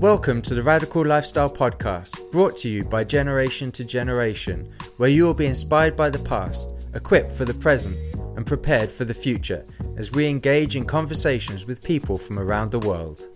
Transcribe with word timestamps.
Welcome 0.00 0.42
to 0.42 0.54
the 0.54 0.62
Radical 0.62 1.06
Lifestyle 1.06 1.48
Podcast, 1.48 2.30
brought 2.30 2.58
to 2.58 2.68
you 2.68 2.84
by 2.84 3.02
Generation 3.02 3.72
to 3.72 3.82
Generation, 3.82 4.70
where 4.98 5.08
you 5.08 5.24
will 5.24 5.32
be 5.32 5.46
inspired 5.46 5.96
by 5.96 6.10
the 6.10 6.18
past, 6.18 6.74
equipped 6.92 7.32
for 7.32 7.46
the 7.46 7.54
present, 7.54 7.96
and 8.36 8.46
prepared 8.46 8.92
for 8.92 9.06
the 9.06 9.14
future 9.14 9.64
as 9.96 10.12
we 10.12 10.26
engage 10.26 10.76
in 10.76 10.84
conversations 10.84 11.64
with 11.64 11.82
people 11.82 12.18
from 12.18 12.38
around 12.38 12.72
the 12.72 12.78
world. 12.78 13.26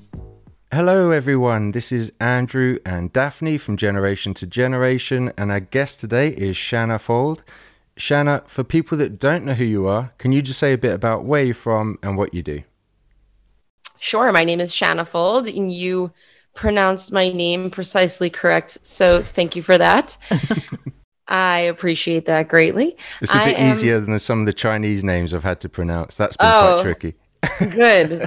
Hello, 0.71 1.13
everyone. 1.13 1.71
This 1.71 1.93
is 1.93 2.13
Andrew 2.21 2.79
and 2.85 3.11
Daphne 3.11 3.57
from 3.57 3.79
Generation 3.79 4.35
to 4.35 4.47
Generation, 4.47 5.33
and 5.39 5.51
our 5.51 5.61
guest 5.61 5.99
today 5.99 6.29
is 6.29 6.59
Shanna 6.59 6.99
Fuld. 6.99 7.43
Shanna, 7.97 8.43
for 8.47 8.65
people 8.65 8.99
that 8.99 9.19
don't 9.19 9.47
know 9.47 9.55
who 9.55 9.65
you 9.65 9.87
are, 9.87 10.13
can 10.19 10.31
you 10.31 10.43
just 10.43 10.59
say 10.59 10.75
a 10.75 10.79
bit 10.79 10.93
about 10.93 11.25
where 11.25 11.43
you're 11.43 11.55
from 11.55 11.99
and 12.03 12.19
what 12.19 12.35
you 12.35 12.43
do? 12.43 12.65
Sure. 13.99 14.31
My 14.31 14.45
name 14.45 14.61
is 14.61 14.75
Shanna 14.75 15.07
Fuld, 15.07 15.49
and 15.49 15.73
you 15.73 16.13
pronounced 16.55 17.13
my 17.13 17.31
name 17.31 17.71
precisely 17.71 18.31
correct. 18.31 18.79
So 18.83 19.23
thank 19.23 19.57
you 19.57 19.63
for 19.63 19.79
that. 19.79 20.17
I 21.29 21.61
appreciate 21.61 22.27
that 22.27 22.49
greatly. 22.49 22.97
It's 23.21 23.35
a 23.35 23.45
bit 23.45 23.59
am... 23.59 23.71
easier 23.71 24.01
than 24.01 24.19
some 24.19 24.41
of 24.41 24.47
the 24.47 24.53
Chinese 24.53 25.05
names 25.05 25.33
I've 25.33 25.45
had 25.45 25.61
to 25.61 25.69
pronounce. 25.69 26.17
That's 26.17 26.37
been 26.37 26.47
oh, 26.49 26.81
quite 26.83 26.83
tricky. 26.83 27.15
good. 27.71 28.23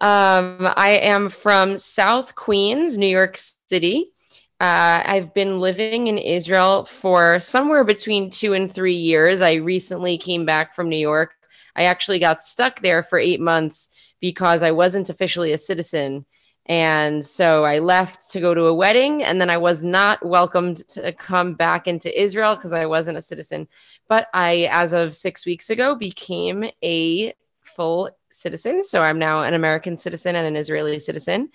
Um, 0.00 0.68
I 0.76 0.98
am 1.02 1.28
from 1.28 1.78
South 1.78 2.34
Queens, 2.34 2.98
New 2.98 3.06
York 3.06 3.38
City. 3.68 4.12
Uh, 4.60 5.02
I've 5.06 5.32
been 5.32 5.60
living 5.60 6.08
in 6.08 6.18
Israel 6.18 6.84
for 6.84 7.38
somewhere 7.38 7.84
between 7.84 8.28
two 8.28 8.54
and 8.54 8.70
three 8.70 8.94
years. 8.94 9.40
I 9.40 9.54
recently 9.54 10.18
came 10.18 10.44
back 10.44 10.74
from 10.74 10.88
New 10.88 10.98
York. 10.98 11.34
I 11.76 11.84
actually 11.84 12.18
got 12.18 12.42
stuck 12.42 12.80
there 12.80 13.02
for 13.02 13.18
eight 13.18 13.40
months 13.40 13.88
because 14.20 14.62
I 14.62 14.72
wasn't 14.72 15.08
officially 15.08 15.52
a 15.52 15.58
citizen. 15.58 16.26
And 16.70 17.24
so 17.24 17.64
I 17.64 17.80
left 17.80 18.30
to 18.30 18.40
go 18.40 18.54
to 18.54 18.66
a 18.66 18.74
wedding, 18.74 19.24
and 19.24 19.40
then 19.40 19.50
I 19.50 19.56
was 19.56 19.82
not 19.82 20.24
welcomed 20.24 20.76
to 20.90 21.12
come 21.12 21.54
back 21.54 21.88
into 21.88 22.22
Israel 22.22 22.54
because 22.54 22.72
I 22.72 22.86
wasn't 22.86 23.18
a 23.18 23.20
citizen. 23.22 23.66
But 24.08 24.28
I, 24.32 24.68
as 24.70 24.92
of 24.92 25.12
six 25.12 25.44
weeks 25.44 25.70
ago, 25.70 25.96
became 25.96 26.70
a 26.80 27.34
full 27.62 28.10
citizen. 28.30 28.84
So 28.84 29.02
I'm 29.02 29.18
now 29.18 29.42
an 29.42 29.54
American 29.54 29.96
citizen 29.96 30.36
and 30.36 30.46
an 30.46 30.54
Israeli 30.54 31.00
citizen. 31.00 31.50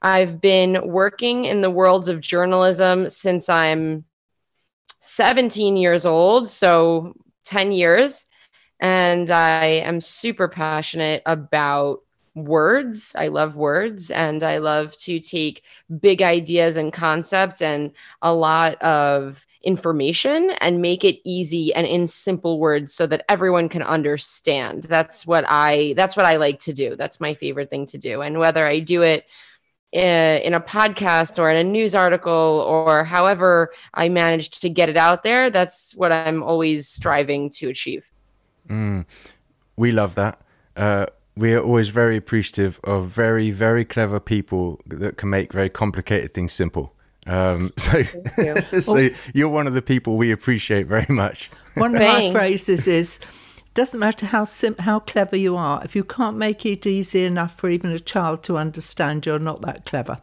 I've 0.00 0.40
been 0.40 0.88
working 0.88 1.44
in 1.44 1.60
the 1.60 1.70
worlds 1.70 2.08
of 2.08 2.22
journalism 2.22 3.10
since 3.10 3.50
I'm 3.50 4.06
17 5.00 5.76
years 5.76 6.06
old, 6.06 6.48
so 6.48 7.12
10 7.44 7.70
years. 7.70 8.24
And 8.80 9.30
I 9.30 9.66
am 9.84 10.00
super 10.00 10.48
passionate 10.48 11.22
about 11.26 12.03
words. 12.34 13.14
I 13.16 13.28
love 13.28 13.56
words 13.56 14.10
and 14.10 14.42
I 14.42 14.58
love 14.58 14.96
to 14.98 15.20
take 15.20 15.62
big 16.00 16.22
ideas 16.22 16.76
and 16.76 16.92
concepts 16.92 17.62
and 17.62 17.92
a 18.22 18.34
lot 18.34 18.80
of 18.82 19.46
information 19.62 20.50
and 20.60 20.82
make 20.82 21.04
it 21.04 21.20
easy 21.24 21.72
and 21.74 21.86
in 21.86 22.06
simple 22.06 22.58
words 22.58 22.92
so 22.92 23.06
that 23.06 23.24
everyone 23.28 23.68
can 23.68 23.82
understand. 23.82 24.84
That's 24.84 25.26
what 25.26 25.44
I 25.48 25.94
that's 25.96 26.16
what 26.16 26.26
I 26.26 26.36
like 26.36 26.58
to 26.60 26.72
do. 26.72 26.96
That's 26.96 27.20
my 27.20 27.34
favorite 27.34 27.70
thing 27.70 27.86
to 27.86 27.98
do. 27.98 28.20
And 28.22 28.38
whether 28.38 28.66
I 28.66 28.80
do 28.80 29.02
it 29.02 29.26
uh, 29.94 30.40
in 30.42 30.54
a 30.54 30.60
podcast 30.60 31.38
or 31.38 31.48
in 31.48 31.56
a 31.56 31.64
news 31.64 31.94
article 31.94 32.64
or 32.66 33.04
however 33.04 33.72
I 33.94 34.08
managed 34.08 34.60
to 34.62 34.68
get 34.68 34.88
it 34.88 34.96
out 34.96 35.22
there, 35.22 35.50
that's 35.50 35.94
what 35.94 36.12
I'm 36.12 36.42
always 36.42 36.88
striving 36.88 37.48
to 37.50 37.68
achieve. 37.68 38.10
Mm, 38.68 39.06
we 39.76 39.92
love 39.92 40.16
that. 40.16 40.40
Uh, 40.76 41.06
we 41.36 41.52
are 41.52 41.60
always 41.60 41.88
very 41.88 42.16
appreciative 42.16 42.80
of 42.84 43.08
very, 43.08 43.50
very 43.50 43.84
clever 43.84 44.20
people 44.20 44.80
that 44.86 45.16
can 45.16 45.30
make 45.30 45.52
very 45.52 45.68
complicated 45.68 46.32
things 46.32 46.52
simple. 46.52 46.92
Um, 47.26 47.72
so, 47.76 48.02
you. 48.38 48.56
so 48.80 48.94
well, 48.94 49.10
you're 49.32 49.48
one 49.48 49.66
of 49.66 49.74
the 49.74 49.82
people 49.82 50.16
we 50.16 50.30
appreciate 50.30 50.86
very 50.86 51.06
much. 51.08 51.50
One 51.74 51.92
of 51.96 52.00
my 52.00 52.30
phrases 52.30 52.86
is, 52.86 53.18
"Doesn't 53.74 53.98
matter 53.98 54.26
how 54.26 54.44
sim- 54.44 54.76
how 54.78 55.00
clever 55.00 55.36
you 55.36 55.56
are, 55.56 55.82
if 55.84 55.96
you 55.96 56.04
can't 56.04 56.36
make 56.36 56.64
it 56.64 56.86
easy 56.86 57.24
enough 57.24 57.58
for 57.58 57.68
even 57.68 57.90
a 57.90 57.98
child 57.98 58.44
to 58.44 58.56
understand, 58.58 59.26
you're 59.26 59.40
not 59.40 59.62
that 59.62 59.84
clever." 59.84 60.18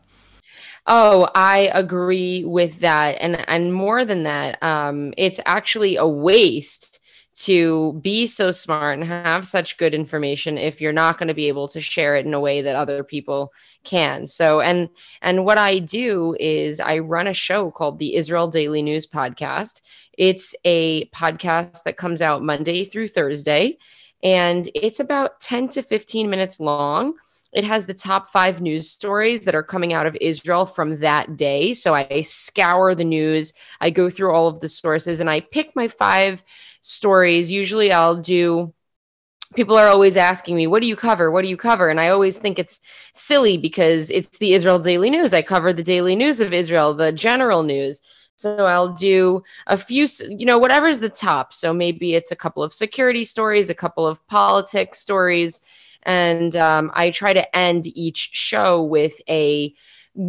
Oh, 0.88 1.30
I 1.36 1.70
agree 1.74 2.46
with 2.46 2.80
that, 2.80 3.18
and 3.20 3.44
and 3.50 3.74
more 3.74 4.06
than 4.06 4.24
that, 4.24 4.64
um, 4.64 5.14
it's 5.18 5.42
actually 5.46 5.98
a 5.98 6.08
waste 6.08 7.01
to 7.46 7.94
be 8.02 8.28
so 8.28 8.52
smart 8.52 9.00
and 9.00 9.08
have 9.08 9.48
such 9.48 9.78
good 9.78 9.94
information 9.94 10.58
if 10.58 10.80
you're 10.80 10.94
not 10.94 11.18
going 11.18 11.28
to 11.28 11.34
be 11.34 11.48
able 11.48 11.68
to 11.70 11.82
share 11.82 12.16
it 12.16 12.26
in 12.26 12.34
a 12.34 12.40
way 12.40 12.62
that 12.62 12.76
other 12.76 13.04
people 13.04 13.54
can. 13.84 14.28
So 14.28 14.62
and 14.62 14.90
and 15.22 15.46
what 15.46 15.58
i 15.58 15.80
do 15.80 16.36
is 16.40 16.80
i 16.80 17.00
run 17.00 17.28
a 17.28 17.34
show 17.34 17.72
called 17.72 18.00
the 18.00 18.16
israel 18.16 18.48
daily 18.48 18.82
news 18.82 19.08
podcast. 19.08 19.82
It's 20.18 20.54
a 20.66 21.06
podcast 21.08 21.84
that 21.84 21.98
comes 21.98 22.22
out 22.22 22.44
monday 22.44 22.84
through 22.84 23.08
thursday 23.08 23.78
and 24.24 24.70
it's 24.76 25.00
about 25.00 25.40
10 25.42 25.70
to 25.70 25.82
15 25.82 26.30
minutes 26.30 26.60
long. 26.60 27.14
It 27.54 27.66
has 27.66 27.86
the 27.86 27.94
top 27.94 28.28
five 28.28 28.62
news 28.62 28.90
stories 28.90 29.44
that 29.44 29.56
are 29.56 29.64
coming 29.64 29.92
out 29.92 30.06
of 30.06 30.16
Israel 30.22 30.66
from 30.66 30.98
that 30.98 31.36
day. 31.36 31.74
So 31.74 31.94
I 31.94 32.22
scour 32.22 32.96
the 32.96 33.04
news, 33.04 33.54
I 33.82 33.90
go 33.90 34.10
through 34.10 34.32
all 34.32 34.48
of 34.48 34.62
the 34.62 34.70
sources, 34.70 35.20
and 35.20 35.30
I 35.30 35.42
pick 35.42 35.76
my 35.76 35.90
five 35.90 36.46
stories. 36.82 37.52
Usually 37.52 37.92
I'll 37.92 38.18
do 38.18 38.74
people 39.56 39.76
are 39.76 39.88
always 39.88 40.18
asking 40.18 40.56
me, 40.56 40.68
what 40.68 40.82
do 40.82 40.88
you 40.88 40.96
cover? 40.96 41.30
What 41.30 41.44
do 41.44 41.50
you 41.50 41.58
cover? 41.58 41.90
And 41.90 42.00
I 42.00 42.10
always 42.10 42.38
think 42.38 42.58
it's 42.58 42.80
silly 43.14 43.58
because 43.58 44.10
it's 44.10 44.38
the 44.38 44.54
Israel 44.54 44.80
Daily 44.80 45.10
News. 45.10 45.34
I 45.34 45.42
cover 45.42 45.74
the 45.74 45.84
daily 45.84 46.16
news 46.16 46.40
of 46.40 46.54
Israel, 46.54 46.94
the 46.94 47.12
general 47.12 47.64
news. 47.64 48.02
So 48.36 48.66
I'll 48.66 48.94
do 48.94 49.44
a 49.68 49.78
few, 49.78 50.08
you 50.30 50.46
know, 50.46 50.58
whatever's 50.58 51.00
the 51.00 51.10
top. 51.10 51.54
So 51.54 51.74
maybe 51.74 52.16
it's 52.16 52.32
a 52.32 52.36
couple 52.36 52.64
of 52.64 52.74
security 52.74 53.24
stories, 53.24 53.70
a 53.70 53.76
couple 53.76 54.08
of 54.08 54.26
politics 54.28 55.00
stories. 55.00 55.62
And 56.04 56.56
um, 56.56 56.90
I 56.96 57.12
try 57.12 57.34
to 57.34 57.56
end 57.56 57.86
each 57.88 58.30
show 58.34 58.82
with 58.82 59.22
a 59.30 59.76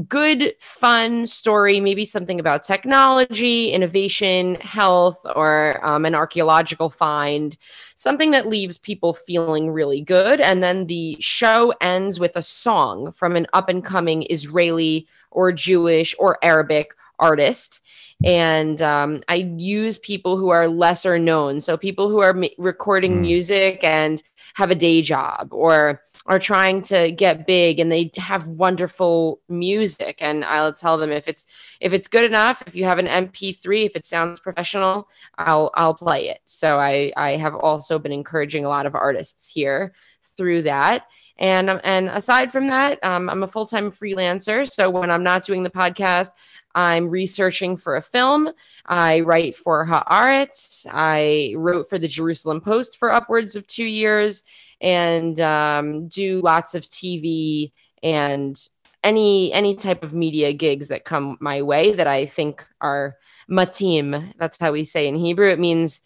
good, 0.06 0.54
fun 0.60 1.26
story, 1.26 1.80
maybe 1.80 2.04
something 2.04 2.38
about 2.38 2.62
technology, 2.62 3.70
innovation, 3.70 4.54
health, 4.56 5.24
or 5.34 5.84
um, 5.84 6.04
an 6.04 6.14
archaeological 6.14 6.88
find, 6.88 7.56
something 7.96 8.30
that 8.30 8.48
leaves 8.48 8.78
people 8.78 9.12
feeling 9.12 9.70
really 9.70 10.00
good. 10.00 10.40
And 10.40 10.62
then 10.62 10.86
the 10.86 11.16
show 11.20 11.74
ends 11.80 12.20
with 12.20 12.36
a 12.36 12.42
song 12.42 13.10
from 13.10 13.34
an 13.34 13.46
up 13.52 13.68
and 13.68 13.84
coming 13.84 14.26
Israeli 14.30 15.06
or 15.30 15.52
Jewish 15.52 16.14
or 16.18 16.38
Arabic 16.42 16.94
artist. 17.22 17.80
And 18.24 18.80
um, 18.82 19.20
I 19.28 19.54
use 19.56 19.98
people 19.98 20.36
who 20.36 20.50
are 20.50 20.68
lesser 20.68 21.18
known. 21.18 21.60
So 21.60 21.76
people 21.76 22.08
who 22.08 22.20
are 22.20 22.36
recording 22.58 23.16
mm. 23.16 23.20
music 23.22 23.82
and 23.82 24.22
have 24.54 24.70
a 24.70 24.76
day 24.76 25.02
job 25.02 25.48
or 25.50 26.02
are 26.26 26.38
trying 26.38 26.82
to 26.82 27.10
get 27.10 27.46
big 27.46 27.80
and 27.80 27.90
they 27.90 28.12
have 28.16 28.46
wonderful 28.46 29.40
music 29.48 30.18
and 30.20 30.44
I'll 30.44 30.72
tell 30.72 30.96
them 30.96 31.10
if 31.10 31.26
it's 31.26 31.46
if 31.80 31.92
it's 31.92 32.06
good 32.06 32.24
enough 32.24 32.62
if 32.66 32.76
you 32.76 32.84
have 32.84 32.98
an 32.98 33.06
MP3 33.06 33.86
if 33.86 33.96
it 33.96 34.04
sounds 34.04 34.38
professional 34.38 35.08
I'll 35.36 35.70
I'll 35.74 35.94
play 35.94 36.28
it 36.28 36.38
so 36.44 36.78
I 36.78 37.12
I 37.16 37.36
have 37.36 37.56
also 37.56 37.98
been 37.98 38.12
encouraging 38.12 38.64
a 38.64 38.68
lot 38.68 38.86
of 38.86 38.94
artists 38.94 39.50
here 39.50 39.94
through 40.36 40.62
that 40.62 41.06
and 41.38 41.70
and 41.84 42.08
aside 42.08 42.50
from 42.52 42.68
that 42.68 43.02
um, 43.04 43.28
I'm 43.28 43.42
a 43.42 43.48
full-time 43.48 43.90
freelancer 43.90 44.68
so 44.68 44.90
when 44.90 45.10
I'm 45.10 45.22
not 45.22 45.44
doing 45.44 45.62
the 45.62 45.70
podcast 45.70 46.30
I'm 46.74 47.10
researching 47.10 47.76
for 47.76 47.96
a 47.96 48.02
film. 48.02 48.50
I 48.86 49.20
write 49.20 49.56
for 49.56 49.86
Haaretz. 49.86 50.86
I 50.90 51.54
wrote 51.56 51.88
for 51.88 51.98
the 51.98 52.08
Jerusalem 52.08 52.60
Post 52.60 52.98
for 52.98 53.12
upwards 53.12 53.56
of 53.56 53.66
two 53.66 53.84
years 53.84 54.42
and 54.80 55.38
um, 55.40 56.08
do 56.08 56.40
lots 56.40 56.74
of 56.74 56.88
TV 56.88 57.72
and 58.02 58.56
any 59.04 59.52
any 59.52 59.74
type 59.74 60.04
of 60.04 60.14
media 60.14 60.52
gigs 60.52 60.88
that 60.88 61.04
come 61.04 61.36
my 61.40 61.62
way 61.62 61.92
that 61.92 62.06
I 62.06 62.26
think 62.26 62.66
are 62.80 63.16
matim. 63.50 64.32
That's 64.38 64.58
how 64.58 64.72
we 64.72 64.84
say 64.84 65.08
in 65.08 65.14
Hebrew. 65.14 65.48
It 65.48 65.58
means 65.58 66.02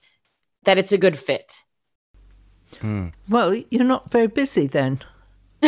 that 0.65 0.79
it's 0.79 0.93
a 0.93 0.99
good 0.99 1.19
fit. 1.19 1.55
Hmm. 2.81 3.09
Well, 3.29 3.55
you're 3.71 3.85
not 3.85 4.11
very 4.11 4.27
busy 4.27 4.67
then. 4.67 5.01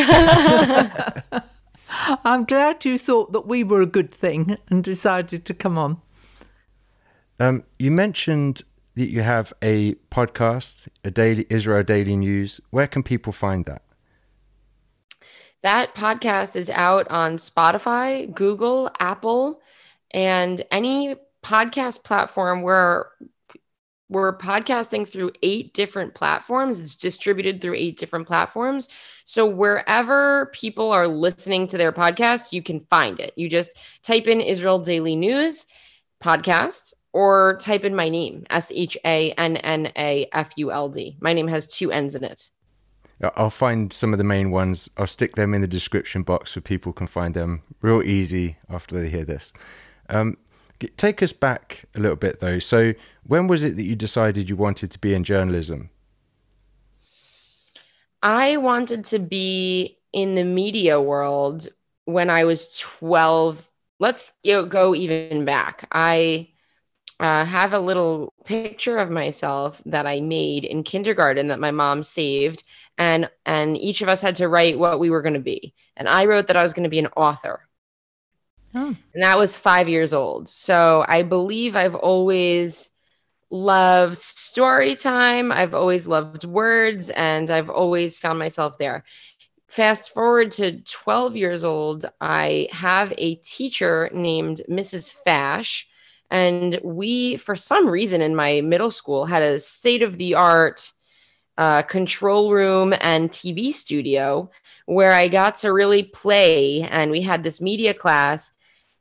I'm 2.23 2.45
glad 2.45 2.85
you 2.85 2.97
thought 2.97 3.31
that 3.33 3.47
we 3.47 3.63
were 3.63 3.81
a 3.81 3.85
good 3.85 4.11
thing 4.11 4.57
and 4.69 4.83
decided 4.83 5.45
to 5.45 5.53
come 5.53 5.77
on. 5.77 6.01
Um, 7.39 7.63
you 7.77 7.91
mentioned 7.91 8.63
that 8.95 9.09
you 9.09 9.21
have 9.21 9.53
a 9.61 9.95
podcast, 10.11 10.87
a 11.03 11.11
daily 11.11 11.45
Israel 11.49 11.83
Daily 11.83 12.15
News. 12.15 12.59
Where 12.69 12.87
can 12.87 13.01
people 13.01 13.33
find 13.33 13.65
that? 13.65 13.81
That 15.61 15.95
podcast 15.95 16.55
is 16.55 16.69
out 16.69 17.07
on 17.09 17.37
Spotify, 17.37 18.33
Google, 18.33 18.91
Apple, 18.99 19.61
and 20.11 20.61
any 20.71 21.15
podcast 21.43 22.03
platform 22.03 22.61
where 22.61 23.07
we're 24.09 24.35
podcasting 24.35 25.07
through 25.07 25.31
eight 25.43 25.73
different 25.73 26.15
platforms. 26.15 26.79
It's 26.79 26.95
distributed 26.95 27.61
through 27.61 27.75
eight 27.75 27.97
different 27.97 28.27
platforms. 28.27 28.89
So 29.25 29.45
wherever 29.45 30.47
people 30.47 30.91
are 30.91 31.07
listening 31.07 31.67
to 31.67 31.77
their 31.77 31.91
podcast, 31.91 32.51
you 32.51 32.63
can 32.63 32.79
find 32.79 33.19
it. 33.19 33.33
You 33.35 33.49
just 33.49 33.71
type 34.01 34.27
in 34.27 34.41
Israel 34.41 34.79
Daily 34.79 35.15
News 35.15 35.67
podcast 36.21 36.93
or 37.13 37.57
type 37.61 37.85
in 37.85 37.95
my 37.95 38.09
name, 38.09 38.45
S 38.49 38.71
H 38.73 38.97
A 39.05 39.31
N 39.33 39.57
N 39.57 39.91
A 39.95 40.27
F 40.33 40.53
U 40.57 40.71
L 40.71 40.89
D. 40.89 41.17
My 41.21 41.33
name 41.33 41.47
has 41.47 41.67
two 41.67 41.91
N's 41.91 42.15
in 42.15 42.23
it. 42.23 42.49
I'll 43.35 43.49
find 43.49 43.91
some 43.91 44.13
of 44.13 44.17
the 44.17 44.23
main 44.23 44.49
ones. 44.49 44.89
I'll 44.97 45.07
stick 45.07 45.35
them 45.35 45.53
in 45.53 45.61
the 45.61 45.67
description 45.67 46.23
box 46.23 46.53
so 46.53 46.61
people 46.61 46.93
can 46.93 47.05
find 47.05 47.33
them 47.33 47.63
real 47.81 48.01
easy 48.01 48.57
after 48.69 48.99
they 48.99 49.09
hear 49.09 49.25
this. 49.25 49.51
Um, 50.07 50.37
take 50.97 51.21
us 51.21 51.33
back 51.33 51.85
a 51.95 51.99
little 51.99 52.17
bit 52.17 52.39
though. 52.39 52.59
So, 52.59 52.93
when 53.23 53.47
was 53.47 53.63
it 53.63 53.75
that 53.75 53.83
you 53.83 53.95
decided 53.95 54.49
you 54.49 54.55
wanted 54.55 54.91
to 54.91 54.99
be 54.99 55.13
in 55.13 55.23
journalism? 55.23 55.89
I 58.21 58.57
wanted 58.57 59.05
to 59.05 59.19
be 59.19 59.97
in 60.11 60.35
the 60.35 60.43
media 60.43 61.01
world 61.01 61.67
when 62.05 62.29
I 62.29 62.43
was 62.43 62.77
12. 62.79 63.65
Let's 63.99 64.31
go 64.43 64.95
even 64.95 65.45
back. 65.45 65.87
I 65.91 66.49
uh, 67.19 67.43
have 67.43 67.73
a 67.73 67.79
little 67.79 68.33
picture 68.45 68.97
of 68.97 69.09
myself 69.09 69.81
that 69.85 70.07
I 70.07 70.21
made 70.21 70.63
in 70.63 70.83
kindergarten 70.83 71.49
that 71.49 71.59
my 71.59 71.71
mom 71.71 72.01
saved, 72.01 72.63
and 72.97 73.29
and 73.45 73.77
each 73.77 74.01
of 74.01 74.07
us 74.07 74.21
had 74.21 74.37
to 74.37 74.47
write 74.47 74.79
what 74.79 74.99
we 74.99 75.09
were 75.09 75.21
going 75.21 75.33
to 75.33 75.39
be. 75.39 75.73
And 75.97 76.07
I 76.07 76.25
wrote 76.25 76.47
that 76.47 76.57
I 76.57 76.63
was 76.63 76.73
going 76.73 76.85
to 76.85 76.89
be 76.89 76.99
an 76.99 77.09
author, 77.17 77.67
oh. 78.75 78.95
and 79.13 79.23
that 79.23 79.37
was 79.37 79.55
five 79.55 79.89
years 79.89 80.13
old. 80.13 80.49
So 80.49 81.05
I 81.07 81.23
believe 81.23 81.75
I've 81.75 81.95
always 81.95 82.91
loved 83.49 84.19
story 84.19 84.95
time. 84.95 85.51
I've 85.51 85.73
always 85.73 86.07
loved 86.07 86.45
words, 86.45 87.09
and 87.09 87.49
I've 87.49 87.69
always 87.69 88.19
found 88.19 88.39
myself 88.39 88.77
there. 88.77 89.03
Fast 89.67 90.13
forward 90.13 90.51
to 90.51 90.81
12 90.81 91.35
years 91.35 91.63
old, 91.63 92.05
I 92.19 92.67
have 92.71 93.13
a 93.17 93.35
teacher 93.35 94.09
named 94.13 94.61
Mrs. 94.69 95.11
Fash 95.11 95.87
and 96.31 96.79
we, 96.83 97.37
for 97.37 97.55
some 97.55 97.87
reason, 97.87 98.21
in 98.21 98.35
my 98.35 98.61
middle 98.61 98.91
school, 98.91 99.25
had 99.25 99.41
a 99.41 99.59
state 99.59 100.03
of 100.03 100.17
the 100.17 100.35
art 100.35 100.91
uh, 101.57 101.81
control 101.83 102.53
room 102.53 102.93
and 103.01 103.29
TV 103.29 103.73
studio 103.73 104.49
where 104.85 105.11
I 105.11 105.27
got 105.27 105.57
to 105.57 105.73
really 105.73 106.03
play. 106.03 106.81
And 106.83 107.11
we 107.11 107.21
had 107.21 107.43
this 107.43 107.61
media 107.61 107.93
class. 107.93 108.51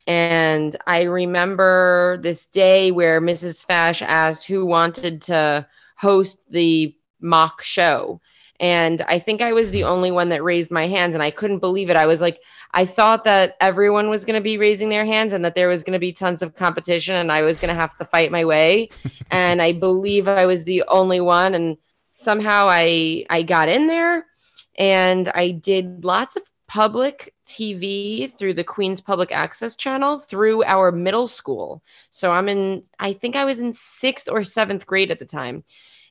And 0.09 0.75
I 0.87 1.03
remember 1.03 2.19
this 2.23 2.47
day 2.47 2.91
where 2.91 3.21
Mrs. 3.21 3.63
Fash 3.63 4.01
asked 4.01 4.47
who 4.47 4.65
wanted 4.65 5.21
to 5.23 5.67
host 5.99 6.51
the 6.51 6.97
mock 7.21 7.63
show. 7.63 8.23
And 8.59 9.03
I 9.03 9.19
think 9.19 9.43
I 9.43 9.53
was 9.53 9.71
the 9.71 9.85
only 9.85 10.11
one 10.11 10.31
that 10.31 10.43
raised 10.43 10.71
my 10.71 10.87
hands, 10.87 11.15
and 11.15 11.23
I 11.23 11.31
couldn't 11.31 11.59
believe 11.59 11.91
it. 11.91 11.97
I 11.97 12.07
was 12.07 12.23
like, 12.23 12.43
I 12.73 12.87
thought 12.87 13.23
that 13.25 13.57
everyone 13.61 14.09
was 14.09 14.25
going 14.25 14.35
to 14.35 14.43
be 14.43 14.57
raising 14.57 14.89
their 14.89 15.05
hands 15.05 15.35
and 15.35 15.45
that 15.45 15.55
there 15.55 15.69
was 15.69 15.83
going 15.83 15.93
to 15.93 15.99
be 15.99 16.13
tons 16.13 16.41
of 16.41 16.57
competition, 16.57 17.15
and 17.15 17.31
I 17.31 17.43
was 17.43 17.59
going 17.59 17.69
to 17.69 17.81
have 17.81 17.97
to 17.99 18.05
fight 18.05 18.33
my 18.33 18.47
way. 18.47 18.89
and 19.31 19.61
I 19.61 19.73
believe 19.73 20.27
I 20.27 20.47
was 20.47 20.65
the 20.65 20.85
only 20.89 21.21
one, 21.21 21.55
and 21.55 21.77
somehow 22.13 22.67
I 22.69 23.27
I 23.29 23.43
got 23.43 23.69
in 23.69 23.87
there, 23.87 24.25
and 24.77 25.29
I 25.35 25.51
did 25.51 26.05
lots 26.05 26.35
of 26.35 26.43
public 26.69 27.35
TV 27.47 28.31
through 28.31 28.55
the 28.55 28.63
Queen's 28.63 29.01
Public 29.01 29.33
Access 29.33 29.75
channel 29.75 30.19
through 30.19 30.63
our 30.65 30.93
middle 30.93 31.27
school. 31.27 31.83
So 32.11 32.31
I'm 32.31 32.49
in, 32.49 32.83
I 32.99 33.15
think 33.15 33.35
I 33.35 33.45
was 33.45 33.59
in 33.59 33.73
sixth 33.73 34.29
or 34.29 34.45
seventh 34.45 34.87
grade 34.87 35.11
at 35.11 35.19
the 35.19 35.25
time. 35.25 35.65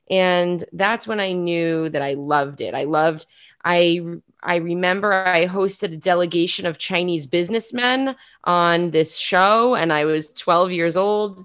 And 0.10 0.64
that's 0.72 1.06
when 1.06 1.20
i 1.20 1.34
knew 1.34 1.90
that 1.90 2.02
i 2.02 2.14
loved 2.14 2.62
it. 2.62 2.74
I 2.74 2.86
loved 2.86 3.26
i 3.66 4.00
i 4.42 4.56
remember 4.56 5.12
i 5.12 5.46
hosted 5.46 5.92
a 5.94 5.98
delegation 5.98 6.66
of 6.66 6.78
chinese 6.78 7.28
businessmen 7.28 8.16
on 8.44 8.92
this 8.92 9.18
show 9.18 9.76
and 9.76 9.92
i 9.92 10.06
was 10.06 10.32
12 10.32 10.72
years 10.72 10.96
old 10.96 11.44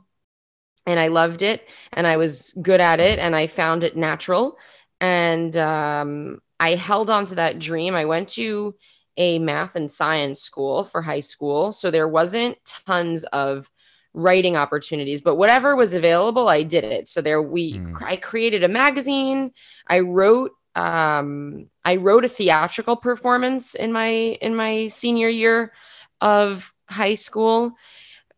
and 0.87 1.01
i 1.01 1.09
loved 1.09 1.43
it 1.43 1.69
and 1.93 2.07
i 2.07 2.17
was 2.17 2.55
good 2.61 2.81
at 2.81 3.01
it 3.01 3.19
and 3.19 3.35
i 3.35 3.47
found 3.47 3.85
it 3.85 3.97
natural. 3.97 4.59
And 5.01 5.57
um, 5.57 6.41
i 6.61 6.75
held 6.77 7.11
on 7.11 7.25
to 7.27 7.35
that 7.37 7.59
dream. 7.59 7.97
I 7.97 8.05
went 8.05 8.29
to 8.31 8.77
a 9.17 9.39
math 9.39 9.77
and 9.77 9.91
science 9.91 10.41
school 10.41 10.85
for 10.85 11.03
high 11.03 11.21
school 11.21 11.73
so 11.73 11.91
there 11.91 12.09
wasn't 12.09 12.57
tons 12.65 13.25
of 13.25 13.71
writing 14.15 14.57
opportunities 14.57 15.21
but 15.21 15.37
whatever 15.37 15.75
was 15.77 15.95
available 15.95 16.49
i 16.49 16.63
did 16.63 16.85
it 16.85 17.09
so 17.09 17.21
there 17.21 17.43
we 17.43 17.75
mm. 17.75 18.03
i 18.03 18.17
created 18.17 18.63
a 18.63 18.69
magazine 18.69 19.51
i 19.89 20.01
wrote 20.01 20.53
um 20.75 21.67
i 21.85 21.97
wrote 21.97 22.25
a 22.25 22.29
theatrical 22.29 22.97
performance 22.97 23.75
in 23.75 23.93
my 23.93 24.09
in 24.09 24.55
my 24.55 24.87
senior 24.89 25.29
year 25.29 25.73
of 26.21 26.73
high 26.89 27.15
school 27.15 27.73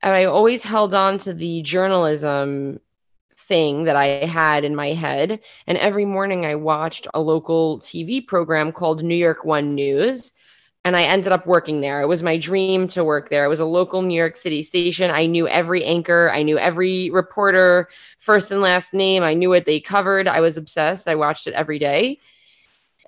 and 0.03 0.15
i 0.15 0.25
always 0.25 0.63
held 0.63 0.95
on 0.95 1.19
to 1.19 1.35
the 1.35 1.63
journalism 1.63 2.81
thing 3.47 3.85
that 3.85 3.97
I 3.97 4.25
had 4.25 4.65
in 4.65 4.75
my 4.75 4.93
head. 4.93 5.41
And 5.67 5.77
every 5.79 6.07
morning 6.07 6.47
I 6.47 6.55
watched 6.55 7.07
a 7.13 7.21
local 7.21 7.79
TV 7.81 8.27
program 8.27 8.73
called 8.73 9.03
New 9.03 9.15
York 9.15 9.45
One 9.45 9.75
News 9.75 10.33
and 10.85 10.97
I 10.97 11.05
ended 11.05 11.33
up 11.33 11.47
working 11.47 11.81
there. 11.81 12.03
It 12.03 12.09
was 12.09 12.23
my 12.23 12.37
dream 12.37 12.87
to 12.89 13.05
work 13.05 13.31
there. 13.31 13.47
It 13.47 13.49
was 13.49 13.61
a 13.61 13.65
local 13.65 14.03
New 14.03 14.17
York 14.17 14.37
City 14.37 14.63
station. 14.63 15.11
I 15.11 15.25
knew 15.25 15.49
every 15.49 15.83
anchor, 15.83 16.31
I 16.31 16.43
knew 16.43 16.59
every 16.59 17.09
reporter, 17.11 17.89
first 18.19 18.51
and 18.51 18.61
last 18.61 18.93
name. 18.93 19.23
I 19.23 19.33
knew 19.33 19.49
what 19.49 19.65
they 19.65 19.81
covered. 19.81 20.29
I 20.29 20.41
was 20.41 20.59
obsessed. 20.59 21.09
I 21.09 21.15
watched 21.15 21.47
it 21.47 21.55
every 21.55 21.79
day. 21.79 22.21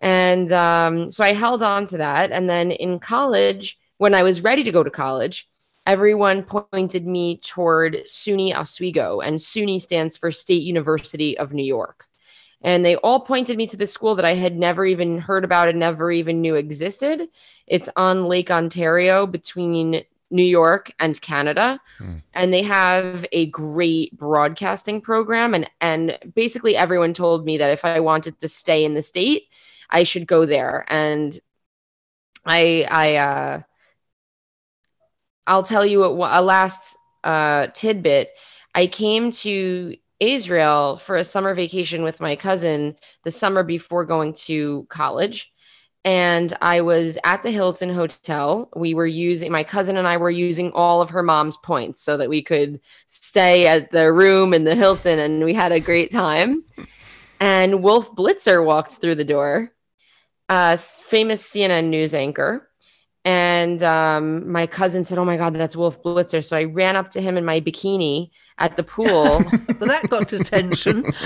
And 0.00 0.50
um, 0.52 1.10
so 1.10 1.22
I 1.22 1.34
held 1.34 1.62
on 1.62 1.84
to 1.86 1.98
that. 1.98 2.32
And 2.32 2.48
then 2.48 2.70
in 2.70 2.98
college, 2.98 3.78
when 3.98 4.14
I 4.14 4.22
was 4.22 4.42
ready 4.42 4.62
to 4.64 4.72
go 4.72 4.82
to 4.82 4.90
college, 4.90 5.48
everyone 5.86 6.42
pointed 6.42 7.06
me 7.06 7.38
toward 7.38 8.04
SUNY 8.06 8.54
Oswego, 8.54 9.20
and 9.20 9.36
SUNY 9.36 9.80
stands 9.80 10.16
for 10.16 10.30
State 10.30 10.62
University 10.62 11.38
of 11.38 11.52
New 11.52 11.64
York 11.64 12.06
and 12.62 12.84
they 12.84 12.96
all 12.96 13.20
pointed 13.20 13.56
me 13.56 13.66
to 13.68 13.76
the 13.76 13.86
school 13.86 14.14
that 14.14 14.24
I 14.24 14.34
had 14.34 14.56
never 14.56 14.84
even 14.84 15.18
heard 15.18 15.44
about 15.44 15.68
and 15.68 15.78
never 15.78 16.10
even 16.10 16.40
knew 16.40 16.54
existed. 16.54 17.28
It's 17.66 17.88
on 17.96 18.26
Lake 18.26 18.50
Ontario 18.50 19.26
between 19.26 20.02
New 20.30 20.44
York 20.44 20.90
and 20.98 21.20
Canada. 21.20 21.80
Hmm. 21.98 22.16
And 22.34 22.52
they 22.52 22.62
have 22.62 23.26
a 23.32 23.46
great 23.46 24.16
broadcasting 24.16 25.00
program. 25.00 25.54
And, 25.54 25.70
and 25.80 26.18
basically, 26.34 26.76
everyone 26.76 27.14
told 27.14 27.44
me 27.44 27.58
that 27.58 27.70
if 27.70 27.84
I 27.84 28.00
wanted 28.00 28.40
to 28.40 28.48
stay 28.48 28.84
in 28.84 28.94
the 28.94 29.02
state, 29.02 29.44
I 29.90 30.02
should 30.02 30.26
go 30.26 30.46
there. 30.46 30.84
And 30.88 31.38
I, 32.44 32.86
I, 32.90 33.16
uh, 33.16 33.62
I'll 35.46 35.62
tell 35.62 35.86
you 35.86 36.02
a, 36.02 36.40
a 36.40 36.42
last 36.42 36.96
uh, 37.22 37.68
tidbit. 37.68 38.30
I 38.74 38.88
came 38.88 39.30
to 39.30 39.96
Israel 40.20 40.96
for 40.96 41.16
a 41.16 41.24
summer 41.24 41.54
vacation 41.54 42.02
with 42.02 42.20
my 42.20 42.36
cousin 42.36 42.96
the 43.24 43.30
summer 43.30 43.62
before 43.62 44.04
going 44.04 44.32
to 44.32 44.86
college. 44.88 45.52
And 46.04 46.56
I 46.62 46.82
was 46.82 47.18
at 47.24 47.42
the 47.42 47.50
Hilton 47.50 47.90
Hotel. 47.90 48.70
We 48.76 48.94
were 48.94 49.08
using, 49.08 49.50
my 49.50 49.64
cousin 49.64 49.96
and 49.96 50.06
I 50.06 50.18
were 50.18 50.30
using 50.30 50.70
all 50.70 51.02
of 51.02 51.10
her 51.10 51.22
mom's 51.22 51.56
points 51.56 52.00
so 52.00 52.16
that 52.16 52.28
we 52.28 52.42
could 52.42 52.80
stay 53.08 53.66
at 53.66 53.90
the 53.90 54.12
room 54.12 54.54
in 54.54 54.62
the 54.62 54.76
Hilton 54.76 55.18
and 55.18 55.44
we 55.44 55.52
had 55.52 55.72
a 55.72 55.80
great 55.80 56.12
time. 56.12 56.62
And 57.40 57.82
Wolf 57.82 58.14
Blitzer 58.14 58.64
walked 58.64 58.92
through 58.92 59.16
the 59.16 59.24
door, 59.24 59.72
a 60.48 60.76
famous 60.76 61.42
CNN 61.42 61.88
news 61.88 62.14
anchor. 62.14 62.65
And 63.26 63.82
um, 63.82 64.48
my 64.48 64.68
cousin 64.68 65.02
said, 65.02 65.18
Oh 65.18 65.24
my 65.24 65.36
God, 65.36 65.52
that's 65.52 65.74
Wolf 65.74 66.00
Blitzer. 66.00 66.44
So 66.44 66.56
I 66.56 66.62
ran 66.62 66.94
up 66.94 67.10
to 67.10 67.20
him 67.20 67.36
in 67.36 67.44
my 67.44 67.60
bikini 67.60 68.30
at 68.58 68.76
the 68.76 68.84
pool. 68.84 69.42
but 69.66 69.80
that 69.88 70.08
got 70.08 70.32
attention. 70.32 71.04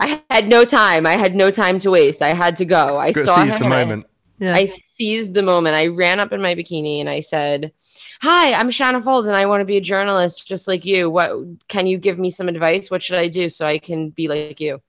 I 0.00 0.20
had 0.28 0.48
no 0.48 0.64
time. 0.64 1.06
I 1.06 1.12
had 1.12 1.36
no 1.36 1.52
time 1.52 1.78
to 1.80 1.90
waste. 1.90 2.20
I 2.20 2.34
had 2.34 2.56
to 2.56 2.64
go. 2.64 2.98
I 2.98 3.12
saw 3.12 3.44
him. 3.44 3.60
the 3.60 3.68
moment. 3.68 4.06
I, 4.40 4.44
yeah. 4.44 4.54
I 4.56 4.66
seized 4.66 5.34
the 5.34 5.44
moment. 5.44 5.76
I 5.76 5.86
ran 5.86 6.18
up 6.18 6.32
in 6.32 6.42
my 6.42 6.56
bikini 6.56 6.98
and 6.98 7.08
I 7.08 7.20
said, 7.20 7.72
Hi, 8.22 8.54
I'm 8.54 8.72
Shanna 8.72 9.00
Fuld 9.00 9.28
and 9.28 9.36
I 9.36 9.46
want 9.46 9.60
to 9.60 9.64
be 9.64 9.76
a 9.76 9.80
journalist 9.80 10.48
just 10.48 10.66
like 10.66 10.84
you. 10.84 11.10
What 11.10 11.30
can 11.68 11.86
you 11.86 11.98
give 11.98 12.18
me 12.18 12.32
some 12.32 12.48
advice? 12.48 12.90
What 12.90 13.04
should 13.04 13.20
I 13.20 13.28
do 13.28 13.48
so 13.48 13.68
I 13.68 13.78
can 13.78 14.10
be 14.10 14.26
like 14.26 14.58
you? 14.58 14.82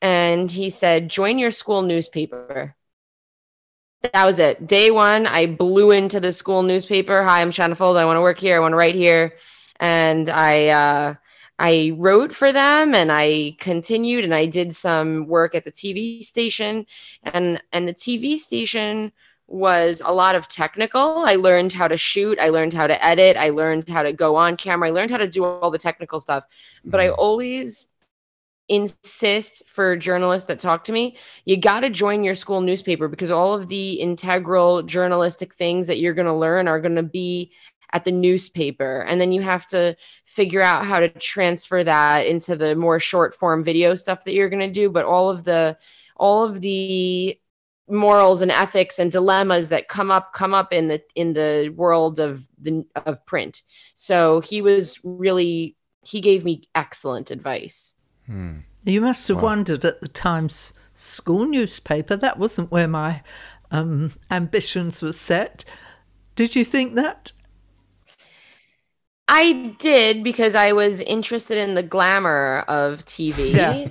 And 0.00 0.50
he 0.50 0.70
said, 0.70 1.10
Join 1.10 1.38
your 1.38 1.50
school 1.50 1.82
newspaper 1.82 2.74
that 4.12 4.26
was 4.26 4.38
it. 4.38 4.66
Day 4.66 4.90
one, 4.90 5.26
I 5.26 5.46
blew 5.46 5.90
into 5.90 6.20
the 6.20 6.32
school 6.32 6.62
newspaper. 6.62 7.22
Hi, 7.22 7.40
I'm 7.40 7.50
Shanna 7.50 7.74
Fuld. 7.74 7.96
I 7.96 8.04
want 8.04 8.16
to 8.16 8.20
work 8.20 8.38
here. 8.38 8.56
I 8.56 8.58
want 8.58 8.72
to 8.72 8.76
write 8.76 8.94
here. 8.94 9.34
And 9.80 10.28
I 10.28 10.68
uh, 10.68 11.14
I 11.58 11.92
wrote 11.96 12.32
for 12.32 12.52
them 12.52 12.94
and 12.94 13.10
I 13.10 13.56
continued 13.60 14.24
and 14.24 14.34
I 14.34 14.46
did 14.46 14.74
some 14.74 15.26
work 15.26 15.54
at 15.54 15.64
the 15.64 15.72
TV 15.72 16.22
station. 16.22 16.86
And 17.22 17.62
and 17.72 17.88
the 17.88 17.94
TV 17.94 18.36
station 18.36 19.12
was 19.46 20.02
a 20.04 20.12
lot 20.12 20.34
of 20.34 20.48
technical. 20.48 21.24
I 21.26 21.34
learned 21.34 21.72
how 21.72 21.88
to 21.88 21.96
shoot, 21.96 22.38
I 22.38 22.48
learned 22.48 22.72
how 22.72 22.86
to 22.86 23.04
edit, 23.04 23.36
I 23.36 23.50
learned 23.50 23.88
how 23.88 24.02
to 24.02 24.12
go 24.12 24.36
on 24.36 24.56
camera, 24.56 24.88
I 24.88 24.92
learned 24.92 25.10
how 25.10 25.18
to 25.18 25.28
do 25.28 25.44
all 25.44 25.70
the 25.70 25.78
technical 25.78 26.18
stuff. 26.18 26.44
But 26.84 27.00
I 27.00 27.10
always 27.10 27.90
insist 28.68 29.62
for 29.66 29.96
journalists 29.96 30.48
that 30.48 30.58
talk 30.58 30.84
to 30.84 30.92
me, 30.92 31.16
you 31.44 31.56
got 31.56 31.80
to 31.80 31.90
join 31.90 32.24
your 32.24 32.34
school 32.34 32.60
newspaper 32.60 33.08
because 33.08 33.30
all 33.30 33.54
of 33.54 33.68
the 33.68 33.94
integral 33.94 34.82
journalistic 34.82 35.54
things 35.54 35.86
that 35.86 35.98
you're 35.98 36.14
going 36.14 36.26
to 36.26 36.34
learn 36.34 36.68
are 36.68 36.80
going 36.80 36.96
to 36.96 37.02
be 37.02 37.52
at 37.92 38.04
the 38.04 38.10
newspaper. 38.10 39.02
And 39.02 39.20
then 39.20 39.32
you 39.32 39.42
have 39.42 39.66
to 39.68 39.96
figure 40.24 40.62
out 40.62 40.84
how 40.84 40.98
to 40.98 41.08
transfer 41.08 41.84
that 41.84 42.26
into 42.26 42.56
the 42.56 42.74
more 42.74 42.98
short 42.98 43.34
form 43.34 43.62
video 43.62 43.94
stuff 43.94 44.24
that 44.24 44.34
you're 44.34 44.48
going 44.48 44.66
to 44.66 44.70
do. 44.70 44.90
But 44.90 45.04
all 45.04 45.30
of 45.30 45.44
the, 45.44 45.76
all 46.16 46.44
of 46.44 46.60
the 46.60 47.38
morals 47.88 48.40
and 48.40 48.50
ethics 48.50 48.98
and 48.98 49.12
dilemmas 49.12 49.68
that 49.68 49.88
come 49.88 50.10
up 50.10 50.32
come 50.32 50.54
up 50.54 50.72
in 50.72 50.88
the 50.88 51.02
in 51.14 51.34
the 51.34 51.70
world 51.76 52.18
of 52.18 52.48
the 52.58 52.82
of 53.04 53.24
print 53.26 53.62
so 53.94 54.40
he 54.40 54.62
was 54.62 54.98
really 55.04 55.76
he 56.02 56.22
gave 56.22 56.44
me 56.44 56.62
excellent 56.74 57.30
advice 57.30 57.93
Hmm. 58.26 58.58
You 58.84 59.00
must 59.00 59.28
have 59.28 59.38
wow. 59.38 59.44
wondered 59.44 59.84
at 59.84 60.00
the 60.00 60.08
Times 60.08 60.72
school 60.94 61.46
newspaper. 61.46 62.16
That 62.16 62.38
wasn't 62.38 62.70
where 62.70 62.88
my 62.88 63.22
um, 63.70 64.12
ambitions 64.30 65.02
were 65.02 65.12
set. 65.12 65.64
Did 66.36 66.56
you 66.56 66.64
think 66.64 66.94
that? 66.94 67.32
I 69.26 69.74
did 69.78 70.22
because 70.22 70.54
I 70.54 70.72
was 70.72 71.00
interested 71.00 71.58
in 71.58 71.74
the 71.74 71.82
glamour 71.82 72.64
of 72.68 73.04
TV. 73.04 73.54
Yeah. 73.54 73.88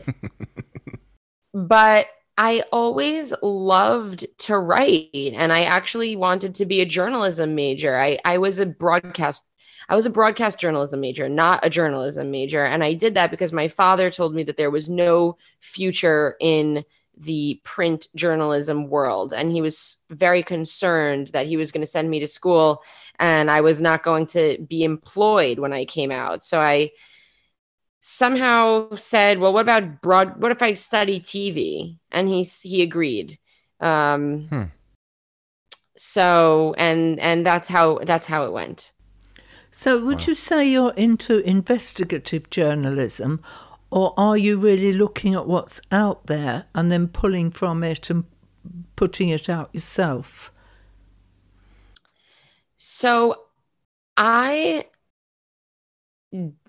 but 1.54 2.08
I 2.38 2.64
always 2.72 3.34
loved 3.42 4.26
to 4.40 4.58
write 4.58 5.10
and 5.14 5.54
I 5.54 5.64
actually 5.64 6.16
wanted 6.16 6.56
to 6.56 6.66
be 6.66 6.82
a 6.82 6.86
journalism 6.86 7.56
major. 7.56 8.00
I, 8.00 8.20
I 8.26 8.38
was 8.38 8.60
a 8.60 8.66
broadcast 8.66 9.44
I 9.90 9.96
was 9.96 10.06
a 10.06 10.12
broadcast 10.12 10.60
journalism 10.60 11.00
major, 11.00 11.28
not 11.30 11.66
a 11.66 11.70
journalism 11.70 12.32
major. 12.32 12.66
And 12.66 12.84
I 12.84 12.94
did 12.94 13.16
that 13.16 13.32
because 13.32 13.54
my 13.54 13.68
father 13.68 14.10
told 14.10 14.34
me 14.34 14.44
that 14.44 14.58
there 14.58 14.72
was 14.72 14.90
no 14.90 15.38
future 15.60 16.36
in 16.40 16.86
the 17.18 17.62
print 17.64 18.08
journalism 18.16 18.88
world. 18.88 19.34
And 19.34 19.52
he 19.52 19.62
was 19.62 19.98
very 20.10 20.44
concerned 20.44 21.28
that 21.28 21.46
he 21.46 21.58
was 21.58 21.72
going 21.72 21.82
to 21.82 21.88
send 21.88 22.10
me 22.10 22.20
to 22.20 22.28
school 22.28 22.84
and 23.20 23.52
I 23.52 23.62
was 23.62 23.80
not 23.80 24.04
going 24.04 24.28
to 24.28 24.58
be 24.68 24.84
employed 24.84 25.60
when 25.60 25.74
I 25.74 25.86
came 25.86 26.12
out. 26.12 26.42
So 26.44 26.60
I 26.60 26.92
somehow 28.02 28.96
said, 28.96 29.40
well, 29.40 29.54
what 29.54 29.62
about 29.62 30.02
broad, 30.02 30.42
what 30.42 30.52
if 30.52 30.62
I 30.62 30.74
study 30.74 31.20
TV? 31.20 32.00
And 32.12 32.28
he, 32.28 32.44
he 32.44 32.82
agreed. 32.82 33.38
Um, 33.80 34.48
hmm. 34.48 34.64
So, 35.98 36.74
and, 36.78 37.20
and 37.20 37.46
that's 37.46 37.70
how, 37.70 38.00
that's 38.00 38.26
how 38.26 38.46
it 38.46 38.52
went. 38.52 38.92
So, 39.76 40.06
would 40.06 40.20
wow. 40.20 40.26
you 40.28 40.36
say 40.36 40.70
you're 40.70 40.94
into 40.94 41.40
investigative 41.40 42.52
journalism, 42.52 43.42
or 43.90 44.14
are 44.18 44.38
you 44.38 44.58
really 44.58 44.94
looking 44.94 45.34
at 45.34 45.48
what's 45.48 45.82
out 45.92 46.28
there 46.28 46.66
and 46.76 46.92
then 46.92 47.08
pulling 47.08 47.50
from 47.50 47.84
it 47.84 48.12
and 48.12 48.26
putting 48.96 49.30
it 49.30 49.50
out 49.50 49.74
yourself? 49.74 50.52
So, 52.78 53.46
I 54.16 54.86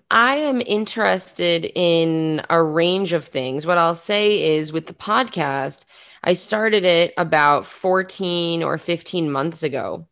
I 0.09 0.37
am 0.37 0.61
interested 0.61 1.71
in 1.75 2.41
a 2.49 2.61
range 2.63 3.13
of 3.13 3.25
things. 3.25 3.67
What 3.67 3.77
I'll 3.77 3.93
say 3.93 4.57
is 4.57 4.73
with 4.73 4.87
the 4.87 4.93
podcast, 4.93 5.85
I 6.23 6.33
started 6.33 6.85
it 6.85 7.13
about 7.17 7.67
14 7.67 8.63
or 8.63 8.79
15 8.79 9.31
months 9.31 9.61
ago 9.61 10.07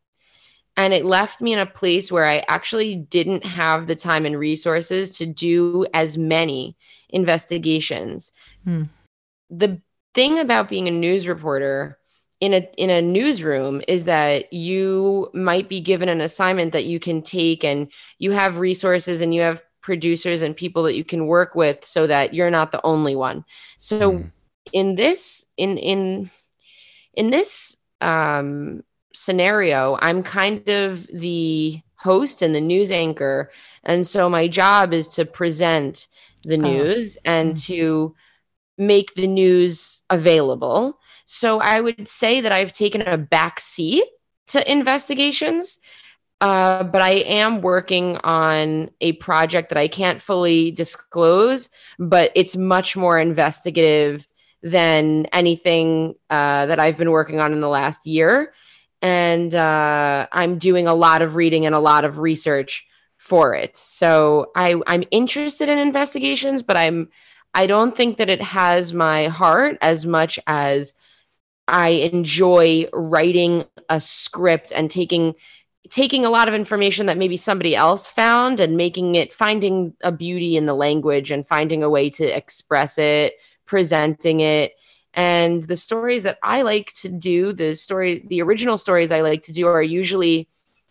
and 0.76 0.94
it 0.94 1.06
left 1.06 1.40
me 1.40 1.54
in 1.54 1.60
a 1.60 1.66
place 1.66 2.12
where 2.12 2.26
I 2.26 2.44
actually 2.48 2.96
didn't 2.96 3.46
have 3.46 3.88
the 3.88 3.96
time 3.96 4.26
and 4.26 4.38
resources 4.38 5.18
to 5.18 5.26
do 5.26 5.86
as 5.94 6.18
many 6.18 6.76
investigations. 7.10 8.32
Hmm. 8.64 8.84
The 9.50 9.82
thing 10.14 10.40
about 10.40 10.70
being 10.70 10.88
a 10.88 10.92
news 10.92 11.28
reporter 11.28 12.00
in 12.40 12.54
a 12.54 12.68
in 12.78 12.90
a 12.90 13.02
newsroom 13.02 13.82
is 13.88 14.06
that 14.06 14.52
you 14.52 15.30
might 15.34 15.70
be 15.70 15.80
given 15.80 16.10
an 16.10 16.22
assignment 16.22 16.74
that 16.74 16.86
you 16.86 17.00
can 17.00 17.22
take 17.22 17.64
and 17.64 17.92
you 18.18 18.32
have 18.32 18.58
resources 18.58 19.22
and 19.22 19.34
you 19.34 19.42
have 19.42 19.64
producers 19.82 20.42
and 20.42 20.56
people 20.56 20.84
that 20.84 20.96
you 20.96 21.04
can 21.04 21.28
work 21.28 21.56
with 21.56 21.86
so 21.86 22.08
that 22.08 22.34
you're 22.34 22.50
not 22.50 22.72
the 22.72 22.84
only 22.84 23.16
one. 23.16 23.46
So 23.78 24.18
hmm. 24.18 24.28
in 24.72 24.96
this 24.96 25.46
in 25.56 25.78
in 25.78 26.32
in 27.14 27.30
this 27.30 27.78
um 28.02 28.84
scenario, 29.14 29.98
I'm 30.02 30.24
kind 30.24 30.68
of 30.70 31.08
the 31.08 31.82
host 31.96 32.42
and 32.42 32.54
the 32.54 32.62
news 32.62 32.92
anchor. 32.92 33.50
And 33.84 34.06
so 34.06 34.30
my 34.30 34.48
job 34.48 34.94
is 34.94 35.08
to 35.10 35.26
present 35.26 36.08
the 36.44 36.58
oh. 36.58 36.62
news 36.62 37.18
oh. 37.18 37.22
and 37.26 37.54
mm-hmm. 37.54 37.74
to 37.74 38.16
make 38.78 39.14
the 39.16 39.28
news 39.28 40.02
available. 40.10 41.00
So 41.26 41.60
I 41.60 41.80
would 41.80 42.08
say 42.08 42.42
that 42.42 42.52
I've 42.52 42.74
taken 42.74 43.02
a 43.02 43.18
back 43.18 43.60
seat 43.60 44.06
to 44.48 44.72
investigations. 44.72 45.80
Uh, 46.42 46.84
but 46.84 47.02
I 47.02 47.12
am 47.12 47.62
working 47.62 48.18
on 48.18 48.90
a 49.00 49.14
project 49.14 49.70
that 49.70 49.78
I 49.78 49.88
can't 49.88 50.22
fully 50.22 50.72
disclose, 50.72 51.70
but 51.98 52.32
it's 52.36 52.58
much 52.58 52.98
more 52.98 53.18
investigative 53.18 54.28
than 54.62 55.26
anything 55.28 56.16
uh, 56.30 56.66
that 56.66 56.80
I've 56.80 56.98
been 56.98 57.12
working 57.12 57.40
on 57.40 57.54
in 57.54 57.62
the 57.62 57.70
last 57.70 58.06
year 58.06 58.54
and 59.04 59.54
uh, 59.54 60.28
I'm 60.32 60.58
doing 60.58 60.88
a 60.88 60.96
lot 60.96 61.22
of 61.22 61.36
reading 61.36 61.66
and 61.66 61.76
a 61.76 61.80
lot 61.80 62.06
of 62.06 62.20
research 62.20 62.88
for 63.18 63.54
it. 63.54 63.76
So 63.76 64.48
I, 64.56 64.82
I'm 64.88 65.04
interested 65.12 65.68
in 65.70 65.78
investigations, 65.78 66.64
but 66.64 66.78
I'm 66.78 67.10
I 67.54 67.68
don't 67.68 67.96
think 67.96 68.18
that 68.18 68.30
it 68.30 68.42
has 68.42 68.94
my 68.94 69.28
heart 69.28 69.78
as 69.82 70.08
much 70.08 70.40
as 70.48 70.94
I 71.68 71.90
enjoy 71.90 72.88
writing 72.92 73.66
a 73.90 74.02
script 74.02 74.72
and 74.76 74.90
taking 74.90 75.36
taking 75.90 76.26
a 76.26 76.30
lot 76.30 76.48
of 76.48 76.54
information 76.54 77.06
that 77.06 77.18
maybe 77.18 77.38
somebody 77.38 77.76
else 77.76 78.08
found 78.08 78.60
and 78.60 78.78
making 78.78 79.16
it 79.16 79.34
finding 79.34 79.94
a 80.02 80.12
beauty 80.12 80.58
in 80.58 80.66
the 80.66 80.74
language 80.74 81.30
and 81.30 81.46
finding 81.46 81.84
a 81.84 81.90
way 81.90 82.10
to 82.10 82.26
express 82.26 82.98
it, 82.98 83.34
presenting 83.66 84.40
it 84.40 84.74
and 85.14 85.64
the 85.64 85.76
stories 85.76 86.24
that 86.24 86.40
I 86.42 86.64
like 86.64 86.92
to 87.02 87.10
do, 87.10 87.54
the 87.54 87.76
story, 87.76 88.26
the 88.28 88.42
original 88.42 88.78
stories 88.78 89.12
I 89.12 89.22
like 89.22 89.44
to 89.44 89.52
do 89.52 89.68
are 89.68 89.82
usually 89.82 90.48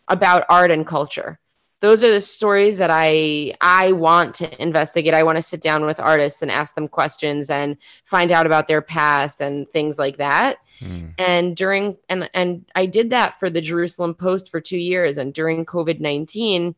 about 0.09 0.45
art 0.49 0.71
and 0.71 0.87
culture. 0.87 1.38
Those 1.81 2.05
are 2.05 2.12
the 2.12 2.21
stories 2.21 2.76
that 2.76 2.91
I 2.93 3.55
I 3.61 3.91
want 3.91 4.37
to 4.37 4.62
investigate. 4.62 5.14
I 5.14 5.25
want 5.25 5.37
to 5.37 5.43
sit 5.43 5.61
down 5.61 5.85
with 5.85 5.99
artists 5.99 6.41
and 6.41 6.50
ask 6.50 6.76
them 6.76 6.87
questions 6.87 7.50
and 7.50 7.76
find 8.05 8.31
out 8.31 8.47
about 8.47 8.69
their 8.69 8.83
past 8.83 9.41
and 9.41 9.69
things 9.71 9.99
like 9.99 10.19
that. 10.19 10.59
Mm. 10.79 11.14
And 11.19 11.57
during 11.57 11.97
and 12.09 12.31
and 12.35 12.64
I 12.76 12.87
did 12.87 13.11
that 13.11 13.41
for 13.41 13.50
the 13.50 13.61
Jerusalem 13.61 14.14
Post 14.14 14.49
for 14.49 14.61
2 14.61 14.79
years 14.79 15.19
and 15.19 15.35
during 15.35 15.67
COVID-19 15.67 16.76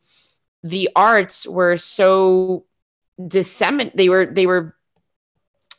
the 0.62 0.88
arts 0.96 1.46
were 1.46 1.76
so 1.76 2.64
disseminated 3.28 3.98
they 3.98 4.08
were 4.08 4.24
they 4.24 4.46
were 4.46 4.74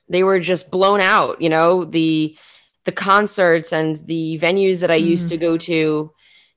they 0.09 0.23
were 0.23 0.39
just 0.39 0.71
blown 0.71 1.01
out 1.01 1.41
you 1.41 1.49
know 1.49 1.85
the 1.85 2.37
the 2.85 2.91
concerts 2.91 3.73
and 3.73 3.97
the 4.05 4.39
venues 4.41 4.81
that 4.81 4.91
i 4.91 4.99
mm. 4.99 5.05
used 5.05 5.27
to 5.27 5.37
go 5.37 5.57
to 5.57 6.11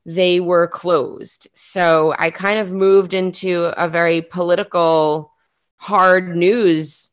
they 0.06 0.40
were 0.40 0.66
closed. 0.66 1.48
So 1.52 2.14
i 2.18 2.30
kind 2.30 2.58
of 2.58 2.72
moved 2.72 3.12
into 3.12 3.64
a 3.76 3.88
very 3.88 4.22
political 4.22 5.32
hard 5.76 6.34
news 6.34 7.10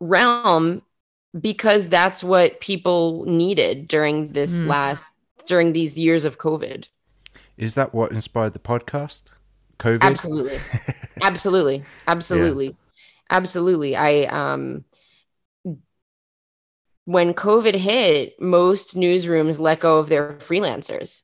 realm 0.00 0.82
because 1.38 1.88
that's 1.88 2.22
what 2.22 2.60
people 2.60 3.24
needed 3.26 3.88
during 3.88 4.32
this 4.32 4.62
mm. 4.62 4.66
last 4.66 5.12
during 5.46 5.72
these 5.72 5.98
years 5.98 6.24
of 6.24 6.38
covid. 6.38 6.86
Is 7.56 7.74
that 7.74 7.92
what 7.92 8.12
inspired 8.12 8.52
the 8.52 8.60
podcast? 8.60 9.22
Covid? 9.78 10.02
Absolutely. 10.02 10.60
Absolutely. 11.22 11.84
Absolutely. 12.06 12.66
Yeah. 12.66 12.72
absolutely. 13.30 13.96
I 13.96 14.22
um 14.24 14.84
when 17.08 17.32
COVID 17.32 17.74
hit, 17.74 18.38
most 18.38 18.94
newsrooms 18.94 19.58
let 19.58 19.80
go 19.80 19.96
of 19.96 20.10
their 20.10 20.34
freelancers 20.34 21.22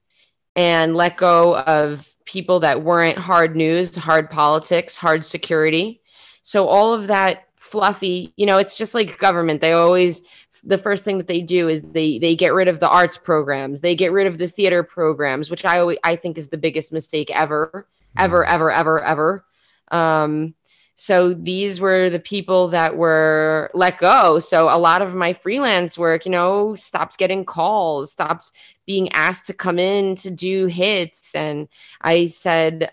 and 0.57 0.97
let 0.97 1.19
go 1.19 1.59
of 1.59 2.09
people 2.25 2.61
that 2.61 2.83
weren't 2.83 3.19
hard 3.19 3.55
news, 3.55 3.95
hard 3.95 4.31
politics, 4.31 4.97
hard 4.97 5.23
security. 5.26 6.00
So 6.43 6.69
all 6.69 6.95
of 6.95 7.09
that 7.09 7.49
fluffy, 7.57 8.33
you 8.38 8.47
know, 8.47 8.57
it's 8.57 8.79
just 8.79 8.95
like 8.95 9.19
government. 9.19 9.61
They 9.61 9.73
always 9.73 10.23
the 10.64 10.79
first 10.79 11.05
thing 11.05 11.19
that 11.19 11.26
they 11.26 11.43
do 11.43 11.69
is 11.69 11.83
they 11.83 12.19
they 12.19 12.35
get 12.35 12.55
rid 12.55 12.69
of 12.69 12.81
the 12.81 12.88
arts 12.88 13.19
programs. 13.19 13.83
They 13.83 13.95
get 13.95 14.11
rid 14.11 14.26
of 14.26 14.38
the 14.38 14.49
theater 14.49 14.85
programs, 14.85 15.50
which 15.50 15.67
I 15.67 15.81
always 15.81 15.99
I 16.03 16.17
think 16.17 16.38
is 16.38 16.49
the 16.49 16.57
biggest 16.57 16.95
mistake 16.95 17.31
ever, 17.31 17.87
ever, 18.17 18.43
mm-hmm. 18.43 18.55
ever, 18.55 18.71
ever, 18.71 19.05
ever. 19.05 19.45
Um, 19.91 20.55
so 20.95 21.35
these 21.35 21.81
were 21.81 22.09
the 22.09 22.21
people 22.21 22.69
that 22.69 22.97
were 22.97 23.71
let 23.75 23.99
go. 23.99 24.39
So 24.39 24.69
a 24.69 24.79
lot 24.79 25.03
of 25.03 25.15
my 25.15 25.33
freelance 25.33 25.99
work, 25.99 26.25
you 26.25 26.31
know, 26.31 26.75
stopped 26.77 27.19
getting 27.19 27.45
calls, 27.45 28.13
stopped 28.13 28.53
being 28.87 29.11
asked 29.13 29.47
to 29.47 29.55
come 29.55 29.79
in 29.79 30.15
to 30.17 30.31
do 30.31 30.67
hits. 30.67 31.35
And 31.35 31.69
I 32.01 32.27
said, 32.27 32.93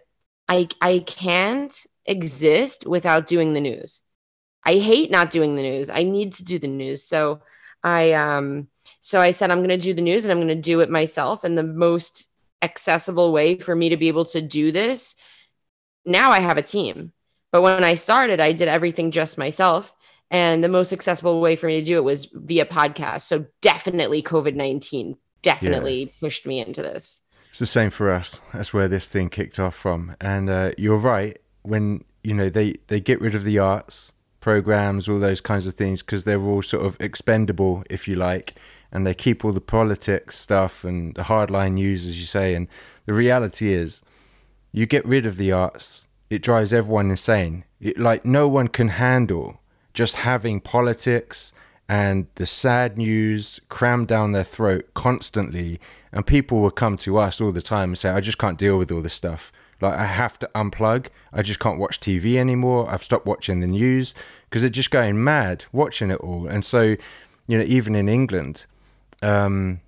I, 0.50 0.68
I 0.82 1.04
can't 1.06 1.86
exist 2.06 2.88
without 2.88 3.28
doing 3.28 3.54
the 3.54 3.62
news. 3.62 4.02
I 4.64 4.76
hate 4.76 5.12
not 5.12 5.32
doing 5.32 5.56
the 5.56 5.62
news. 5.62 5.90
I 5.90 6.04
need 6.04 6.34
to 6.34 6.44
do 6.44 6.58
the 6.58 6.68
news. 6.68 7.04
So 7.04 7.42
I, 7.84 8.14
um, 8.14 8.68
so 9.00 9.20
I 9.20 9.32
said, 9.32 9.52
I'm 9.52 9.60
going 9.60 9.70
to 9.70 9.78
do 9.78 9.94
the 9.94 10.02
news 10.02 10.26
and 10.26 10.32
I'm 10.32 10.40
going 10.40 10.48
to 10.50 10.56
do 10.56 10.80
it 10.80 10.90
myself. 10.90 11.44
And 11.44 11.56
the 11.56 11.64
most 11.64 12.28
accessible 12.64 13.32
way 13.32 13.58
for 13.58 13.76
me 13.76 13.90
to 13.90 13.98
be 13.98 14.08
able 14.08 14.26
to 14.26 14.42
do 14.42 14.72
this, 14.72 15.16
now 16.04 16.32
I 16.32 16.40
have 16.40 16.58
a 16.58 16.64
team 16.64 17.14
but 17.52 17.62
when 17.62 17.84
I 17.84 17.96
started, 17.96 18.40
I 18.40 18.54
did 18.54 18.68
everything 18.68 19.12
just 19.12 19.38
myself. 19.38 19.94
And 20.30 20.64
the 20.64 20.70
most 20.70 20.94
accessible 20.94 21.42
way 21.42 21.58
for 21.58 21.68
me 21.68 21.80
to 21.80 21.86
do 21.86 21.98
it 21.98 22.06
was 22.06 22.30
via 22.34 22.66
podcast. 22.66 23.22
So 23.22 23.46
definitely 23.62 24.24
COVID 24.24 24.56
19 24.56 25.18
definitely 25.42 26.04
yeah. 26.04 26.12
pushed 26.20 26.46
me 26.46 26.60
into 26.60 26.82
this. 26.82 27.22
It's 27.50 27.60
the 27.60 27.66
same 27.66 27.90
for 27.90 28.10
us. 28.10 28.42
That's 28.54 28.74
where 28.74 28.88
this 28.88 29.10
thing 29.10 29.30
kicked 29.30 29.60
off 29.60 29.76
from. 29.76 30.16
And 30.22 30.50
uh, 30.50 30.72
you're 30.78 30.98
right. 30.98 31.38
When, 31.64 32.06
you 32.24 32.34
know, 32.34 32.50
they, 32.50 32.76
they 32.88 33.02
get 33.02 33.20
rid 33.20 33.36
of 33.36 33.44
the 33.44 33.60
arts 33.60 34.14
programs, 34.40 35.08
all 35.08 35.20
those 35.20 35.42
kinds 35.42 35.68
of 35.68 35.74
things, 35.74 36.02
because 36.02 36.24
they're 36.24 36.42
all 36.42 36.62
sort 36.62 36.86
of 36.86 36.98
expendable, 37.00 37.84
if 37.90 38.08
you 38.08 38.16
like. 38.16 38.56
And 38.92 39.06
they 39.06 39.14
keep 39.14 39.44
all 39.44 39.52
the 39.52 39.62
politics 39.62 40.38
stuff 40.38 40.84
and 40.84 41.14
the 41.16 41.24
hardline 41.24 41.74
news, 41.74 42.08
as 42.08 42.20
you 42.20 42.26
say. 42.26 42.56
And 42.56 42.68
the 43.06 43.14
reality 43.14 43.74
is, 43.74 44.02
you 44.72 44.86
get 44.86 45.06
rid 45.06 45.26
of 45.26 45.36
the 45.36 45.52
arts, 45.52 46.08
it 46.32 46.42
drives 46.42 46.72
everyone 46.72 47.10
insane. 47.10 47.66
It, 47.82 48.00
like 48.00 48.26
no 48.26 48.48
one 48.48 48.70
can 48.70 48.88
handle 48.88 49.60
just 49.94 50.16
having 50.16 50.62
politics 50.62 51.54
and 51.90 52.28
the 52.36 52.46
sad 52.46 52.98
news 52.98 53.60
crammed 53.68 54.08
down 54.08 54.32
their 54.32 54.46
throat 54.46 54.86
constantly. 54.94 55.78
And 56.14 56.26
people 56.26 56.62
will 56.62 56.72
come 56.72 56.96
to 57.00 57.18
us 57.18 57.42
all 57.42 57.52
the 57.52 57.62
time 57.62 57.90
and 57.90 57.98
say, 57.98 58.10
I 58.10 58.22
just 58.22 58.38
can't 58.38 58.58
deal 58.58 58.78
with 58.78 58.94
all 58.94 59.02
this 59.02 59.14
stuff. 59.14 59.52
Like, 59.82 59.96
I 59.96 60.06
have 60.06 60.40
to 60.40 60.50
unplug. 60.56 61.08
I 61.34 61.42
just 61.42 61.60
can't 61.60 61.80
watch 61.80 62.00
TV 62.00 62.38
anymore. 62.38 62.90
I've 62.90 63.04
stopped 63.04 63.26
watching 63.26 63.60
the 63.60 63.68
news 63.68 64.16
because 64.50 64.62
they're 64.62 64.70
just 64.70 64.92
going 64.92 65.22
mad 65.22 65.66
watching 65.74 66.12
it 66.12 66.20
all. 66.22 66.48
And 66.48 66.64
so, 66.64 66.96
you 67.48 67.58
know, 67.58 67.64
even 67.64 67.94
in 67.94 68.08
England, 68.08 68.68
um, 69.22 69.82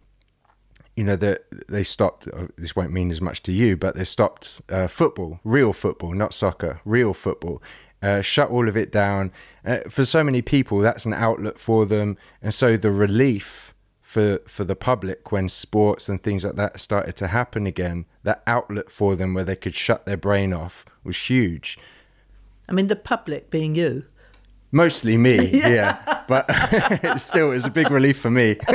you 0.95 1.03
know 1.03 1.15
that 1.15 1.43
they 1.67 1.83
stopped 1.83 2.27
uh, 2.27 2.47
this 2.57 2.75
won't 2.75 2.91
mean 2.91 3.09
as 3.09 3.21
much 3.21 3.41
to 3.43 3.51
you 3.51 3.75
but 3.75 3.95
they 3.95 4.03
stopped 4.03 4.61
uh, 4.69 4.87
football 4.87 5.39
real 5.43 5.73
football 5.73 6.13
not 6.13 6.33
soccer 6.33 6.79
real 6.85 7.13
football 7.13 7.61
uh, 8.03 8.21
shut 8.21 8.49
all 8.49 8.67
of 8.67 8.75
it 8.75 8.91
down. 8.91 9.31
Uh, 9.65 9.79
for 9.89 10.03
so 10.03 10.23
many 10.23 10.41
people 10.41 10.79
that's 10.79 11.05
an 11.05 11.13
outlet 11.13 11.57
for 11.57 11.85
them. 11.85 12.17
And 12.41 12.53
so 12.53 12.75
the 12.75 12.91
relief 12.91 13.73
for 14.01 14.39
for 14.45 14.63
the 14.65 14.75
public 14.75 15.31
when 15.31 15.49
sports 15.49 16.09
and 16.09 16.21
things 16.21 16.43
like 16.43 16.55
that 16.55 16.79
started 16.79 17.15
to 17.15 17.29
happen 17.29 17.65
again 17.65 18.05
that 18.21 18.43
outlet 18.45 18.91
for 18.91 19.15
them 19.15 19.33
where 19.33 19.45
they 19.45 19.55
could 19.55 19.73
shut 19.73 20.05
their 20.05 20.17
brain 20.17 20.53
off 20.53 20.85
was 21.03 21.17
huge. 21.17 21.79
I 22.67 22.73
mean 22.73 22.87
the 22.87 22.95
public 22.95 23.49
being 23.49 23.73
you. 23.73 24.03
Mostly 24.71 25.17
me 25.17 25.47
yeah, 25.51 25.67
yeah. 25.69 26.23
but 26.27 27.15
still 27.19 27.51
it 27.51 27.55
was 27.55 27.65
a 27.65 27.71
big 27.71 27.89
relief 27.89 28.19
for 28.19 28.29
me 28.29 28.57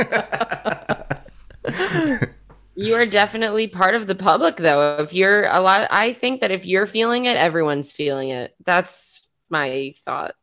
you 2.75 2.95
are 2.95 3.05
definitely 3.05 3.67
part 3.67 3.95
of 3.95 4.07
the 4.07 4.15
public 4.15 4.57
though. 4.57 4.97
If 4.97 5.13
you're 5.13 5.45
a 5.45 5.59
lot 5.59 5.87
i 5.91 6.13
think 6.13 6.41
that 6.41 6.51
if 6.51 6.65
you're 6.65 6.87
feeling 6.87 7.25
it 7.25 7.37
everyone's 7.37 7.91
feeling 7.91 8.29
it. 8.29 8.55
That's 8.65 9.21
my 9.49 9.93
thought. 10.05 10.35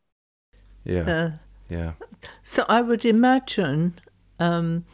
Yeah. 0.84 1.00
Uh, 1.00 1.30
yeah. 1.68 1.92
so 2.42 2.64
i 2.68 2.80
would 2.80 3.04
imagine 3.04 3.94
um, 4.38 4.84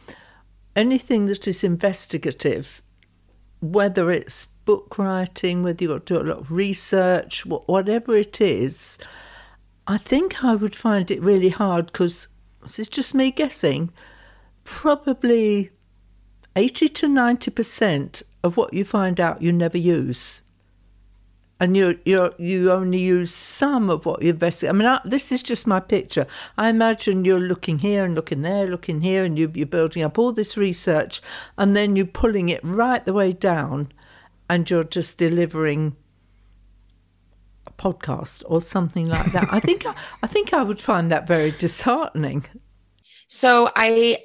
anything 0.75 1.25
that 1.25 1.47
is 1.47 1.63
investigative 1.63 2.81
whether 3.61 4.09
it's 4.11 4.45
book 4.65 4.97
writing 4.97 5.63
whether 5.63 5.83
you've 5.83 5.91
got 5.91 6.05
to 6.05 6.13
do 6.15 6.21
a 6.21 6.23
lot 6.23 6.39
of 6.39 6.51
research 6.51 7.45
whatever 7.45 8.15
it 8.15 8.41
is 8.41 8.97
i 9.87 9.97
think 9.97 10.43
i 10.43 10.55
would 10.55 10.75
find 10.75 11.11
it 11.11 11.21
really 11.21 11.49
hard 11.49 11.87
because 11.87 12.29
this 12.63 12.79
is 12.79 12.87
just 12.87 13.13
me 13.13 13.29
guessing 13.29 13.91
probably 14.63 15.69
80 16.55 16.89
to 16.89 17.07
90% 17.07 18.23
of 18.43 18.57
what 18.57 18.73
you 18.73 18.85
find 18.85 19.19
out 19.19 19.41
you 19.41 19.51
never 19.51 19.77
use. 19.77 20.41
And 21.59 21.77
you 21.77 21.97
you 22.03 22.33
you 22.37 22.71
only 22.71 22.99
use 22.99 23.33
some 23.33 23.89
of 23.89 24.05
what 24.05 24.21
you 24.21 24.31
investigate. 24.31 24.69
I 24.69 24.73
mean, 24.73 24.87
I, 24.87 24.99
this 25.05 25.31
is 25.31 25.41
just 25.41 25.65
my 25.65 25.79
picture. 25.79 26.27
I 26.57 26.67
imagine 26.67 27.23
you're 27.23 27.39
looking 27.39 27.79
here 27.79 28.03
and 28.03 28.15
looking 28.15 28.41
there, 28.41 28.67
looking 28.67 28.99
here, 28.99 29.23
and 29.23 29.39
you, 29.39 29.49
you're 29.55 29.65
building 29.65 30.03
up 30.03 30.19
all 30.19 30.33
this 30.33 30.57
research, 30.57 31.21
and 31.57 31.73
then 31.73 31.95
you're 31.95 32.05
pulling 32.05 32.49
it 32.49 32.61
right 32.65 33.05
the 33.05 33.13
way 33.13 33.31
down, 33.31 33.93
and 34.49 34.69
you're 34.69 34.83
just 34.83 35.17
delivering 35.17 35.95
a 37.65 37.71
podcast 37.71 38.43
or 38.45 38.61
something 38.61 39.07
like 39.07 39.31
that. 39.31 39.47
I 39.49 39.61
think 39.61 39.85
I, 39.85 39.95
I 40.21 40.27
think 40.27 40.53
I 40.53 40.63
would 40.63 40.81
find 40.81 41.09
that 41.11 41.27
very 41.27 41.51
disheartening. 41.51 42.45
So 43.27 43.71
I 43.75 44.17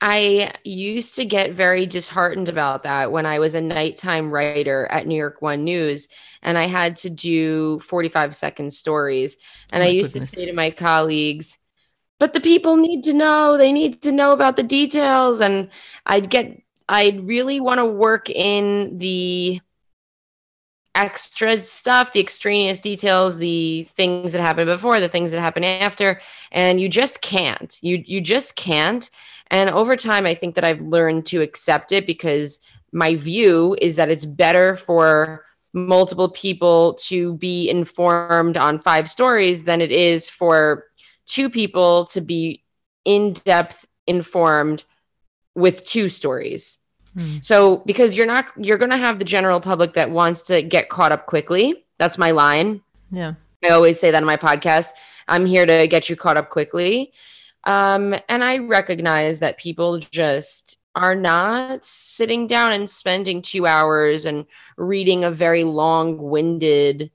I 0.00 0.52
used 0.64 1.16
to 1.16 1.24
get 1.24 1.52
very 1.52 1.86
disheartened 1.86 2.48
about 2.48 2.84
that 2.84 3.12
when 3.12 3.26
I 3.26 3.38
was 3.38 3.54
a 3.54 3.60
nighttime 3.60 4.32
writer 4.32 4.86
at 4.90 5.06
New 5.06 5.16
York 5.16 5.42
One 5.42 5.64
News 5.64 6.08
and 6.42 6.56
I 6.56 6.64
had 6.64 6.96
to 6.98 7.10
do 7.10 7.78
45 7.80 8.34
second 8.34 8.72
stories. 8.72 9.36
And 9.70 9.82
oh 9.82 9.86
I 9.86 9.90
used 9.90 10.14
goodness. 10.14 10.30
to 10.30 10.36
say 10.36 10.46
to 10.46 10.52
my 10.54 10.70
colleagues, 10.70 11.58
but 12.18 12.32
the 12.32 12.40
people 12.40 12.76
need 12.76 13.04
to 13.04 13.12
know, 13.12 13.56
they 13.58 13.72
need 13.72 14.02
to 14.02 14.12
know 14.12 14.32
about 14.32 14.56
the 14.56 14.62
details. 14.62 15.40
And 15.40 15.68
I'd 16.06 16.30
get, 16.30 16.62
I'd 16.88 17.24
really 17.24 17.60
want 17.60 17.78
to 17.78 17.84
work 17.84 18.30
in 18.30 18.98
the 18.98 19.60
extra 20.98 21.56
stuff, 21.58 22.12
the 22.12 22.20
extraneous 22.20 22.80
details, 22.80 23.38
the 23.38 23.84
things 23.94 24.32
that 24.32 24.40
happened 24.40 24.66
before, 24.66 24.98
the 24.98 25.08
things 25.08 25.30
that 25.30 25.40
happened 25.40 25.64
after, 25.64 26.20
and 26.50 26.80
you 26.80 26.88
just 26.88 27.20
can't. 27.20 27.78
You 27.82 28.02
you 28.04 28.20
just 28.20 28.56
can't. 28.56 29.08
And 29.50 29.70
over 29.70 29.96
time, 29.96 30.26
I 30.26 30.34
think 30.34 30.54
that 30.54 30.64
I've 30.64 30.80
learned 30.80 31.26
to 31.26 31.40
accept 31.40 31.92
it 31.92 32.06
because 32.06 32.60
my 32.92 33.14
view 33.14 33.76
is 33.80 33.96
that 33.96 34.10
it's 34.10 34.24
better 34.24 34.76
for 34.76 35.44
multiple 35.72 36.28
people 36.30 36.94
to 36.94 37.34
be 37.34 37.68
informed 37.68 38.56
on 38.56 38.78
five 38.78 39.08
stories 39.08 39.64
than 39.64 39.80
it 39.80 39.92
is 39.92 40.28
for 40.28 40.86
two 41.26 41.50
people 41.50 42.06
to 42.06 42.20
be 42.20 42.64
in 43.04 43.32
depth 43.32 43.86
informed 44.06 44.84
with 45.54 45.84
two 45.84 46.08
stories. 46.08 46.78
Hmm. 47.14 47.38
So 47.42 47.78
because 47.78 48.16
you're 48.16 48.26
not 48.26 48.46
you're 48.56 48.78
going 48.78 48.90
to 48.90 48.96
have 48.96 49.18
the 49.18 49.24
general 49.24 49.60
public 49.60 49.94
that 49.94 50.10
wants 50.10 50.42
to 50.42 50.62
get 50.62 50.88
caught 50.88 51.12
up 51.12 51.26
quickly. 51.26 51.84
That's 51.98 52.18
my 52.18 52.30
line. 52.30 52.82
Yeah. 53.10 53.34
I 53.64 53.70
always 53.70 53.98
say 53.98 54.10
that 54.10 54.22
in 54.22 54.26
my 54.26 54.36
podcast. 54.36 54.90
I'm 55.26 55.44
here 55.44 55.66
to 55.66 55.86
get 55.86 56.08
you 56.08 56.16
caught 56.16 56.36
up 56.36 56.48
quickly. 56.50 57.12
Um, 57.64 58.14
and 58.28 58.42
I 58.44 58.58
recognize 58.58 59.40
that 59.40 59.58
people 59.58 59.98
just 59.98 60.78
are 60.94 61.14
not 61.14 61.84
sitting 61.84 62.46
down 62.46 62.72
and 62.72 62.88
spending 62.88 63.42
two 63.42 63.66
hours 63.66 64.24
and 64.24 64.46
reading 64.76 65.24
a 65.24 65.30
very 65.30 65.64
long 65.64 66.18
winded 66.18 67.10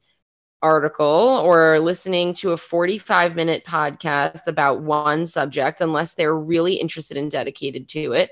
article 0.62 1.42
or 1.44 1.80
listening 1.80 2.34
to 2.34 2.54
a 2.54 2.58
45 2.58 3.36
minute 3.36 3.66
podcast 3.66 4.48
about 4.48 4.82
one 4.82 5.26
subject 5.26 5.82
unless 5.82 6.14
they're 6.14 6.38
really 6.38 6.76
interested 6.76 7.18
and 7.18 7.30
dedicated 7.30 7.90
to 7.90 8.14
it. 8.14 8.32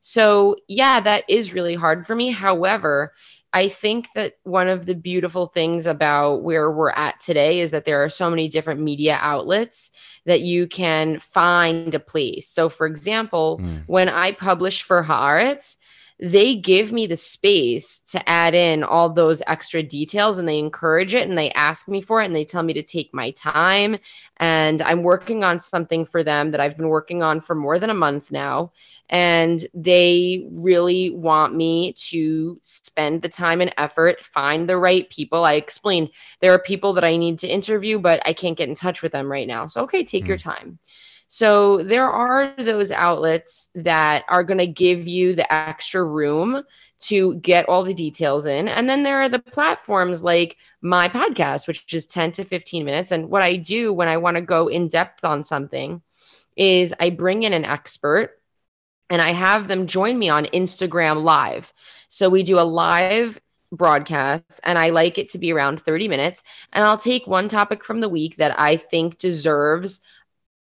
So, 0.00 0.56
yeah, 0.68 1.00
that 1.00 1.24
is 1.28 1.54
really 1.54 1.74
hard 1.74 2.06
for 2.06 2.14
me. 2.14 2.30
However, 2.30 3.12
I 3.52 3.68
think 3.68 4.08
that 4.14 4.34
one 4.44 4.68
of 4.68 4.86
the 4.86 4.94
beautiful 4.94 5.46
things 5.46 5.84
about 5.86 6.42
where 6.42 6.70
we're 6.70 6.90
at 6.90 7.20
today 7.20 7.60
is 7.60 7.70
that 7.72 7.84
there 7.84 8.02
are 8.02 8.08
so 8.08 8.30
many 8.30 8.48
different 8.48 8.80
media 8.80 9.18
outlets 9.20 9.90
that 10.24 10.40
you 10.40 10.66
can 10.66 11.18
find 11.18 11.94
a 11.94 12.00
place. 12.00 12.48
So, 12.48 12.68
for 12.68 12.86
example, 12.86 13.60
mm. 13.62 13.82
when 13.86 14.08
I 14.08 14.32
publish 14.32 14.82
for 14.82 15.02
Haaretz, 15.02 15.76
they 16.22 16.54
give 16.54 16.92
me 16.92 17.08
the 17.08 17.16
space 17.16 17.98
to 17.98 18.28
add 18.28 18.54
in 18.54 18.84
all 18.84 19.10
those 19.10 19.42
extra 19.48 19.82
details 19.82 20.38
and 20.38 20.46
they 20.46 20.60
encourage 20.60 21.16
it 21.16 21.28
and 21.28 21.36
they 21.36 21.50
ask 21.50 21.88
me 21.88 22.00
for 22.00 22.22
it 22.22 22.26
and 22.26 22.36
they 22.36 22.44
tell 22.44 22.62
me 22.62 22.72
to 22.72 22.82
take 22.82 23.12
my 23.12 23.32
time. 23.32 23.98
And 24.36 24.80
I'm 24.82 25.02
working 25.02 25.42
on 25.42 25.58
something 25.58 26.04
for 26.04 26.22
them 26.22 26.52
that 26.52 26.60
I've 26.60 26.76
been 26.76 26.86
working 26.86 27.24
on 27.24 27.40
for 27.40 27.56
more 27.56 27.80
than 27.80 27.90
a 27.90 27.94
month 27.94 28.30
now. 28.30 28.70
And 29.10 29.66
they 29.74 30.46
really 30.52 31.10
want 31.10 31.56
me 31.56 31.94
to 32.10 32.56
spend 32.62 33.22
the 33.22 33.28
time 33.28 33.60
and 33.60 33.74
effort, 33.76 34.24
find 34.24 34.68
the 34.68 34.78
right 34.78 35.10
people. 35.10 35.44
I 35.44 35.54
explained 35.54 36.10
there 36.38 36.52
are 36.52 36.58
people 36.60 36.92
that 36.92 37.04
I 37.04 37.16
need 37.16 37.40
to 37.40 37.48
interview, 37.48 37.98
but 37.98 38.22
I 38.24 38.32
can't 38.32 38.56
get 38.56 38.68
in 38.68 38.76
touch 38.76 39.02
with 39.02 39.10
them 39.10 39.30
right 39.30 39.48
now. 39.48 39.66
So, 39.66 39.82
okay, 39.82 40.04
take 40.04 40.26
mm. 40.26 40.28
your 40.28 40.38
time. 40.38 40.78
So 41.34 41.82
there 41.82 42.10
are 42.10 42.52
those 42.58 42.90
outlets 42.90 43.70
that 43.74 44.26
are 44.28 44.44
going 44.44 44.58
to 44.58 44.66
give 44.66 45.08
you 45.08 45.34
the 45.34 45.50
extra 45.50 46.04
room 46.04 46.62
to 47.04 47.36
get 47.36 47.66
all 47.70 47.84
the 47.84 47.94
details 47.94 48.44
in. 48.44 48.68
And 48.68 48.86
then 48.86 49.02
there 49.02 49.22
are 49.22 49.30
the 49.30 49.38
platforms 49.38 50.22
like 50.22 50.58
my 50.82 51.08
podcast, 51.08 51.66
which 51.66 51.94
is 51.94 52.04
10 52.04 52.32
to 52.32 52.44
15 52.44 52.84
minutes. 52.84 53.12
And 53.12 53.30
what 53.30 53.42
I 53.42 53.56
do 53.56 53.94
when 53.94 54.08
I 54.08 54.18
want 54.18 54.34
to 54.34 54.42
go 54.42 54.68
in 54.68 54.88
depth 54.88 55.24
on 55.24 55.42
something 55.42 56.02
is 56.54 56.92
I 57.00 57.08
bring 57.08 57.44
in 57.44 57.54
an 57.54 57.64
expert 57.64 58.38
and 59.08 59.22
I 59.22 59.30
have 59.30 59.68
them 59.68 59.86
join 59.86 60.18
me 60.18 60.28
on 60.28 60.44
Instagram 60.44 61.22
Live. 61.22 61.72
So 62.08 62.28
we 62.28 62.42
do 62.42 62.58
a 62.58 62.60
live 62.60 63.40
broadcast 63.72 64.60
and 64.64 64.78
I 64.78 64.90
like 64.90 65.16
it 65.16 65.30
to 65.30 65.38
be 65.38 65.50
around 65.50 65.80
30 65.80 66.08
minutes. 66.08 66.42
And 66.74 66.84
I'll 66.84 66.98
take 66.98 67.26
one 67.26 67.48
topic 67.48 67.86
from 67.86 68.02
the 68.02 68.10
week 68.10 68.36
that 68.36 68.60
I 68.60 68.76
think 68.76 69.16
deserves 69.16 70.00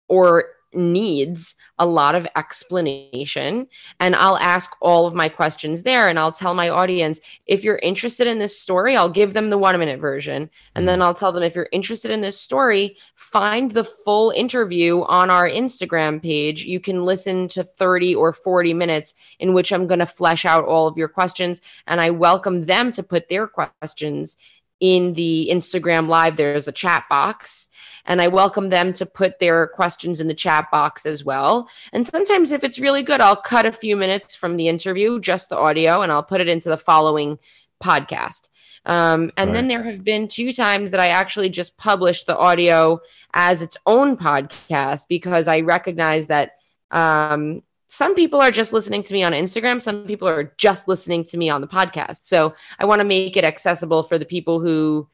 or 0.09 0.56
needs 0.73 1.55
a 1.79 1.85
lot 1.85 2.15
of 2.15 2.27
explanation. 2.35 3.67
And 3.99 4.15
I'll 4.15 4.37
ask 4.37 4.75
all 4.81 5.05
of 5.05 5.13
my 5.13 5.29
questions 5.29 5.83
there 5.83 6.09
and 6.09 6.19
I'll 6.19 6.31
tell 6.31 6.53
my 6.53 6.69
audience 6.69 7.19
if 7.45 7.63
you're 7.63 7.79
interested 7.79 8.27
in 8.27 8.39
this 8.39 8.59
story 8.59 8.95
I'll 8.95 9.09
give 9.09 9.33
them 9.33 9.49
the 9.49 9.57
1 9.57 9.79
minute 9.79 9.99
version. 9.99 10.49
And 10.75 10.87
then 10.87 10.99
mm. 10.99 11.03
I'll 11.03 11.13
tell 11.13 11.31
them 11.31 11.43
if 11.43 11.55
you're 11.55 11.69
interested 11.71 12.11
in 12.11 12.21
this 12.21 12.39
story 12.39 12.97
find 13.15 13.71
the 13.71 13.83
full 13.83 14.31
interview 14.31 15.01
on 15.03 15.29
our 15.29 15.49
Instagram 15.49 16.21
page. 16.21 16.65
You 16.65 16.79
can 16.79 17.03
listen 17.03 17.47
to 17.49 17.63
30 17.63 18.15
or 18.15 18.31
40 18.31 18.73
minutes 18.73 19.15
in 19.39 19.53
which 19.53 19.71
I'm 19.71 19.87
going 19.87 19.99
to 19.99 20.05
flesh 20.05 20.45
out 20.45 20.65
all 20.65 20.87
of 20.87 20.97
your 20.97 21.09
questions 21.09 21.61
and 21.87 21.99
I 21.99 22.09
welcome 22.09 22.65
them 22.65 22.91
to 22.93 23.03
put 23.03 23.27
their 23.27 23.47
questions 23.47 24.37
in 24.79 25.13
the 25.13 25.49
Instagram 25.51 26.07
live 26.07 26.35
there's 26.35 26.67
a 26.67 26.71
chat 26.71 27.05
box 27.09 27.69
and 28.07 28.21
I 28.21 28.29
welcome 28.29 28.69
them 28.69 28.93
to 28.93 29.05
put 29.05 29.37
their 29.39 29.67
questions 29.67 30.21
in 30.21 30.27
the 30.27 30.33
chat 30.33 30.71
box 30.71 31.05
as 31.05 31.23
well. 31.23 31.69
And 31.91 32.07
sometimes, 32.07 32.51
if 32.51 32.63
it's 32.63 32.79
really 32.79 33.03
good, 33.03 33.21
I'll 33.21 33.35
cut 33.35 33.65
a 33.65 33.71
few 33.71 33.97
minutes 33.97 34.33
from 34.33 34.55
the 34.55 34.69
interview, 34.69 35.19
just 35.19 35.49
the 35.49 35.57
audio, 35.57 36.01
and 36.01 36.11
I'll 36.11 36.23
put 36.23 36.41
it 36.41 36.47
into 36.47 36.69
the 36.69 36.77
following 36.77 37.37
podcast. 37.83 38.49
Um, 38.85 39.31
and 39.35 39.49
right. 39.49 39.53
then 39.53 39.67
there 39.67 39.83
have 39.83 40.03
been 40.03 40.29
two 40.29 40.53
times 40.53 40.91
that 40.91 41.01
I 41.01 41.09
actually 41.09 41.49
just 41.49 41.77
published 41.77 42.25
the 42.25 42.37
audio 42.37 43.01
as 43.33 43.61
its 43.61 43.75
own 43.85 44.15
podcast 44.15 45.07
because 45.09 45.49
I 45.49 45.59
recognize 45.59 46.27
that 46.27 46.53
um, 46.91 47.63
some 47.87 48.15
people 48.15 48.41
are 48.41 48.51
just 48.51 48.73
listening 48.73 49.03
to 49.03 49.13
me 49.13 49.23
on 49.23 49.31
Instagram. 49.31 49.81
Some 49.81 50.05
people 50.05 50.27
are 50.27 50.53
just 50.57 50.87
listening 50.87 51.23
to 51.25 51.37
me 51.37 51.49
on 51.49 51.61
the 51.61 51.67
podcast. 51.67 52.23
So 52.23 52.53
I 52.79 52.85
want 52.85 52.99
to 52.99 53.07
make 53.07 53.37
it 53.37 53.43
accessible 53.43 54.03
for 54.03 54.17
the 54.17 54.25
people 54.25 54.59
who 54.59 55.07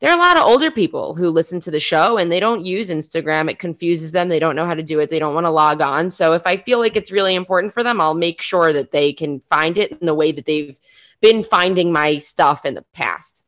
there 0.00 0.10
are 0.10 0.16
a 0.16 0.20
lot 0.20 0.38
of 0.38 0.44
older 0.44 0.70
people 0.70 1.14
who 1.14 1.28
listen 1.28 1.60
to 1.60 1.70
the 1.70 1.80
show 1.80 2.16
and 2.16 2.32
they 2.32 2.40
don't 2.40 2.64
use 2.64 2.88
Instagram. 2.88 3.50
It 3.50 3.58
confuses 3.58 4.12
them. 4.12 4.28
They 4.28 4.38
don't 4.38 4.56
know 4.56 4.64
how 4.64 4.74
to 4.74 4.82
do 4.82 4.98
it. 5.00 5.10
They 5.10 5.18
don't 5.18 5.34
want 5.34 5.44
to 5.44 5.50
log 5.50 5.82
on. 5.82 6.10
So 6.10 6.32
if 6.32 6.46
I 6.46 6.56
feel 6.56 6.78
like 6.78 6.96
it's 6.96 7.12
really 7.12 7.34
important 7.34 7.74
for 7.74 7.82
them, 7.82 8.00
I'll 8.00 8.14
make 8.14 8.40
sure 8.40 8.72
that 8.72 8.92
they 8.92 9.12
can 9.12 9.40
find 9.40 9.76
it 9.76 9.92
in 9.92 10.06
the 10.06 10.14
way 10.14 10.32
that 10.32 10.46
they've 10.46 10.78
been 11.20 11.42
finding 11.42 11.92
my 11.92 12.16
stuff 12.16 12.64
in 12.64 12.74
the 12.74 12.84
past. 12.94 13.44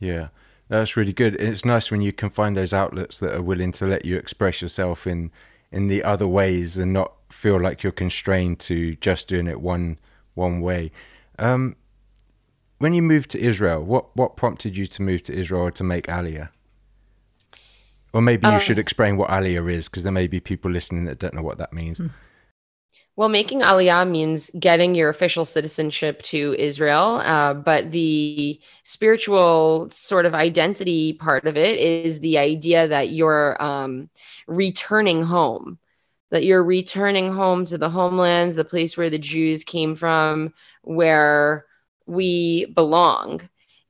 Yeah. 0.00 0.28
That's 0.68 0.96
really 0.96 1.12
good. 1.12 1.36
It's 1.36 1.64
nice 1.64 1.92
when 1.92 2.00
you 2.00 2.12
can 2.12 2.30
find 2.30 2.56
those 2.56 2.72
outlets 2.72 3.18
that 3.18 3.32
are 3.32 3.42
willing 3.42 3.70
to 3.72 3.86
let 3.86 4.04
you 4.04 4.16
express 4.16 4.60
yourself 4.60 5.06
in 5.06 5.30
in 5.70 5.88
the 5.88 6.02
other 6.02 6.26
ways 6.26 6.78
and 6.78 6.92
not 6.92 7.12
feel 7.30 7.60
like 7.60 7.82
you're 7.82 7.92
constrained 7.92 8.58
to 8.60 8.94
just 8.94 9.28
doing 9.28 9.46
it 9.46 9.60
one 9.60 9.98
one 10.34 10.60
way. 10.60 10.92
Um, 11.38 11.76
when 12.78 12.92
you 12.94 13.02
moved 13.02 13.30
to 13.30 13.40
Israel, 13.40 13.82
what 13.82 14.14
what 14.16 14.36
prompted 14.36 14.76
you 14.76 14.86
to 14.86 15.02
move 15.02 15.22
to 15.24 15.32
Israel 15.32 15.62
or 15.62 15.70
to 15.72 15.84
make 15.84 16.06
Aliyah? 16.06 16.50
Or 18.12 18.22
maybe 18.22 18.46
you 18.46 18.54
uh, 18.54 18.58
should 18.58 18.78
explain 18.78 19.16
what 19.16 19.28
Aliyah 19.28 19.70
is, 19.70 19.88
because 19.88 20.02
there 20.02 20.12
may 20.12 20.26
be 20.26 20.40
people 20.40 20.70
listening 20.70 21.04
that 21.04 21.18
don't 21.18 21.34
know 21.34 21.42
what 21.42 21.58
that 21.58 21.72
means. 21.72 21.98
Hmm. 21.98 22.08
Well, 23.16 23.30
making 23.30 23.62
Aliyah 23.62 24.08
means 24.08 24.50
getting 24.58 24.94
your 24.94 25.08
official 25.08 25.46
citizenship 25.46 26.20
to 26.24 26.54
Israel, 26.58 27.22
uh, 27.24 27.54
but 27.54 27.90
the 27.90 28.60
spiritual 28.82 29.88
sort 29.90 30.26
of 30.26 30.34
identity 30.34 31.14
part 31.14 31.46
of 31.46 31.56
it 31.56 31.78
is 31.78 32.20
the 32.20 32.36
idea 32.36 32.86
that 32.86 33.08
you're 33.08 33.56
um, 33.62 34.10
returning 34.46 35.22
home, 35.22 35.78
that 36.30 36.44
you're 36.44 36.64
returning 36.64 37.32
home 37.32 37.64
to 37.66 37.78
the 37.78 37.90
homelands, 37.90 38.56
the 38.56 38.64
place 38.64 38.96
where 38.96 39.10
the 39.10 39.18
Jews 39.18 39.64
came 39.64 39.94
from, 39.94 40.52
where 40.82 41.66
we 42.06 42.66
belong. 42.66 43.48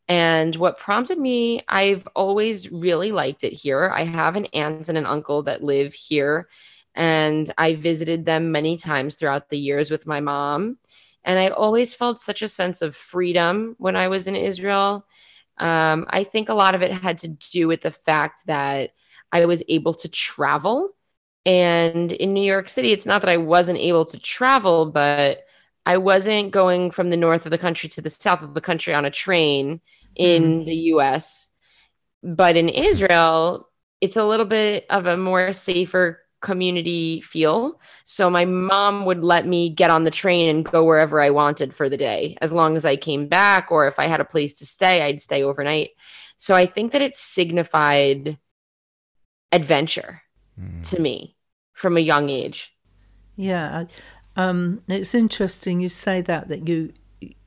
And 0.09 0.55
what 0.57 0.79
prompted 0.79 1.19
me, 1.19 1.63
I've 1.69 2.07
always 2.15 2.71
really 2.71 3.11
liked 3.11 3.43
it 3.43 3.53
here. 3.53 3.91
I 3.93 4.05
have 4.05 4.37
an 4.37 4.47
aunt 4.47 4.89
and 4.89 4.97
an 4.97 5.07
uncle 5.07 5.43
that 5.45 5.65
live 5.65 5.95
here, 5.95 6.49
and 6.95 7.53
I 7.59 7.75
visited 7.75 8.25
them 8.25 8.53
many 8.53 8.77
times 8.77 9.17
throughout 9.17 9.49
the 9.49 9.59
years 9.59 9.91
with 9.91 10.07
my 10.07 10.21
mom. 10.21 10.79
And 11.25 11.39
I 11.41 11.49
always 11.49 11.93
felt 11.93 12.21
such 12.21 12.43
a 12.43 12.49
sense 12.49 12.83
of 12.83 12.95
freedom 12.95 13.75
when 13.79 13.97
I 13.97 14.09
was 14.09 14.29
in 14.29 14.37
Israel. 14.37 15.07
Um, 15.59 16.07
I 16.09 16.23
think 16.23 16.49
a 16.49 16.55
lot 16.55 16.77
of 16.77 16.83
it 16.83 16.93
had 16.93 17.19
to 17.19 17.29
do 17.51 17.67
with 17.67 17.81
the 17.81 17.91
fact 17.91 18.47
that 18.47 18.93
I 19.33 19.45
was 19.47 19.63
able 19.69 19.95
to 19.95 20.09
travel. 20.09 20.96
And 21.47 22.11
in 22.11 22.35
New 22.35 22.43
York 22.43 22.69
City, 22.69 22.93
it's 22.93 23.07
not 23.07 23.23
that 23.23 23.31
I 23.31 23.37
wasn't 23.37 23.79
able 23.79 24.05
to 24.07 24.19
travel, 24.19 24.87
but 24.87 25.47
I 25.87 25.97
wasn't 25.99 26.51
going 26.51 26.91
from 26.91 27.11
the 27.11 27.17
north 27.17 27.47
of 27.47 27.53
the 27.53 27.59
country 27.59 27.89
to 27.91 28.03
the 28.03 28.11
south 28.11 28.43
of 28.43 28.53
the 28.53 28.61
country 28.61 28.93
on 28.93 29.05
a 29.05 29.11
train 29.11 29.81
in 30.17 30.63
mm. 30.63 30.67
the 30.67 30.75
US. 30.95 31.49
But 32.25 32.57
in 32.57 32.69
Israel, 32.69 33.69
it's 34.01 34.17
a 34.17 34.25
little 34.25 34.45
bit 34.45 34.87
of 34.91 35.07
a 35.07 35.17
more 35.17 35.53
safer 35.53 36.21
community 36.43 37.21
feel. 37.21 37.81
So 38.05 38.29
my 38.29 38.45
mom 38.45 39.05
would 39.05 39.23
let 39.23 39.47
me 39.47 39.71
get 39.71 39.91
on 39.91 40.03
the 40.03 40.11
train 40.11 40.49
and 40.49 40.65
go 40.65 40.85
wherever 40.85 41.23
I 41.23 41.31
wanted 41.31 41.73
for 41.73 41.89
the 41.89 41.97
day, 41.97 42.37
as 42.41 42.51
long 42.51 42.77
as 42.77 42.85
I 42.85 42.97
came 42.97 43.29
back, 43.29 43.71
or 43.71 43.87
if 43.87 44.01
I 44.01 44.09
had 44.09 44.21
a 44.21 44.25
place 44.25 44.55
to 44.55 44.67
stay, 44.67 45.03
I'd 45.03 45.21
stay 45.21 45.45
overnight. 45.45 45.91
So 46.35 46.57
I 46.57 46.67
think 46.67 46.91
that 46.93 47.03
it 47.03 47.15
signified 47.15 48.37
adventure 49.53 50.23
mm. 50.61 50.83
to 50.91 51.01
me 51.01 51.36
from 51.77 51.99
a 51.99 52.01
young 52.01 52.31
age. 52.31 52.75
Yeah. 53.37 53.85
Um, 54.35 54.81
it's 54.89 55.15
interesting 55.15 55.81
you 55.81 55.91
say 55.91 56.23
that 56.23 56.49
that 56.49 56.67
you 56.67 56.93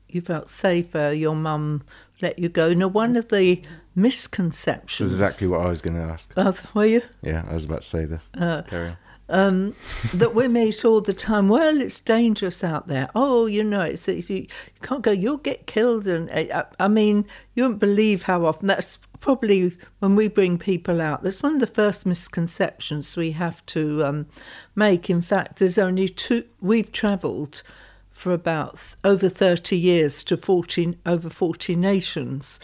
you 0.08 0.20
felt 0.20 0.48
safer. 0.48 1.12
Your 1.12 1.34
mum 1.34 1.82
let 2.22 2.38
you 2.38 2.48
go. 2.48 2.72
Now, 2.72 2.88
one 2.88 3.16
of 3.16 3.28
the 3.28 3.60
misconceptions. 3.94 5.10
This 5.10 5.14
is 5.14 5.20
exactly 5.20 5.48
what 5.48 5.60
I 5.60 5.68
was 5.68 5.82
going 5.82 5.96
to 5.96 6.02
ask. 6.02 6.32
Uh, 6.36 6.52
were 6.74 6.86
you? 6.86 7.02
Yeah, 7.22 7.44
I 7.48 7.54
was 7.54 7.64
about 7.64 7.82
to 7.82 7.88
say 7.88 8.04
this. 8.04 8.30
Uh, 8.34 8.62
Carry 8.62 8.88
on. 8.88 8.96
Um, 9.30 9.76
that 10.12 10.34
we 10.34 10.48
meet 10.48 10.84
all 10.84 11.00
the 11.00 11.14
time. 11.14 11.48
Well, 11.48 11.80
it's 11.80 12.00
dangerous 12.00 12.64
out 12.64 12.88
there. 12.88 13.08
Oh, 13.14 13.46
you 13.46 13.62
know, 13.62 13.82
it's, 13.82 14.08
it's 14.08 14.28
you, 14.28 14.46
can't 14.82 15.02
go. 15.02 15.12
You'll 15.12 15.36
get 15.36 15.66
killed. 15.66 16.08
And 16.08 16.28
I, 16.30 16.64
I 16.78 16.88
mean, 16.88 17.26
you 17.54 17.62
won't 17.62 17.78
believe 17.78 18.24
how 18.24 18.44
often. 18.44 18.66
That's 18.66 18.98
probably 19.20 19.76
when 20.00 20.16
we 20.16 20.28
bring 20.28 20.58
people 20.58 21.00
out. 21.00 21.22
That's 21.22 21.42
one 21.42 21.54
of 21.54 21.60
the 21.60 21.66
first 21.66 22.06
misconceptions 22.06 23.16
we 23.16 23.32
have 23.32 23.64
to 23.66 24.04
um, 24.04 24.26
make. 24.74 25.08
In 25.08 25.22
fact, 25.22 25.58
there's 25.58 25.78
only 25.78 26.08
two. 26.08 26.44
We've 26.60 26.90
travelled 26.90 27.62
for 28.10 28.32
about 28.32 28.78
over 29.04 29.28
30 29.28 29.76
years 29.76 30.24
to 30.24 30.36
14 30.36 30.98
over 31.06 31.30
40 31.30 31.76
nations, 31.76 32.60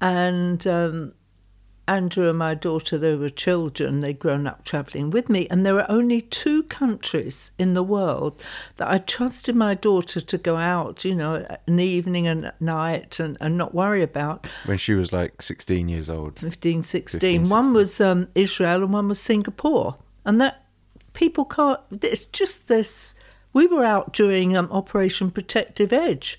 and 0.00 0.66
um, 0.66 1.14
Andrew 1.90 2.28
and 2.28 2.38
my 2.38 2.54
daughter, 2.54 2.96
they 2.96 3.16
were 3.16 3.28
children, 3.28 4.00
they'd 4.00 4.20
grown 4.20 4.46
up 4.46 4.64
travelling 4.64 5.10
with 5.10 5.28
me, 5.28 5.48
and 5.50 5.66
there 5.66 5.76
are 5.76 5.90
only 5.90 6.20
two 6.20 6.62
countries 6.62 7.50
in 7.58 7.74
the 7.74 7.82
world 7.82 8.44
that 8.76 8.88
I 8.88 8.98
trusted 8.98 9.56
my 9.56 9.74
daughter 9.74 10.20
to 10.20 10.38
go 10.38 10.56
out, 10.56 11.04
you 11.04 11.16
know, 11.16 11.44
in 11.66 11.76
the 11.76 11.84
evening 11.84 12.28
and 12.28 12.46
at 12.46 12.60
night 12.60 13.18
and, 13.18 13.36
and 13.40 13.58
not 13.58 13.74
worry 13.74 14.04
about. 14.04 14.46
When 14.66 14.78
she 14.78 14.94
was 14.94 15.12
like 15.12 15.42
16 15.42 15.88
years 15.88 16.08
old. 16.08 16.38
15, 16.38 16.84
16. 16.84 17.18
15, 17.18 17.40
16. 17.44 17.48
One 17.50 17.72
was 17.72 18.00
um, 18.00 18.28
Israel 18.36 18.84
and 18.84 18.92
one 18.92 19.08
was 19.08 19.18
Singapore. 19.18 19.96
And 20.24 20.40
that 20.40 20.64
people 21.12 21.44
can't, 21.44 21.80
it's 21.90 22.26
just 22.26 22.68
this. 22.68 23.16
We 23.52 23.66
were 23.66 23.84
out 23.84 24.12
during 24.12 24.56
um, 24.56 24.70
Operation 24.70 25.32
Protective 25.32 25.92
Edge. 25.92 26.38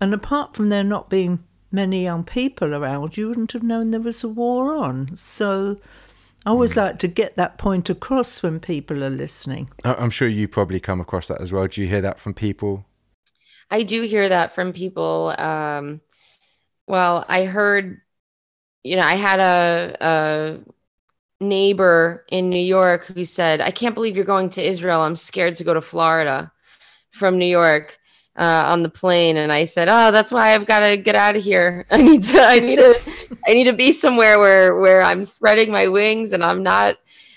And 0.00 0.14
apart 0.14 0.54
from 0.54 0.68
there 0.68 0.84
not 0.84 1.10
being 1.10 1.42
many 1.76 2.02
young 2.02 2.24
people 2.24 2.74
around, 2.74 3.16
you 3.16 3.28
wouldn't 3.28 3.52
have 3.52 3.62
known 3.62 3.92
there 3.92 4.00
was 4.00 4.24
a 4.24 4.28
war 4.28 4.74
on. 4.74 5.14
So 5.14 5.78
I 6.44 6.50
always 6.50 6.72
mm. 6.72 6.78
like 6.78 6.98
to 7.00 7.08
get 7.08 7.36
that 7.36 7.58
point 7.58 7.88
across 7.88 8.42
when 8.42 8.58
people 8.58 9.04
are 9.04 9.10
listening. 9.10 9.68
I'm 9.84 10.10
sure 10.10 10.26
you 10.26 10.48
probably 10.48 10.80
come 10.80 11.00
across 11.00 11.28
that 11.28 11.40
as 11.40 11.52
well. 11.52 11.68
Do 11.68 11.80
you 11.80 11.86
hear 11.86 12.00
that 12.00 12.18
from 12.18 12.34
people? 12.34 12.84
I 13.70 13.82
do 13.84 14.02
hear 14.02 14.28
that 14.28 14.52
from 14.52 14.72
people. 14.72 15.34
Um, 15.38 16.00
well, 16.86 17.24
I 17.28 17.44
heard, 17.44 18.00
you 18.82 18.96
know, 18.96 19.02
I 19.02 19.14
had 19.14 19.40
a, 19.40 19.96
a 20.00 21.44
neighbor 21.44 22.24
in 22.30 22.48
New 22.48 22.66
York 22.78 23.04
who 23.06 23.24
said, 23.24 23.60
I 23.60 23.70
can't 23.70 23.94
believe 23.94 24.16
you're 24.16 24.24
going 24.24 24.50
to 24.50 24.66
Israel. 24.66 25.00
I'm 25.00 25.16
scared 25.16 25.56
to 25.56 25.64
go 25.64 25.74
to 25.74 25.80
Florida 25.80 26.52
from 27.10 27.38
New 27.38 27.46
York 27.46 27.98
uh, 28.38 28.64
on 28.66 28.82
the 28.82 28.88
plane, 28.88 29.36
and 29.36 29.52
I 29.52 29.64
said, 29.64 29.88
"Oh, 29.88 30.10
that's 30.10 30.30
why 30.30 30.54
I've 30.54 30.66
got 30.66 30.80
to 30.80 30.96
get 30.96 31.14
out 31.14 31.36
of 31.36 31.42
here. 31.42 31.86
I 31.90 32.02
need 32.02 32.22
to, 32.24 32.40
I 32.40 32.60
need 32.60 32.76
to, 32.76 32.94
I 33.48 33.54
need 33.54 33.64
to 33.64 33.72
be 33.72 33.92
somewhere 33.92 34.38
where 34.38 34.76
where 34.76 35.02
I'm 35.02 35.24
spreading 35.24 35.70
my 35.70 35.88
wings 35.88 36.32
and 36.32 36.44
I'm 36.44 36.62
not 36.62 36.96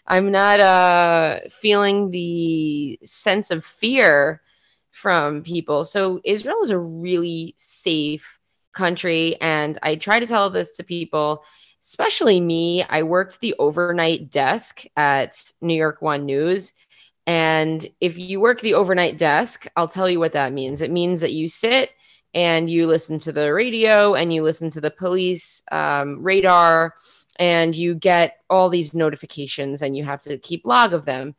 I'm 0.09 0.31
not 0.31 0.59
uh, 0.59 1.39
feeling 1.49 2.09
the 2.09 2.99
sense 3.03 3.51
of 3.51 3.63
fear 3.63 4.41
from 4.89 5.43
people. 5.43 5.83
So 5.83 6.19
Israel 6.25 6.61
is 6.63 6.71
a 6.71 6.79
really 6.79 7.53
safe 7.57 8.39
country, 8.73 9.39
and 9.39 9.77
I 9.83 9.95
try 9.95 10.19
to 10.19 10.25
tell 10.25 10.49
this 10.49 10.75
to 10.77 10.83
people, 10.83 11.43
especially 11.83 12.41
me. 12.41 12.83
I 12.89 13.03
worked 13.03 13.39
the 13.39 13.55
overnight 13.59 14.31
desk 14.31 14.83
at 14.97 15.51
New 15.61 15.75
York 15.75 16.01
One 16.01 16.25
News. 16.25 16.73
And 17.29 17.85
if 18.01 18.17
you 18.17 18.39
work 18.39 18.59
the 18.59 18.73
overnight 18.73 19.19
desk, 19.19 19.67
I'll 19.75 19.87
tell 19.87 20.09
you 20.09 20.17
what 20.17 20.31
that 20.31 20.51
means. 20.51 20.81
It 20.81 20.89
means 20.89 21.19
that 21.19 21.31
you 21.31 21.47
sit 21.47 21.91
and 22.33 22.67
you 22.67 22.87
listen 22.87 23.19
to 23.19 23.31
the 23.31 23.53
radio 23.53 24.15
and 24.15 24.33
you 24.33 24.41
listen 24.41 24.71
to 24.71 24.81
the 24.81 24.89
police 24.89 25.61
um, 25.71 26.23
radar 26.23 26.95
and 27.37 27.75
you 27.75 27.93
get 27.93 28.37
all 28.49 28.67
these 28.67 28.95
notifications 28.95 29.83
and 29.83 29.95
you 29.95 30.03
have 30.03 30.23
to 30.23 30.39
keep 30.39 30.65
log 30.65 30.91
of 30.91 31.05
them. 31.05 31.35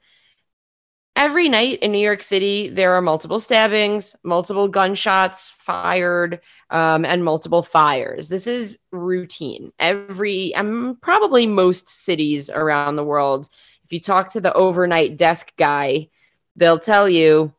Every 1.17 1.49
night 1.49 1.81
in 1.81 1.91
New 1.91 1.99
York 1.99 2.23
City, 2.23 2.69
there 2.69 2.93
are 2.93 3.03
multiple 3.03 3.41
stabbings, 3.41 4.15
multiple 4.23 4.69
gunshots 4.69 5.51
fired, 5.59 6.39
um, 6.71 7.05
and 7.05 7.25
multiple 7.25 7.65
fires. 7.65 8.29
This 8.29 8.47
is 8.47 8.79
routine. 8.93 9.73
Every, 9.81 10.55
um, 10.55 10.99
probably 11.03 11.49
most 11.49 11.89
cities 11.89 12.49
around 12.49 12.95
the 12.95 13.05
world, 13.05 13.49
if 13.91 13.95
you 13.95 14.01
talk 14.01 14.33
to 14.33 14.41
the 14.41 14.53
overnight 14.53 15.17
desk 15.17 15.53
guy, 15.57 16.11
they'll 16.55 16.79
tell 16.79 17.09
you 17.09 17.53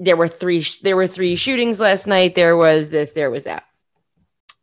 there 0.00 0.16
were 0.16 0.26
three 0.26 0.66
there 0.82 0.96
were 0.96 1.06
three 1.06 1.36
shootings 1.36 1.78
last 1.78 2.08
night. 2.08 2.34
There 2.34 2.56
was 2.56 2.90
this 2.90 3.12
there 3.12 3.30
was 3.30 3.44
that. 3.44 3.62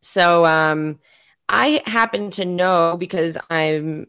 So 0.02 0.44
um 0.44 1.00
i 1.48 1.80
happen 1.86 2.32
to 2.32 2.44
know 2.44 2.98
because 3.00 3.38
i'm 3.52 4.08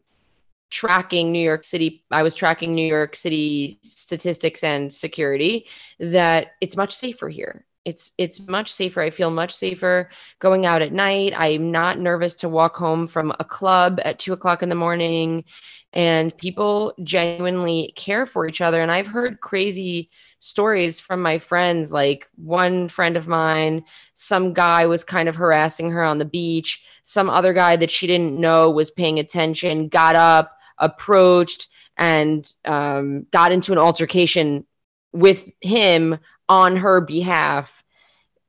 tracking 0.71 1.31
new 1.31 1.39
york 1.39 1.63
city 1.63 2.03
i 2.11 2.23
was 2.23 2.35
tracking 2.35 2.75
new 2.75 2.87
york 2.87 3.15
city 3.15 3.79
statistics 3.83 4.65
and 4.65 4.91
security 4.91 5.67
that 6.01 6.53
it's 6.63 6.79
much 6.79 6.95
safer 6.95 7.29
here 7.29 7.66
it's 7.87 8.11
it's 8.18 8.46
much 8.49 8.70
safer. 8.72 9.01
I 9.01 9.11
feel 9.11 9.31
much 9.31 9.55
safer 9.55 10.11
going 10.40 10.66
out 10.66 10.83
at 10.83 10.92
night. 10.92 11.33
I'm 11.37 11.70
not 11.70 12.01
nervous 12.01 12.35
to 12.37 12.49
walk 12.49 12.77
home 12.77 13.07
from 13.07 13.33
a 13.38 13.44
club 13.44 14.01
at 14.05 14.18
two 14.18 14.33
o'clock 14.33 14.62
in 14.62 14.68
the 14.68 14.75
morning. 14.75 15.44
And 15.92 16.37
people 16.37 16.94
genuinely 17.05 17.92
care 17.96 18.27
for 18.27 18.46
each 18.46 18.61
other. 18.61 18.83
And 18.83 18.90
i've 18.90 19.07
heard 19.07 19.40
crazy 19.40 20.11
stories 20.40 21.01
from 21.01 21.22
my 21.22 21.38
friends 21.38 21.90
like 21.90 22.29
one 22.35 22.88
friend 22.88 23.16
of 23.16 23.27
mine 23.27 23.83
some 24.14 24.53
guy 24.53 24.87
was 24.87 25.03
kind 25.03 25.29
of 25.29 25.37
harassing 25.37 25.90
her 25.90 26.03
on 26.03 26.18
the 26.18 26.25
beach. 26.25 26.85
Some 27.05 27.31
other 27.31 27.53
guy 27.53 27.77
that 27.77 27.90
she 27.90 28.07
didn't 28.07 28.38
know 28.38 28.70
was 28.70 28.90
paying 28.90 29.18
attention 29.18 29.88
got 29.88 30.16
up 30.16 30.59
approached 30.79 31.68
and 31.96 32.53
um, 32.64 33.27
got 33.31 33.53
into 33.53 33.72
an 33.72 33.79
altercation 33.79 34.66
with 35.12 35.49
him 35.62 36.18
on 36.49 36.77
her 36.77 37.01
behalf. 37.01 37.83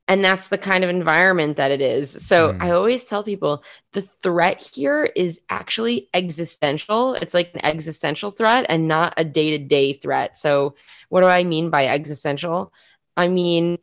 And 0.06 0.24
that's 0.24 0.48
the 0.48 0.56
kind 0.56 0.84
of 0.84 0.90
environment 0.90 1.58
that 1.58 1.70
it 1.70 1.82
is. 1.82 2.10
So 2.10 2.52
mm. 2.52 2.62
i 2.62 2.70
always 2.70 3.04
tell 3.04 3.22
people 3.22 3.62
the 3.92 4.00
threat 4.00 4.70
here 4.74 5.04
is 5.04 5.40
actually 5.50 6.08
existential. 6.14 7.14
It's 7.14 7.34
like 7.34 7.50
an 7.54 7.64
existential 7.64 8.30
threat 8.30 8.64
and 8.68 8.88
not 8.88 9.14
a 9.18 9.24
day-to-day 9.24 9.94
threat. 9.94 10.36
So 10.36 10.76
what 11.10 11.20
do 11.20 11.26
i 11.26 11.44
mean 11.44 11.68
by 11.68 11.86
existential? 11.86 12.72
I 13.16 13.28
mean 13.28 13.78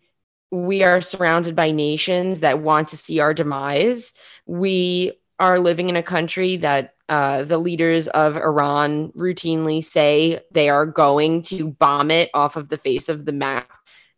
we 0.51 0.84
are 0.84 1.01
surrounded 1.01 1.56
by 1.56 1.71
nations 1.71 2.39
that 2.39 2.62
want 2.62 2.89
to 2.89 2.97
see 2.97 3.19
our 3.19 3.34
demise. 3.34 4.13
We 4.45 5.13
are 5.39 5.60
living 5.60 5.89
in 5.89 5.95
a 5.95 6.04
country 6.04 6.58
that 6.58 6.93
uh, 7.08 7.43
the 7.43 7.58
leaders 7.58 8.08
of 8.08 8.36
Iran 8.36 9.12
routinely 9.12 9.84
say 9.84 10.41
they 10.51 10.69
are 10.69 10.86
going 10.86 11.43
to 11.43 11.67
bomb 11.67 12.10
it 12.10 12.30
off 12.34 12.56
of 12.56 12.69
the 12.69 12.78
face 12.78 13.10
of 13.10 13.25
the 13.25 13.34
map 13.34 13.69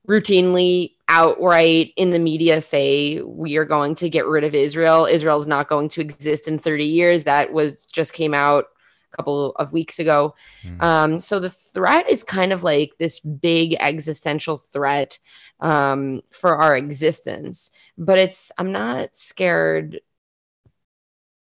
routinely 0.07 0.93
outright 1.09 1.93
in 1.95 2.09
the 2.09 2.19
media 2.19 2.61
say 2.61 3.21
we 3.21 3.57
are 3.57 3.65
going 3.65 3.95
to 3.95 4.09
get 4.09 4.25
rid 4.25 4.43
of 4.43 4.55
Israel. 4.55 5.05
Israel's 5.05 5.47
not 5.47 5.67
going 5.67 5.89
to 5.89 6.01
exist 6.01 6.47
in 6.47 6.57
30 6.57 6.85
years. 6.85 7.23
That 7.25 7.51
was 7.51 7.85
just 7.85 8.13
came 8.13 8.33
out 8.33 8.65
a 9.11 9.15
couple 9.15 9.51
of 9.51 9.73
weeks 9.73 9.99
ago. 9.99 10.35
Mm. 10.63 10.83
Um, 10.83 11.19
so 11.19 11.39
the 11.39 11.49
threat 11.49 12.09
is 12.09 12.23
kind 12.23 12.53
of 12.53 12.63
like 12.63 12.93
this 12.99 13.19
big 13.19 13.75
existential 13.79 14.57
threat 14.57 15.19
um, 15.59 16.21
for 16.31 16.57
our 16.57 16.75
existence. 16.75 17.71
But 17.97 18.17
it's 18.17 18.51
I'm 18.57 18.71
not 18.71 19.15
scared 19.15 20.01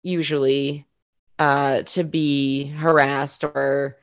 usually 0.04 0.86
uh, 1.39 1.84
to 1.84 2.04
be 2.04 2.67
harassed 2.67 3.43
or 3.43 3.97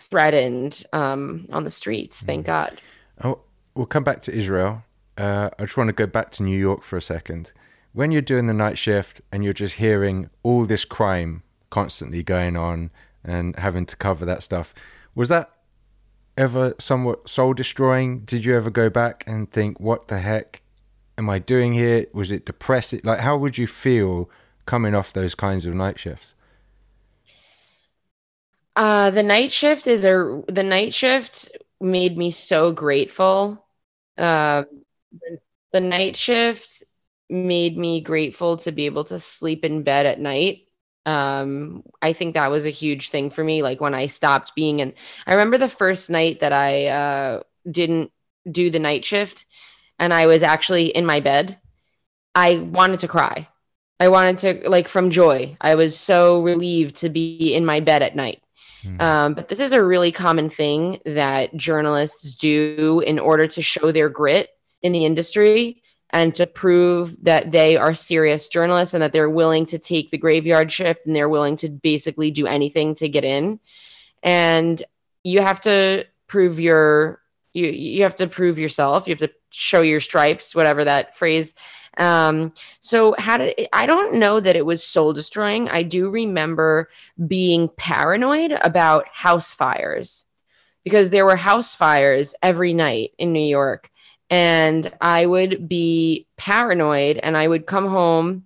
threatened 0.00 0.84
um, 0.92 1.48
on 1.50 1.64
the 1.64 1.70
streets. 1.70 2.22
Thank 2.22 2.44
mm. 2.44 2.46
God. 2.46 2.80
Oh, 3.22 3.40
we'll 3.74 3.86
come 3.86 4.04
back 4.04 4.22
to 4.22 4.32
Israel. 4.32 4.84
Uh, 5.16 5.50
I 5.58 5.64
just 5.64 5.76
want 5.76 5.88
to 5.88 5.92
go 5.92 6.06
back 6.06 6.30
to 6.32 6.42
New 6.42 6.58
York 6.58 6.82
for 6.82 6.96
a 6.96 7.02
second. 7.02 7.52
When 7.92 8.10
you're 8.10 8.22
doing 8.22 8.46
the 8.46 8.54
night 8.54 8.78
shift 8.78 9.20
and 9.30 9.44
you're 9.44 9.52
just 9.52 9.74
hearing 9.74 10.30
all 10.42 10.64
this 10.64 10.84
crime 10.84 11.42
constantly 11.70 12.22
going 12.22 12.56
on 12.56 12.90
and 13.22 13.54
having 13.56 13.86
to 13.86 13.96
cover 13.96 14.24
that 14.24 14.42
stuff, 14.42 14.74
was 15.14 15.28
that 15.28 15.50
ever 16.36 16.74
somewhat 16.78 17.28
soul 17.28 17.54
destroying? 17.54 18.20
Did 18.20 18.44
you 18.44 18.56
ever 18.56 18.70
go 18.70 18.88
back 18.88 19.24
and 19.26 19.50
think, 19.50 19.78
what 19.78 20.08
the 20.08 20.18
heck 20.18 20.62
am 21.18 21.28
I 21.28 21.38
doing 21.38 21.74
here? 21.74 22.06
Was 22.12 22.32
it 22.32 22.46
depressing? 22.46 23.02
Like, 23.04 23.20
how 23.20 23.36
would 23.36 23.58
you 23.58 23.66
feel 23.66 24.30
coming 24.66 24.94
off 24.94 25.12
those 25.12 25.34
kinds 25.34 25.66
of 25.66 25.74
night 25.74 25.98
shifts? 25.98 26.34
Uh, 28.74 29.10
the 29.10 29.22
night 29.22 29.52
shift 29.52 29.86
is 29.86 30.02
a 30.02 30.42
the 30.48 30.62
night 30.62 30.94
shift 30.94 31.50
made 31.82 32.16
me 32.16 32.30
so 32.30 32.72
grateful. 32.72 33.66
The, 34.16 34.66
the 35.72 35.80
night 35.80 36.16
shift 36.16 36.84
made 37.28 37.76
me 37.76 38.00
grateful 38.00 38.58
to 38.58 38.72
be 38.72 38.86
able 38.86 39.04
to 39.04 39.18
sleep 39.18 39.64
in 39.64 39.82
bed 39.82 40.06
at 40.06 40.20
night. 40.20 40.68
Um, 41.04 41.82
I 42.00 42.12
think 42.12 42.34
that 42.34 42.50
was 42.50 42.64
a 42.64 42.70
huge 42.70 43.08
thing 43.08 43.30
for 43.30 43.42
me. 43.42 43.62
Like 43.62 43.80
when 43.80 43.94
I 43.94 44.06
stopped 44.06 44.54
being 44.54 44.78
in, 44.78 44.94
I 45.26 45.32
remember 45.32 45.58
the 45.58 45.68
first 45.68 46.10
night 46.10 46.40
that 46.40 46.52
I 46.52 46.86
uh, 46.86 47.42
didn't 47.68 48.12
do 48.50 48.70
the 48.70 48.78
night 48.78 49.04
shift 49.04 49.46
and 49.98 50.12
I 50.12 50.26
was 50.26 50.42
actually 50.42 50.86
in 50.86 51.06
my 51.06 51.20
bed. 51.20 51.58
I 52.34 52.58
wanted 52.58 53.00
to 53.00 53.08
cry. 53.08 53.48
I 54.00 54.08
wanted 54.08 54.38
to, 54.38 54.68
like, 54.68 54.88
from 54.88 55.10
joy. 55.10 55.56
I 55.60 55.76
was 55.76 55.96
so 55.96 56.42
relieved 56.42 56.96
to 56.96 57.08
be 57.08 57.54
in 57.54 57.64
my 57.64 57.78
bed 57.80 58.02
at 58.02 58.16
night. 58.16 58.42
Mm. 58.84 59.00
Um, 59.00 59.34
but 59.34 59.48
this 59.48 59.60
is 59.60 59.72
a 59.72 59.82
really 59.82 60.12
common 60.12 60.48
thing 60.48 61.00
that 61.04 61.56
journalists 61.56 62.36
do 62.36 63.02
in 63.06 63.18
order 63.18 63.46
to 63.46 63.62
show 63.62 63.92
their 63.92 64.08
grit 64.08 64.50
in 64.82 64.92
the 64.92 65.04
industry 65.04 65.82
and 66.10 66.34
to 66.34 66.46
prove 66.46 67.16
that 67.24 67.52
they 67.52 67.76
are 67.76 67.94
serious 67.94 68.48
journalists 68.48 68.92
and 68.94 69.02
that 69.02 69.12
they're 69.12 69.30
willing 69.30 69.64
to 69.66 69.78
take 69.78 70.10
the 70.10 70.18
graveyard 70.18 70.70
shift 70.70 71.06
and 71.06 71.16
they're 71.16 71.28
willing 71.28 71.56
to 71.56 71.68
basically 71.68 72.30
do 72.30 72.46
anything 72.46 72.94
to 72.96 73.08
get 73.08 73.24
in. 73.24 73.58
And 74.22 74.82
you 75.24 75.40
have 75.40 75.60
to 75.60 76.04
prove 76.26 76.60
your 76.60 77.20
you 77.54 77.66
you 77.66 78.02
have 78.02 78.14
to 78.16 78.26
prove 78.26 78.58
yourself. 78.58 79.06
You 79.06 79.12
have 79.12 79.20
to 79.20 79.30
show 79.50 79.82
your 79.82 80.00
stripes, 80.00 80.54
whatever 80.54 80.84
that 80.84 81.16
phrase 81.16 81.54
um, 81.98 82.52
so 82.80 83.14
how 83.18 83.36
did 83.36 83.54
it, 83.58 83.68
I 83.72 83.86
don't 83.86 84.14
know 84.14 84.40
that 84.40 84.56
it 84.56 84.66
was 84.66 84.82
soul 84.84 85.12
destroying. 85.12 85.68
I 85.68 85.82
do 85.82 86.08
remember 86.08 86.88
being 87.26 87.68
paranoid 87.76 88.52
about 88.52 89.08
house 89.08 89.52
fires 89.52 90.24
because 90.84 91.10
there 91.10 91.24
were 91.24 91.36
house 91.36 91.74
fires 91.74 92.34
every 92.42 92.74
night 92.74 93.12
in 93.18 93.32
New 93.32 93.40
York. 93.44 93.90
And 94.30 94.90
I 95.00 95.26
would 95.26 95.68
be 95.68 96.26
paranoid 96.36 97.18
and 97.18 97.36
I 97.36 97.46
would 97.46 97.66
come 97.66 97.88
home 97.88 98.44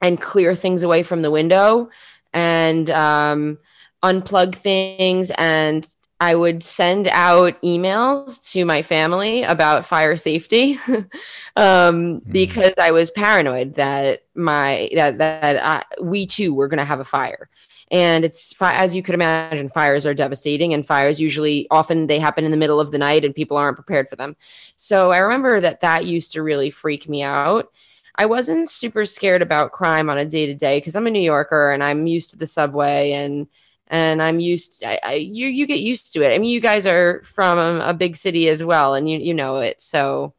and 0.00 0.20
clear 0.20 0.54
things 0.54 0.82
away 0.82 1.02
from 1.02 1.22
the 1.22 1.30
window 1.30 1.90
and 2.32 2.88
um, 2.90 3.58
unplug 4.02 4.54
things 4.54 5.30
and 5.36 5.86
I 6.20 6.34
would 6.34 6.62
send 6.62 7.08
out 7.08 7.60
emails 7.62 8.50
to 8.52 8.66
my 8.66 8.82
family 8.82 9.42
about 9.42 9.86
fire 9.86 10.16
safety 10.16 10.78
um, 11.56 12.20
mm. 12.20 12.32
because 12.32 12.74
I 12.78 12.90
was 12.90 13.10
paranoid 13.10 13.74
that 13.76 14.24
my 14.34 14.90
that 14.94 15.16
that 15.16 15.64
I, 15.64 16.02
we 16.02 16.26
too 16.26 16.54
were 16.54 16.68
going 16.68 16.78
to 16.78 16.84
have 16.84 17.00
a 17.00 17.04
fire. 17.04 17.48
And 17.90 18.24
it's 18.24 18.54
as 18.60 18.94
you 18.94 19.02
could 19.02 19.14
imagine, 19.14 19.68
fires 19.70 20.06
are 20.06 20.14
devastating, 20.14 20.74
and 20.74 20.86
fires 20.86 21.20
usually 21.20 21.66
often 21.70 22.06
they 22.06 22.20
happen 22.20 22.44
in 22.44 22.50
the 22.50 22.56
middle 22.56 22.80
of 22.80 22.92
the 22.92 22.98
night, 22.98 23.24
and 23.24 23.34
people 23.34 23.56
aren't 23.56 23.76
prepared 23.76 24.08
for 24.08 24.16
them. 24.16 24.36
So 24.76 25.10
I 25.10 25.18
remember 25.18 25.60
that 25.60 25.80
that 25.80 26.04
used 26.04 26.32
to 26.32 26.42
really 26.42 26.70
freak 26.70 27.08
me 27.08 27.22
out. 27.22 27.72
I 28.16 28.26
wasn't 28.26 28.68
super 28.68 29.06
scared 29.06 29.40
about 29.40 29.72
crime 29.72 30.10
on 30.10 30.18
a 30.18 30.26
day 30.26 30.46
to 30.46 30.54
day 30.54 30.76
because 30.76 30.94
I'm 30.94 31.06
a 31.06 31.10
New 31.10 31.20
Yorker 31.20 31.72
and 31.72 31.82
I'm 31.82 32.06
used 32.06 32.30
to 32.30 32.36
the 32.36 32.46
subway 32.46 33.12
and 33.12 33.48
and 33.90 34.22
I'm 34.22 34.38
used. 34.38 34.82
I, 34.84 34.98
I, 35.02 35.14
you 35.14 35.48
you 35.48 35.66
get 35.66 35.80
used 35.80 36.12
to 36.14 36.22
it. 36.22 36.32
I 36.32 36.38
mean, 36.38 36.50
you 36.50 36.60
guys 36.60 36.86
are 36.86 37.20
from 37.24 37.58
a, 37.58 37.92
big 37.92 38.16
city 38.16 38.48
as 38.48 38.62
well, 38.64 38.94
and 38.94 39.10
you 39.10 39.18
you 39.18 39.34
know 39.34 39.56
it. 39.56 39.82
So, 39.82 40.32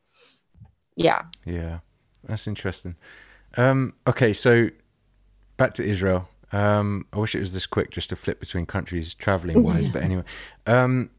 yeah. 0.95 1.23
Yeah, 1.45 1.79
that's 2.23 2.47
interesting. 2.47 2.95
Um, 3.57 3.93
okay, 4.07 4.33
so 4.33 4.69
back 5.57 5.73
to 5.75 5.83
Israel. 5.83 6.29
Um, 6.53 7.05
I 7.13 7.19
wish 7.19 7.35
it 7.35 7.39
was 7.39 7.53
this 7.53 7.67
quick 7.67 7.91
just 7.91 8.09
to 8.09 8.15
flip 8.15 8.39
between 8.39 8.65
countries 8.65 9.13
traveling 9.13 9.63
wise, 9.63 9.89
but 9.89 10.01
anyway. 10.03 10.23
Um, 10.65 11.11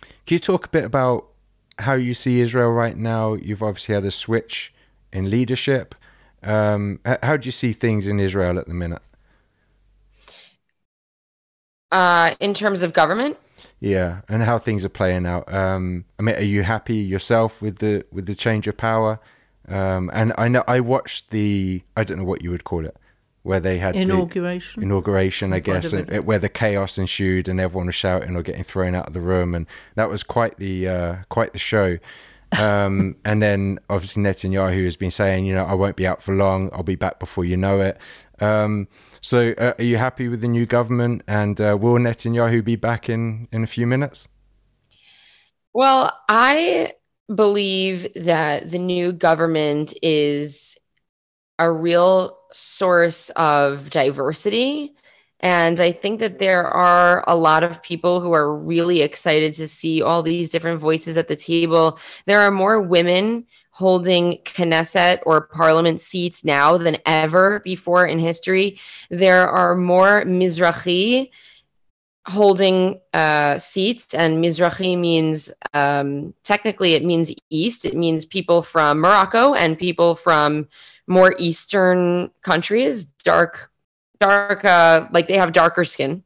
can 0.00 0.34
you 0.34 0.38
talk 0.38 0.66
a 0.66 0.68
bit 0.68 0.84
about 0.84 1.26
how 1.78 1.94
you 1.94 2.14
see 2.14 2.40
Israel 2.40 2.70
right 2.70 2.96
now? 2.96 3.34
You've 3.34 3.62
obviously 3.62 3.94
had 3.94 4.04
a 4.04 4.10
switch 4.10 4.74
in 5.12 5.30
leadership. 5.30 5.94
Um, 6.42 7.00
how 7.22 7.36
do 7.36 7.46
you 7.46 7.52
see 7.52 7.72
things 7.72 8.06
in 8.06 8.20
Israel 8.20 8.58
at 8.58 8.68
the 8.68 8.74
minute? 8.74 9.02
Uh, 11.92 12.34
in 12.40 12.52
terms 12.52 12.82
of 12.82 12.92
government, 12.92 13.36
yeah, 13.80 14.22
and 14.28 14.42
how 14.42 14.58
things 14.58 14.84
are 14.84 14.90
playing 14.90 15.26
out. 15.26 15.52
Um, 15.52 16.04
I 16.18 16.22
mean, 16.22 16.34
are 16.34 16.42
you 16.42 16.62
happy 16.62 16.96
yourself 16.96 17.62
with 17.62 17.78
the 17.78 18.04
with 18.10 18.26
the 18.26 18.34
change 18.34 18.66
of 18.66 18.76
power? 18.76 19.20
Um, 19.68 20.10
and 20.12 20.32
I 20.38 20.48
know 20.48 20.64
I 20.66 20.80
watched 20.80 21.30
the 21.30 21.82
I 21.96 22.04
don't 22.04 22.18
know 22.18 22.24
what 22.24 22.42
you 22.42 22.50
would 22.50 22.64
call 22.64 22.84
it, 22.84 22.96
where 23.42 23.60
they 23.60 23.78
had 23.78 23.96
inauguration. 23.96 24.80
The 24.80 24.86
inauguration, 24.86 25.52
I 25.52 25.60
guess, 25.60 25.92
and, 25.92 26.24
where 26.24 26.38
the 26.38 26.48
chaos 26.48 26.98
ensued 26.98 27.48
and 27.48 27.60
everyone 27.60 27.86
was 27.86 27.94
shouting 27.94 28.34
or 28.36 28.42
getting 28.42 28.64
thrown 28.64 28.94
out 28.94 29.06
of 29.06 29.12
the 29.12 29.20
room, 29.20 29.54
and 29.54 29.66
that 29.94 30.08
was 30.08 30.22
quite 30.22 30.56
the 30.56 30.88
uh, 30.88 31.16
quite 31.28 31.52
the 31.52 31.58
show. 31.58 31.98
Um, 32.60 33.16
and 33.24 33.42
then 33.42 33.78
obviously 33.88 34.22
Netanyahu 34.22 34.84
has 34.84 34.96
been 34.96 35.10
saying, 35.10 35.46
you 35.46 35.54
know, 35.54 35.64
I 35.64 35.74
won't 35.74 35.96
be 35.96 36.06
out 36.06 36.22
for 36.22 36.34
long. 36.34 36.70
I'll 36.72 36.82
be 36.82 36.96
back 36.96 37.18
before 37.18 37.44
you 37.44 37.56
know 37.56 37.80
it. 37.80 37.98
Um, 38.40 38.88
so, 39.20 39.54
uh, 39.58 39.74
are 39.78 39.84
you 39.84 39.96
happy 39.96 40.28
with 40.28 40.40
the 40.40 40.48
new 40.48 40.66
government? 40.66 41.22
And 41.26 41.60
uh, 41.60 41.76
will 41.80 41.94
Netanyahu 41.94 42.64
be 42.64 42.76
back 42.76 43.08
in 43.08 43.48
in 43.50 43.64
a 43.64 43.66
few 43.66 43.86
minutes? 43.86 44.28
Well, 45.72 46.18
I 46.28 46.92
believe 47.34 48.06
that 48.14 48.70
the 48.70 48.78
new 48.78 49.12
government 49.12 49.94
is 50.02 50.76
a 51.58 51.70
real 51.70 52.38
source 52.52 53.30
of 53.30 53.90
diversity. 53.90 54.94
And 55.40 55.80
I 55.80 55.92
think 55.92 56.20
that 56.20 56.38
there 56.38 56.66
are 56.66 57.22
a 57.26 57.36
lot 57.36 57.62
of 57.62 57.82
people 57.82 58.20
who 58.20 58.32
are 58.32 58.56
really 58.56 59.02
excited 59.02 59.52
to 59.54 59.68
see 59.68 60.02
all 60.02 60.22
these 60.22 60.50
different 60.50 60.80
voices 60.80 61.16
at 61.16 61.28
the 61.28 61.36
table. 61.36 61.98
There 62.24 62.40
are 62.40 62.50
more 62.50 62.80
women 62.80 63.46
holding 63.70 64.38
Knesset 64.44 65.20
or 65.26 65.42
parliament 65.48 66.00
seats 66.00 66.44
now 66.44 66.78
than 66.78 66.96
ever 67.04 67.60
before 67.60 68.06
in 68.06 68.18
history. 68.18 68.78
There 69.10 69.46
are 69.48 69.76
more 69.76 70.24
Mizrahi 70.24 71.30
holding 72.26 73.00
uh, 73.12 73.58
seats, 73.58 74.14
and 74.14 74.42
Mizrahi 74.42 74.98
means 74.98 75.52
um, 75.74 76.34
technically 76.42 76.94
it 76.94 77.04
means 77.04 77.30
east. 77.50 77.84
It 77.84 77.94
means 77.94 78.24
people 78.24 78.62
from 78.62 79.00
Morocco 79.00 79.54
and 79.54 79.78
people 79.78 80.14
from 80.14 80.66
more 81.06 81.34
eastern 81.38 82.30
countries, 82.42 83.04
dark, 83.04 83.70
dark, 84.20 84.64
uh, 84.64 85.06
like 85.12 85.28
they 85.28 85.36
have 85.36 85.52
darker 85.52 85.84
skin. 85.84 86.22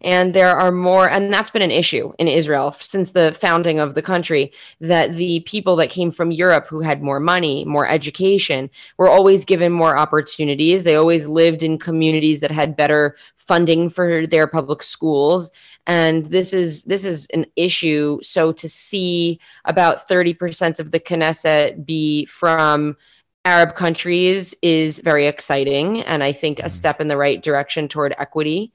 And 0.00 0.34
there 0.34 0.48
are 0.48 0.72
more 0.72 1.08
and 1.08 1.32
that's 1.32 1.50
been 1.50 1.62
an 1.62 1.70
issue 1.70 2.12
in 2.18 2.26
israel 2.26 2.72
since 2.72 3.12
the 3.12 3.32
founding 3.32 3.78
of 3.78 3.94
the 3.94 4.02
country 4.02 4.52
that 4.80 5.14
the 5.14 5.40
people 5.40 5.76
that 5.76 5.90
came 5.90 6.10
from 6.10 6.32
europe 6.32 6.66
who 6.66 6.80
had 6.80 7.02
more 7.02 7.20
money 7.20 7.64
more 7.64 7.86
education 7.86 8.68
were 8.98 9.08
always 9.08 9.44
given 9.44 9.72
more 9.72 9.96
opportunities. 9.96 10.82
They 10.82 10.96
always 10.96 11.28
lived 11.28 11.62
in 11.62 11.78
communities 11.78 12.40
that 12.40 12.50
had 12.50 12.76
better 12.76 13.14
funding 13.36 13.90
for 13.90 14.26
their 14.26 14.46
public 14.46 14.82
schools. 14.82 15.52
And 15.86 16.26
this 16.26 16.52
is 16.52 16.84
this 16.84 17.04
is 17.04 17.26
an 17.32 17.46
issue. 17.56 18.18
So 18.22 18.52
to 18.52 18.68
see 18.68 19.40
about 19.64 20.08
30% 20.08 20.78
of 20.78 20.90
the 20.90 21.00
knesset 21.00 21.84
be 21.84 22.24
from 22.26 22.96
arab 23.44 23.74
countries 23.74 24.54
is 24.62 24.98
very 24.98 25.26
exciting 25.26 26.00
and 26.02 26.22
i 26.22 26.32
think 26.32 26.58
a 26.58 26.64
mm. 26.64 26.70
step 26.70 27.00
in 27.00 27.08
the 27.08 27.16
right 27.16 27.42
direction 27.42 27.88
toward 27.88 28.14
equity 28.18 28.72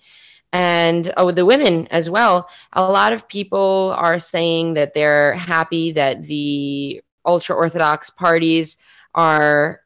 and 0.53 1.12
oh, 1.17 1.32
the 1.32 1.45
women 1.45 1.88
as 1.88 2.10
well. 2.10 2.49
A 2.73 2.82
lot 2.82 3.13
of 3.13 3.27
people 3.27 3.93
are 3.97 4.19
saying 4.19 4.75
that 4.75 4.93
they're 4.93 5.34
happy 5.34 5.91
that 5.93 6.23
the 6.23 7.01
ultra 7.25 7.56
orthodox 7.56 8.10
parties 8.10 8.77
are. 9.13 9.82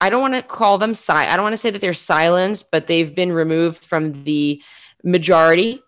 I 0.00 0.10
don't 0.10 0.20
want 0.20 0.34
to 0.34 0.42
call 0.42 0.78
them 0.78 0.94
si- 0.94 1.12
I 1.12 1.34
don't 1.34 1.42
want 1.42 1.54
to 1.54 1.58
say 1.58 1.70
that 1.70 1.80
they're 1.80 1.92
silenced, 1.92 2.70
but 2.70 2.86
they've 2.86 3.14
been 3.14 3.32
removed 3.32 3.78
from 3.78 4.12
the 4.24 4.62
majority. 5.02 5.82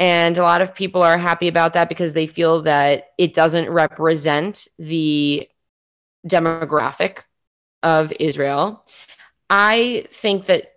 And 0.00 0.36
a 0.36 0.42
lot 0.42 0.60
of 0.60 0.74
people 0.74 1.02
are 1.02 1.16
happy 1.16 1.46
about 1.46 1.74
that 1.74 1.88
because 1.88 2.14
they 2.14 2.26
feel 2.26 2.62
that 2.62 3.10
it 3.16 3.32
doesn't 3.32 3.70
represent 3.70 4.66
the 4.78 5.48
demographic 6.26 7.20
of 7.82 8.12
Israel. 8.18 8.84
I 9.50 10.06
think 10.10 10.46
that 10.46 10.74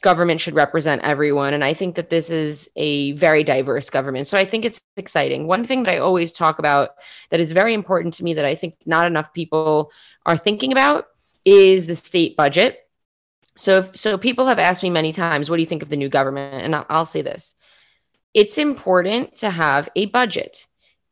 government 0.00 0.40
should 0.40 0.54
represent 0.54 1.02
everyone. 1.02 1.54
And 1.54 1.64
I 1.64 1.74
think 1.74 1.94
that 1.96 2.10
this 2.10 2.30
is 2.30 2.70
a 2.76 3.12
very 3.12 3.44
diverse 3.44 3.90
government. 3.90 4.26
So 4.26 4.38
I 4.38 4.44
think 4.44 4.64
it's 4.64 4.80
exciting. 4.96 5.46
One 5.46 5.64
thing 5.64 5.82
that 5.82 5.92
I 5.92 5.98
always 5.98 6.32
talk 6.32 6.58
about 6.58 6.90
that 7.30 7.40
is 7.40 7.52
very 7.52 7.74
important 7.74 8.14
to 8.14 8.24
me 8.24 8.34
that 8.34 8.44
I 8.44 8.54
think 8.54 8.76
not 8.86 9.06
enough 9.06 9.32
people 9.32 9.92
are 10.24 10.36
thinking 10.36 10.72
about 10.72 11.06
is 11.44 11.86
the 11.86 11.96
state 11.96 12.36
budget. 12.36 12.78
So, 13.56 13.78
if, 13.78 13.96
so 13.96 14.16
people 14.16 14.46
have 14.46 14.58
asked 14.58 14.82
me 14.82 14.90
many 14.90 15.12
times, 15.12 15.50
what 15.50 15.56
do 15.56 15.62
you 15.62 15.66
think 15.66 15.82
of 15.82 15.90
the 15.90 15.96
new 15.96 16.08
government? 16.08 16.64
And 16.64 16.74
I'll, 16.74 16.86
I'll 16.88 17.04
say 17.04 17.22
this 17.22 17.54
it's 18.32 18.58
important 18.58 19.36
to 19.36 19.50
have 19.50 19.88
a 19.96 20.06
budget. 20.06 20.66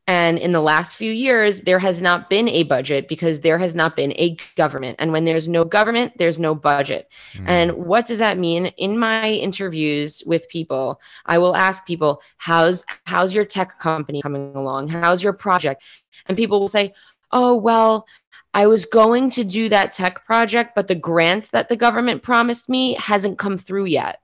And 0.08 0.38
in 0.38 0.52
the 0.52 0.62
last 0.62 0.96
few 0.96 1.12
years, 1.12 1.60
there 1.60 1.78
has 1.78 2.00
not 2.00 2.30
been 2.30 2.48
a 2.48 2.62
budget 2.62 3.08
because 3.08 3.42
there 3.42 3.58
has 3.58 3.74
not 3.74 3.94
been 3.94 4.12
a 4.12 4.38
government. 4.56 4.96
And 4.98 5.12
when 5.12 5.24
there's 5.24 5.48
no 5.48 5.64
government, 5.64 6.14
there's 6.16 6.38
no 6.38 6.54
budget. 6.54 7.12
Mm. 7.34 7.44
And 7.46 7.72
what 7.74 8.06
does 8.06 8.18
that 8.18 8.38
mean? 8.38 8.66
In 8.78 8.98
my 8.98 9.30
interviews 9.30 10.22
with 10.24 10.48
people, 10.48 10.98
I 11.26 11.36
will 11.36 11.54
ask 11.54 11.86
people, 11.86 12.22
"How's 12.38 12.86
how's 13.04 13.34
your 13.34 13.44
tech 13.44 13.78
company 13.80 14.22
coming 14.22 14.56
along? 14.56 14.88
How's 14.88 15.22
your 15.22 15.34
project?" 15.34 15.82
And 16.24 16.38
people 16.38 16.58
will 16.58 16.68
say, 16.68 16.94
"Oh, 17.30 17.54
well, 17.54 18.06
I 18.54 18.66
was 18.66 18.86
going 18.86 19.28
to 19.32 19.44
do 19.44 19.68
that 19.68 19.92
tech 19.92 20.24
project, 20.24 20.74
but 20.74 20.88
the 20.88 20.94
grant 20.94 21.50
that 21.50 21.68
the 21.68 21.76
government 21.76 22.22
promised 22.22 22.70
me 22.70 22.94
hasn't 22.94 23.36
come 23.36 23.58
through 23.58 23.84
yet." 23.84 24.22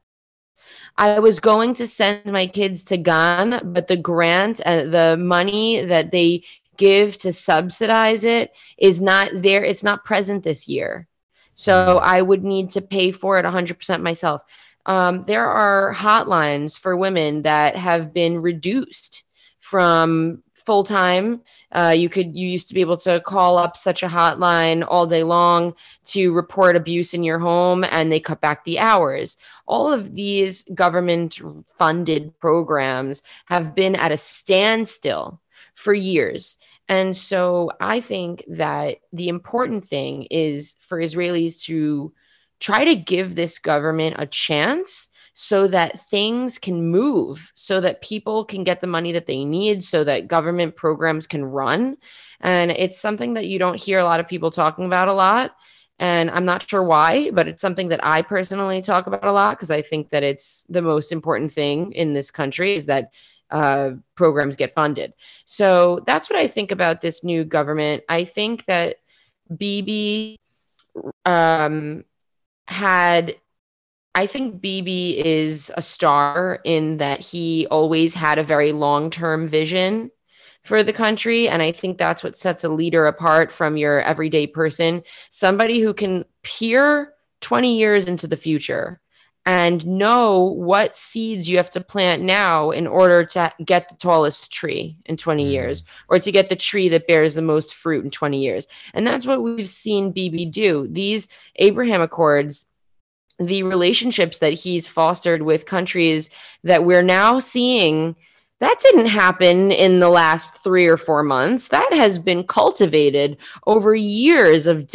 I 0.96 1.18
was 1.18 1.40
going 1.40 1.74
to 1.74 1.88
send 1.88 2.30
my 2.30 2.46
kids 2.46 2.84
to 2.84 2.96
Gan, 2.96 3.72
but 3.72 3.88
the 3.88 3.96
grant, 3.96 4.60
uh, 4.60 4.84
the 4.84 5.16
money 5.16 5.84
that 5.84 6.10
they 6.10 6.44
give 6.76 7.16
to 7.18 7.32
subsidize 7.32 8.24
it 8.24 8.52
is 8.78 9.00
not 9.00 9.28
there. 9.34 9.64
It's 9.64 9.84
not 9.84 10.04
present 10.04 10.42
this 10.44 10.68
year. 10.68 11.06
So 11.54 11.72
mm. 11.72 12.02
I 12.02 12.20
would 12.20 12.44
need 12.44 12.70
to 12.70 12.82
pay 12.82 13.12
for 13.12 13.38
it 13.38 13.44
100% 13.44 14.02
myself. 14.02 14.42
Um, 14.86 15.24
there 15.24 15.46
are 15.46 15.94
hotlines 15.94 16.78
for 16.78 16.96
women 16.96 17.42
that 17.42 17.76
have 17.76 18.12
been 18.12 18.42
reduced 18.42 19.24
from 19.60 20.42
full 20.64 20.84
time. 20.84 21.42
Uh, 21.72 21.94
you 21.96 22.08
could 22.08 22.34
you 22.34 22.48
used 22.48 22.68
to 22.68 22.74
be 22.74 22.80
able 22.80 22.96
to 22.96 23.20
call 23.20 23.58
up 23.58 23.76
such 23.76 24.02
a 24.02 24.08
hotline 24.08 24.84
all 24.86 25.06
day 25.06 25.22
long 25.22 25.74
to 26.04 26.32
report 26.32 26.76
abuse 26.76 27.14
in 27.14 27.22
your 27.22 27.38
home, 27.38 27.84
and 27.90 28.10
they 28.10 28.20
cut 28.20 28.40
back 28.40 28.64
the 28.64 28.78
hours. 28.78 29.36
All 29.66 29.92
of 29.92 30.14
these 30.14 30.62
government 30.74 31.40
funded 31.76 32.38
programs 32.40 33.22
have 33.46 33.74
been 33.74 33.94
at 33.94 34.12
a 34.12 34.16
standstill 34.16 35.40
for 35.74 35.94
years. 35.94 36.56
And 36.88 37.16
so 37.16 37.70
I 37.80 38.00
think 38.00 38.44
that 38.48 38.98
the 39.12 39.28
important 39.28 39.84
thing 39.84 40.24
is 40.30 40.76
for 40.80 40.98
Israelis 40.98 41.62
to 41.64 42.12
try 42.60 42.84
to 42.84 42.94
give 42.94 43.34
this 43.34 43.58
government 43.58 44.16
a 44.18 44.26
chance 44.26 45.08
so 45.34 45.66
that 45.66 46.00
things 46.00 46.58
can 46.58 46.90
move, 46.90 47.52
so 47.56 47.80
that 47.80 48.00
people 48.00 48.44
can 48.44 48.62
get 48.62 48.80
the 48.80 48.86
money 48.86 49.12
that 49.12 49.26
they 49.26 49.44
need, 49.44 49.82
so 49.82 50.04
that 50.04 50.28
government 50.28 50.76
programs 50.76 51.26
can 51.26 51.44
run. 51.44 51.96
And 52.40 52.70
it's 52.70 53.00
something 53.00 53.34
that 53.34 53.46
you 53.46 53.58
don't 53.58 53.80
hear 53.80 53.98
a 53.98 54.04
lot 54.04 54.20
of 54.20 54.28
people 54.28 54.50
talking 54.50 54.86
about 54.86 55.08
a 55.08 55.12
lot. 55.12 55.56
And 55.98 56.30
I'm 56.30 56.44
not 56.44 56.68
sure 56.68 56.82
why, 56.82 57.30
but 57.30 57.48
it's 57.48 57.60
something 57.60 57.88
that 57.88 58.04
I 58.04 58.22
personally 58.22 58.80
talk 58.80 59.06
about 59.06 59.24
a 59.24 59.32
lot 59.32 59.56
because 59.56 59.70
I 59.70 59.82
think 59.82 60.10
that 60.10 60.22
it's 60.22 60.64
the 60.68 60.82
most 60.82 61.12
important 61.12 61.52
thing 61.52 61.92
in 61.92 62.14
this 62.14 62.30
country 62.30 62.74
is 62.74 62.86
that 62.86 63.12
uh, 63.50 63.90
programs 64.14 64.56
get 64.56 64.72
funded. 64.72 65.14
So 65.46 66.00
that's 66.06 66.30
what 66.30 66.38
I 66.38 66.46
think 66.46 66.72
about 66.72 67.00
this 67.00 67.22
new 67.22 67.44
government. 67.44 68.04
I 68.08 68.24
think 68.24 68.64
that 68.66 68.96
Bibi 69.56 70.40
um, 71.24 72.04
had 72.66 73.36
I 74.14 74.26
think 74.26 74.60
Bibi 74.60 75.24
is 75.24 75.72
a 75.76 75.82
star 75.82 76.60
in 76.64 76.98
that 76.98 77.20
he 77.20 77.66
always 77.70 78.14
had 78.14 78.38
a 78.38 78.44
very 78.44 78.72
long 78.72 79.10
term 79.10 79.48
vision 79.48 80.10
for 80.62 80.82
the 80.82 80.92
country. 80.92 81.48
And 81.48 81.62
I 81.62 81.72
think 81.72 81.98
that's 81.98 82.22
what 82.22 82.36
sets 82.36 82.64
a 82.64 82.68
leader 82.68 83.06
apart 83.06 83.52
from 83.52 83.76
your 83.76 84.00
everyday 84.02 84.46
person 84.46 85.02
somebody 85.30 85.80
who 85.80 85.92
can 85.92 86.24
peer 86.42 87.12
20 87.40 87.76
years 87.76 88.06
into 88.06 88.26
the 88.26 88.36
future 88.36 89.00
and 89.46 89.86
know 89.86 90.44
what 90.44 90.96
seeds 90.96 91.48
you 91.48 91.58
have 91.58 91.68
to 91.68 91.80
plant 91.82 92.22
now 92.22 92.70
in 92.70 92.86
order 92.86 93.24
to 93.24 93.52
get 93.62 93.88
the 93.90 93.94
tallest 93.96 94.50
tree 94.50 94.96
in 95.04 95.18
20 95.18 95.44
mm. 95.44 95.50
years 95.50 95.84
or 96.08 96.18
to 96.18 96.32
get 96.32 96.48
the 96.48 96.56
tree 96.56 96.88
that 96.88 97.06
bears 97.06 97.34
the 97.34 97.42
most 97.42 97.74
fruit 97.74 98.02
in 98.02 98.10
20 98.10 98.40
years. 98.40 98.66
And 98.94 99.06
that's 99.06 99.26
what 99.26 99.42
we've 99.42 99.68
seen 99.68 100.12
Bibi 100.12 100.46
do. 100.46 100.88
These 100.90 101.28
Abraham 101.56 102.00
Accords 102.00 102.64
the 103.38 103.62
relationships 103.62 104.38
that 104.38 104.52
he's 104.52 104.88
fostered 104.88 105.42
with 105.42 105.66
countries 105.66 106.30
that 106.62 106.84
we're 106.84 107.02
now 107.02 107.38
seeing 107.38 108.16
that 108.60 108.80
didn't 108.80 109.06
happen 109.06 109.72
in 109.72 109.98
the 109.98 110.08
last 110.08 110.62
three 110.62 110.86
or 110.86 110.96
four 110.96 111.22
months. 111.22 111.68
That 111.68 111.92
has 111.92 112.18
been 112.18 112.44
cultivated 112.44 113.36
over 113.66 113.94
years 113.94 114.66
of 114.66 114.88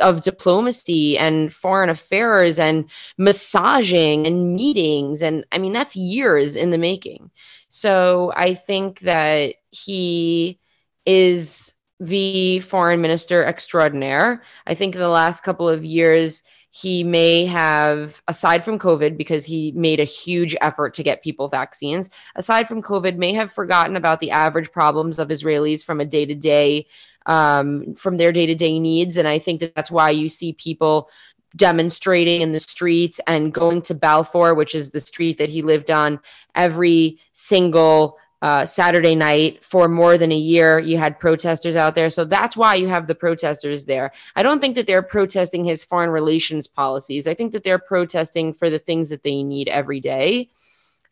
of 0.00 0.22
diplomacy 0.22 1.18
and 1.18 1.52
foreign 1.52 1.90
affairs 1.90 2.58
and 2.58 2.90
massaging 3.18 4.26
and 4.26 4.54
meetings. 4.54 5.22
And 5.22 5.46
I 5.52 5.58
mean, 5.58 5.72
that's 5.72 5.94
years 5.94 6.56
in 6.56 6.70
the 6.70 6.78
making. 6.78 7.30
So 7.68 8.32
I 8.34 8.54
think 8.54 9.00
that 9.00 9.56
he 9.70 10.58
is 11.04 11.74
the 12.00 12.60
foreign 12.60 13.02
minister 13.02 13.44
extraordinaire. 13.44 14.42
I 14.66 14.74
think 14.74 14.94
in 14.94 15.00
the 15.00 15.08
last 15.08 15.42
couple 15.42 15.68
of 15.68 15.84
years, 15.84 16.42
he 16.78 17.02
may 17.02 17.46
have, 17.46 18.20
aside 18.28 18.62
from 18.62 18.78
COVID, 18.78 19.16
because 19.16 19.46
he 19.46 19.72
made 19.72 19.98
a 19.98 20.04
huge 20.04 20.54
effort 20.60 20.92
to 20.92 21.02
get 21.02 21.22
people 21.22 21.48
vaccines, 21.48 22.10
aside 22.34 22.68
from 22.68 22.82
COVID, 22.82 23.16
may 23.16 23.32
have 23.32 23.50
forgotten 23.50 23.96
about 23.96 24.20
the 24.20 24.30
average 24.30 24.70
problems 24.70 25.18
of 25.18 25.28
Israelis 25.28 25.82
from 25.82 26.00
a 26.00 26.04
day 26.04 26.26
to 26.26 26.34
day, 26.34 26.86
from 27.24 28.16
their 28.18 28.30
day 28.30 28.44
to 28.44 28.54
day 28.54 28.78
needs. 28.78 29.16
And 29.16 29.26
I 29.26 29.38
think 29.38 29.60
that 29.60 29.74
that's 29.74 29.90
why 29.90 30.10
you 30.10 30.28
see 30.28 30.52
people 30.52 31.08
demonstrating 31.54 32.42
in 32.42 32.52
the 32.52 32.60
streets 32.60 33.20
and 33.26 33.54
going 33.54 33.80
to 33.80 33.94
Balfour, 33.94 34.54
which 34.54 34.74
is 34.74 34.90
the 34.90 35.00
street 35.00 35.38
that 35.38 35.48
he 35.48 35.62
lived 35.62 35.90
on 35.90 36.20
every 36.54 37.18
single 37.32 38.18
uh, 38.42 38.66
Saturday 38.66 39.14
night 39.14 39.64
for 39.64 39.88
more 39.88 40.18
than 40.18 40.30
a 40.30 40.36
year. 40.36 40.78
You 40.78 40.98
had 40.98 41.18
protesters 41.18 41.76
out 41.76 41.94
there. 41.94 42.10
So 42.10 42.24
that's 42.24 42.56
why 42.56 42.74
you 42.74 42.88
have 42.88 43.06
the 43.06 43.14
protesters 43.14 43.86
there. 43.86 44.12
I 44.34 44.42
don't 44.42 44.60
think 44.60 44.74
that 44.76 44.86
they're 44.86 45.02
protesting 45.02 45.64
his 45.64 45.84
foreign 45.84 46.10
relations 46.10 46.66
policies. 46.66 47.26
I 47.26 47.34
think 47.34 47.52
that 47.52 47.64
they're 47.64 47.78
protesting 47.78 48.52
for 48.52 48.68
the 48.68 48.78
things 48.78 49.08
that 49.08 49.22
they 49.22 49.42
need 49.42 49.68
every 49.68 50.00
day. 50.00 50.50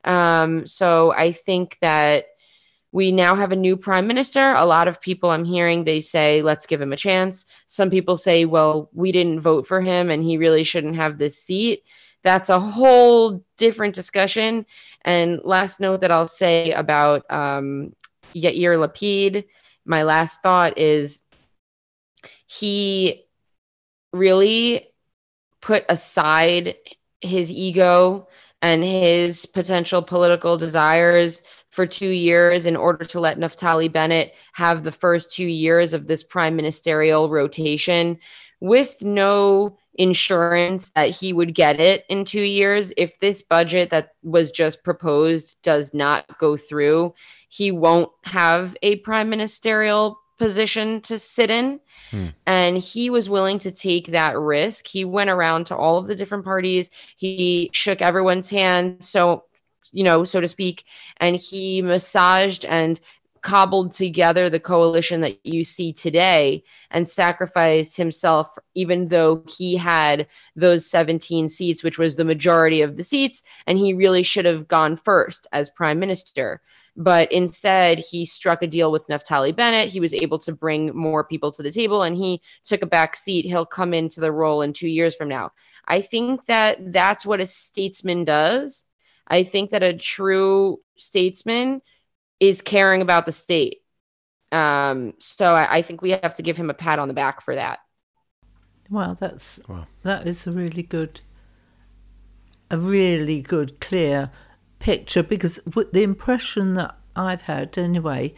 Um, 0.04 0.66
so 0.66 1.12
I 1.12 1.32
think 1.32 1.78
that 1.80 2.26
we 2.92 3.10
now 3.10 3.34
have 3.34 3.50
a 3.50 3.56
new 3.56 3.76
prime 3.76 4.06
minister. 4.06 4.52
A 4.52 4.66
lot 4.66 4.86
of 4.86 5.00
people 5.00 5.30
I'm 5.30 5.44
hearing, 5.44 5.82
they 5.82 6.00
say, 6.00 6.42
let's 6.42 6.66
give 6.66 6.80
him 6.80 6.92
a 6.92 6.96
chance. 6.96 7.46
Some 7.66 7.90
people 7.90 8.16
say, 8.16 8.44
well, 8.44 8.88
we 8.92 9.10
didn't 9.10 9.40
vote 9.40 9.66
for 9.66 9.80
him 9.80 10.10
and 10.10 10.22
he 10.22 10.36
really 10.36 10.62
shouldn't 10.62 10.94
have 10.96 11.18
this 11.18 11.36
seat 11.36 11.82
that's 12.24 12.48
a 12.48 12.58
whole 12.58 13.44
different 13.58 13.94
discussion. 13.94 14.66
And 15.02 15.40
last 15.44 15.78
note 15.78 16.00
that 16.00 16.10
I'll 16.10 16.26
say 16.26 16.72
about 16.72 17.30
um, 17.30 17.94
Yair 18.34 18.78
Lapid, 18.78 19.44
my 19.84 20.02
last 20.02 20.42
thought 20.42 20.78
is 20.78 21.20
he 22.46 23.26
really 24.12 24.88
put 25.60 25.84
aside 25.88 26.76
his 27.20 27.50
ego 27.50 28.28
and 28.62 28.82
his 28.82 29.44
potential 29.44 30.00
political 30.00 30.56
desires 30.56 31.42
for 31.70 31.86
two 31.86 32.08
years 32.08 32.64
in 32.64 32.76
order 32.76 33.04
to 33.04 33.20
let 33.20 33.38
Naftali 33.38 33.92
Bennett 33.92 34.34
have 34.54 34.82
the 34.82 34.92
first 34.92 35.34
two 35.34 35.46
years 35.46 35.92
of 35.92 36.06
this 36.06 36.22
prime 36.22 36.56
ministerial 36.56 37.28
rotation 37.28 38.18
with 38.60 39.02
no 39.02 39.76
insurance 39.94 40.90
that 40.90 41.10
he 41.10 41.32
would 41.32 41.54
get 41.54 41.80
it 41.80 42.04
in 42.08 42.24
two 42.24 42.42
years. 42.42 42.92
If 42.96 43.18
this 43.18 43.42
budget 43.42 43.90
that 43.90 44.10
was 44.22 44.50
just 44.50 44.84
proposed 44.84 45.62
does 45.62 45.94
not 45.94 46.38
go 46.38 46.56
through, 46.56 47.14
he 47.48 47.70
won't 47.70 48.10
have 48.24 48.76
a 48.82 48.96
prime 48.96 49.30
ministerial 49.30 50.20
position 50.38 51.00
to 51.02 51.18
sit 51.18 51.50
in. 51.50 51.80
Hmm. 52.10 52.26
And 52.46 52.78
he 52.78 53.10
was 53.10 53.28
willing 53.28 53.58
to 53.60 53.70
take 53.70 54.08
that 54.08 54.36
risk. 54.38 54.86
He 54.86 55.04
went 55.04 55.30
around 55.30 55.66
to 55.66 55.76
all 55.76 55.96
of 55.96 56.06
the 56.06 56.14
different 56.14 56.44
parties, 56.44 56.90
he 57.16 57.70
shook 57.72 58.02
everyone's 58.02 58.50
hand. 58.50 59.04
So, 59.04 59.44
you 59.92 60.02
know, 60.02 60.24
so 60.24 60.40
to 60.40 60.48
speak, 60.48 60.84
and 61.18 61.36
he 61.36 61.82
massaged 61.82 62.64
and 62.64 62.98
cobbled 63.44 63.92
together 63.92 64.48
the 64.48 64.58
coalition 64.58 65.20
that 65.20 65.38
you 65.44 65.62
see 65.62 65.92
today 65.92 66.64
and 66.90 67.06
sacrificed 67.06 67.94
himself, 67.94 68.56
even 68.74 69.08
though 69.08 69.44
he 69.46 69.76
had 69.76 70.26
those 70.56 70.86
17 70.86 71.50
seats, 71.50 71.84
which 71.84 71.98
was 71.98 72.16
the 72.16 72.24
majority 72.24 72.80
of 72.80 72.96
the 72.96 73.04
seats. 73.04 73.42
And 73.66 73.78
he 73.78 73.92
really 73.92 74.22
should 74.22 74.46
have 74.46 74.66
gone 74.66 74.96
first 74.96 75.46
as 75.52 75.68
prime 75.68 75.98
minister. 75.98 76.62
But 76.96 77.30
instead, 77.30 77.98
he 77.98 78.24
struck 78.24 78.62
a 78.62 78.66
deal 78.66 78.90
with 78.90 79.06
Naftali 79.08 79.54
Bennett. 79.54 79.92
He 79.92 80.00
was 80.00 80.14
able 80.14 80.38
to 80.38 80.52
bring 80.52 80.96
more 80.96 81.22
people 81.22 81.52
to 81.52 81.62
the 81.62 81.70
table 81.70 82.02
and 82.02 82.16
he 82.16 82.40
took 82.62 82.80
a 82.80 82.86
back 82.86 83.14
seat. 83.14 83.44
He'll 83.44 83.66
come 83.66 83.92
into 83.92 84.20
the 84.20 84.32
role 84.32 84.62
in 84.62 84.72
two 84.72 84.88
years 84.88 85.14
from 85.14 85.28
now. 85.28 85.50
I 85.86 86.00
think 86.00 86.46
that 86.46 86.92
that's 86.92 87.26
what 87.26 87.40
a 87.40 87.46
statesman 87.46 88.24
does. 88.24 88.86
I 89.28 89.42
think 89.42 89.70
that 89.70 89.82
a 89.82 89.92
true 89.92 90.80
statesman 90.96 91.82
is 92.48 92.60
caring 92.60 93.02
about 93.02 93.26
the 93.26 93.32
state. 93.32 93.82
Um, 94.52 95.14
so 95.18 95.54
I, 95.54 95.78
I, 95.78 95.82
think 95.82 96.00
we 96.00 96.10
have 96.10 96.34
to 96.34 96.42
give 96.42 96.56
him 96.56 96.70
a 96.70 96.74
pat 96.74 96.98
on 96.98 97.08
the 97.08 97.14
back 97.14 97.40
for 97.40 97.56
that. 97.56 97.80
Well, 98.88 99.16
that's 99.18 99.58
wow. 99.68 99.86
that 100.02 100.28
is 100.28 100.46
a 100.46 100.52
really 100.52 100.82
good, 100.82 101.20
a 102.70 102.78
really 102.78 103.42
good, 103.42 103.80
clear 103.80 104.30
picture 104.78 105.22
because 105.22 105.58
the 105.64 106.02
impression 106.02 106.74
that 106.74 106.96
I've 107.16 107.42
had 107.42 107.76
anyway 107.76 108.34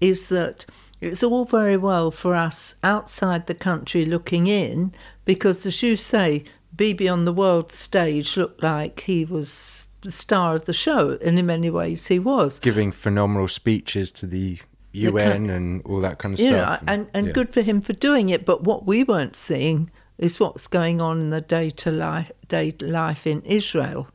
is 0.00 0.28
that 0.28 0.64
it's 1.00 1.22
all 1.22 1.44
very 1.44 1.76
well 1.76 2.10
for 2.10 2.34
us 2.34 2.76
outside 2.82 3.46
the 3.46 3.54
country 3.54 4.04
looking 4.04 4.46
in 4.46 4.92
because, 5.24 5.66
as 5.66 5.82
you 5.82 5.96
say, 5.96 6.44
Bibi 6.74 7.08
on 7.08 7.24
the 7.24 7.32
world 7.32 7.72
stage 7.72 8.36
looked 8.36 8.62
like 8.62 9.00
he 9.00 9.24
was 9.24 9.87
the 10.08 10.12
star 10.12 10.56
of 10.56 10.64
the 10.64 10.72
show, 10.72 11.18
and 11.22 11.38
in 11.38 11.44
many 11.44 11.68
ways 11.68 12.06
he 12.06 12.18
was. 12.18 12.58
Giving 12.60 12.92
phenomenal 12.92 13.46
speeches 13.46 14.10
to 14.12 14.26
the 14.26 14.58
UN 14.92 15.48
the, 15.48 15.52
and 15.52 15.82
all 15.84 16.00
that 16.00 16.16
kind 16.16 16.32
of 16.32 16.40
stuff. 16.40 16.50
Know, 16.50 16.90
and, 16.90 17.00
and, 17.00 17.10
and 17.12 17.26
yeah. 17.26 17.32
good 17.34 17.52
for 17.52 17.60
him 17.60 17.82
for 17.82 17.92
doing 17.92 18.30
it. 18.30 18.46
But 18.46 18.64
what 18.64 18.86
we 18.86 19.04
weren't 19.04 19.36
seeing 19.36 19.90
is 20.16 20.40
what's 20.40 20.66
going 20.66 21.02
on 21.02 21.20
in 21.20 21.28
the 21.28 21.42
day 21.42 21.68
to 21.68 21.90
life, 21.90 22.32
day 22.48 22.74
life 22.80 23.26
in 23.26 23.42
Israel. 23.42 24.08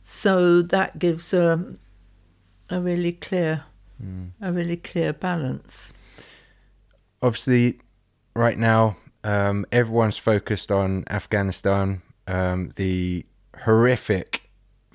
So 0.00 0.62
that 0.62 0.98
gives 0.98 1.34
a, 1.34 1.76
a 2.70 2.80
really 2.80 3.12
clear, 3.12 3.64
mm. 4.02 4.30
a 4.40 4.54
really 4.54 4.78
clear 4.78 5.12
balance. 5.12 5.92
Obviously, 7.20 7.80
right 8.34 8.56
now, 8.56 8.96
um, 9.22 9.66
everyone's 9.70 10.16
focused 10.16 10.72
on 10.72 11.04
Afghanistan. 11.10 12.00
Um, 12.26 12.70
the 12.76 13.26
horrific 13.64 14.45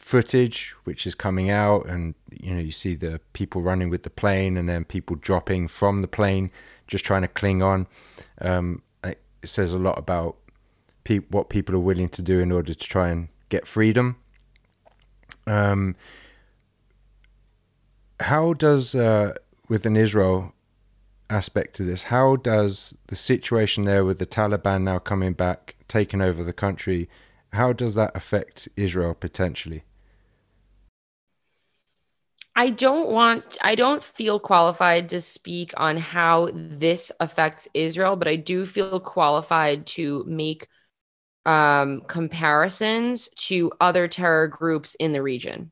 footage 0.02 0.76
which 0.84 1.06
is 1.06 1.14
coming 1.14 1.50
out 1.50 1.86
and 1.86 2.16
you 2.32 2.54
know 2.54 2.60
you 2.60 2.72
see 2.72 2.96
the 2.96 3.22
people 3.34 3.62
running 3.62 3.90
with 3.90 4.02
the 4.04 4.10
plane 4.10 4.58
and 4.58 4.68
then 4.68 4.84
people 4.84 5.16
dropping 5.16 5.68
from 5.68 6.00
the 6.00 6.08
plane 6.08 6.52
just 6.88 7.06
trying 7.06 7.22
to 7.22 7.28
cling 7.28 7.64
on. 7.64 7.88
Um, 8.42 8.82
it 9.04 9.20
says 9.46 9.74
a 9.74 9.80
lot 9.80 9.98
about 9.98 10.36
pe- 11.04 11.20
what 11.30 11.50
people 11.50 11.74
are 11.76 11.80
willing 11.80 12.10
to 12.10 12.22
do 12.22 12.40
in 12.40 12.52
order 12.52 12.74
to 12.74 12.88
try 12.88 13.10
and 13.10 13.30
get 13.50 13.66
freedom. 13.66 14.18
Um, 15.48 15.96
how 18.20 18.54
does 18.54 18.94
uh, 18.94 19.34
with 19.70 19.86
an 19.86 19.96
israel 19.96 20.54
aspect 21.30 21.76
to 21.76 21.84
this 21.84 22.04
how 22.04 22.36
does 22.36 22.94
the 23.08 23.16
situation 23.16 23.86
there 23.86 24.04
with 24.04 24.20
the 24.20 24.26
taliban 24.26 24.84
now 24.84 25.00
coming 25.00 25.32
back 25.34 25.76
taking 25.88 26.22
over 26.22 26.44
the 26.44 26.54
country 26.54 27.10
how 27.54 27.72
does 27.72 27.96
that 27.96 28.12
affect 28.14 28.68
israel 28.76 29.14
potentially 29.14 29.84
I 32.56 32.70
don't 32.70 33.10
want, 33.10 33.58
I 33.62 33.76
don't 33.76 34.04
feel 34.04 34.40
qualified 34.40 35.10
to 35.10 35.22
speak 35.22 35.74
on 35.78 35.98
how 35.98 36.50
this 36.54 37.12
affects 37.20 37.68
Israel, 37.74 38.16
but 38.16 38.28
I 38.28 38.36
do 38.36 38.66
feel 38.66 39.00
qualified 39.00 39.88
to 39.88 40.26
make 40.28 40.68
um, 41.46 42.02
comparisons 42.08 43.30
to 43.30 43.72
other 43.80 44.08
terror 44.08 44.48
groups 44.48 44.96
in 44.96 45.12
the 45.12 45.22
region 45.22 45.72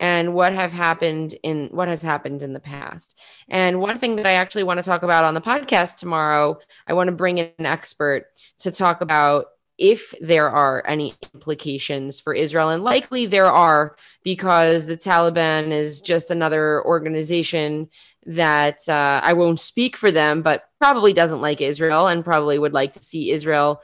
and 0.00 0.34
what 0.34 0.52
have 0.52 0.72
happened 0.72 1.34
in 1.42 1.68
what 1.68 1.88
has 1.88 2.02
happened 2.02 2.42
in 2.42 2.52
the 2.52 2.60
past. 2.60 3.18
And 3.48 3.80
one 3.80 3.98
thing 3.98 4.16
that 4.16 4.26
I 4.26 4.32
actually 4.32 4.64
want 4.64 4.78
to 4.78 4.82
talk 4.82 5.02
about 5.02 5.24
on 5.24 5.34
the 5.34 5.40
podcast 5.40 5.96
tomorrow, 5.96 6.58
I 6.86 6.94
want 6.94 7.08
to 7.08 7.12
bring 7.14 7.38
in 7.38 7.50
an 7.58 7.66
expert 7.66 8.26
to 8.58 8.72
talk 8.72 9.00
about 9.00 9.46
if 9.78 10.14
there 10.20 10.50
are 10.50 10.86
any 10.86 11.14
implications 11.34 12.20
for 12.20 12.32
Israel. 12.32 12.70
And 12.70 12.84
likely 12.84 13.26
there 13.26 13.50
are, 13.50 13.96
because 14.22 14.86
the 14.86 14.96
Taliban 14.96 15.70
is 15.72 16.00
just 16.00 16.30
another 16.30 16.84
organization 16.84 17.88
that 18.26 18.88
uh, 18.88 19.20
I 19.22 19.32
won't 19.32 19.60
speak 19.60 19.96
for 19.96 20.10
them, 20.10 20.42
but 20.42 20.64
probably 20.80 21.12
doesn't 21.12 21.40
like 21.40 21.60
Israel 21.60 22.06
and 22.06 22.24
probably 22.24 22.58
would 22.58 22.72
like 22.72 22.92
to 22.92 23.02
see 23.02 23.32
Israel 23.32 23.82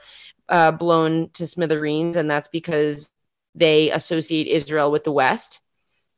uh, 0.49 0.71
blown 0.71 1.29
to 1.33 1.45
smithereens. 1.45 2.15
And 2.15 2.29
that's 2.29 2.47
because 2.47 3.09
they 3.53 3.91
associate 3.91 4.47
Israel 4.47 4.91
with 4.91 5.03
the 5.03 5.11
West, 5.11 5.59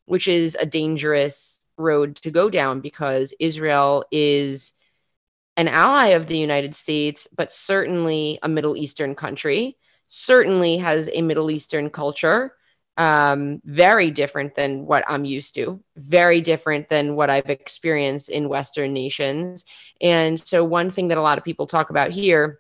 which 0.05 0.28
is 0.28 0.55
a 0.59 0.65
dangerous 0.65 1.59
road 1.78 2.15
to 2.17 2.30
go 2.30 2.49
down 2.49 2.80
because 2.80 3.34
Israel 3.39 4.05
is 4.11 4.74
an 5.58 5.68
ally 5.68 6.08
of 6.10 6.28
the 6.28 6.38
United 6.38 6.76
States, 6.76 7.28
but 7.36 7.51
certainly 7.51 8.39
a 8.41 8.49
Middle 8.49 8.76
Eastern 8.78 9.16
country. 9.16 9.78
certainly 10.08 10.78
has 10.78 11.10
a 11.12 11.22
Middle 11.22 11.49
Eastern 11.49 11.89
culture, 11.89 12.54
um, 12.97 13.62
very 13.66 14.12
different 14.12 14.54
than 14.54 14.86
what 14.86 15.04
I'm 15.08 15.26
used 15.26 15.56
to, 15.56 15.82
very 15.95 16.41
different 16.41 16.89
than 16.89 17.16
what 17.16 17.30
I've 17.32 17.49
experienced 17.49 18.30
in 18.30 18.49
Western 18.49 18.93
nations. 18.93 19.66
And 20.01 20.39
so, 20.39 20.64
one 20.64 20.89
thing 20.91 21.08
that 21.08 21.18
a 21.18 21.22
lot 21.22 21.38
of 21.38 21.43
people 21.43 21.66
talk 21.66 21.89
about 21.89 22.12
here, 22.12 22.60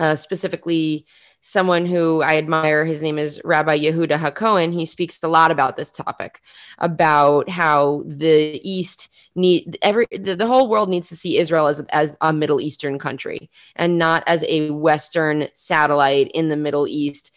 uh, 0.00 0.16
specifically 0.16 1.06
someone 1.46 1.84
who 1.84 2.22
I 2.22 2.36
admire. 2.38 2.86
His 2.86 3.02
name 3.02 3.18
is 3.18 3.38
Rabbi 3.44 3.78
Yehuda 3.78 4.16
HaKohen. 4.16 4.72
He 4.72 4.86
speaks 4.86 5.22
a 5.22 5.28
lot 5.28 5.50
about 5.50 5.76
this 5.76 5.90
topic, 5.90 6.40
about 6.78 7.50
how 7.50 8.02
the 8.06 8.58
East 8.64 9.10
need 9.34 9.76
every 9.82 10.06
the, 10.10 10.36
the, 10.36 10.46
whole 10.46 10.70
world 10.70 10.88
needs 10.88 11.08
to 11.10 11.16
see 11.16 11.38
Israel 11.38 11.66
as 11.66 11.80
as 11.90 12.16
a 12.22 12.32
Middle 12.32 12.62
Eastern 12.62 12.98
country 12.98 13.50
and 13.76 13.98
not 13.98 14.24
as 14.26 14.42
a 14.48 14.70
Western 14.70 15.48
satellite 15.52 16.30
in 16.32 16.48
the 16.48 16.56
Middle 16.56 16.88
East 16.88 17.30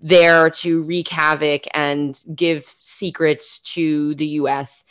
there 0.00 0.50
to 0.50 0.82
wreak 0.82 1.08
havoc 1.08 1.64
and 1.72 2.20
give 2.34 2.74
secrets 2.80 3.60
to 3.60 4.14
the 4.16 4.26
US. 4.40 4.84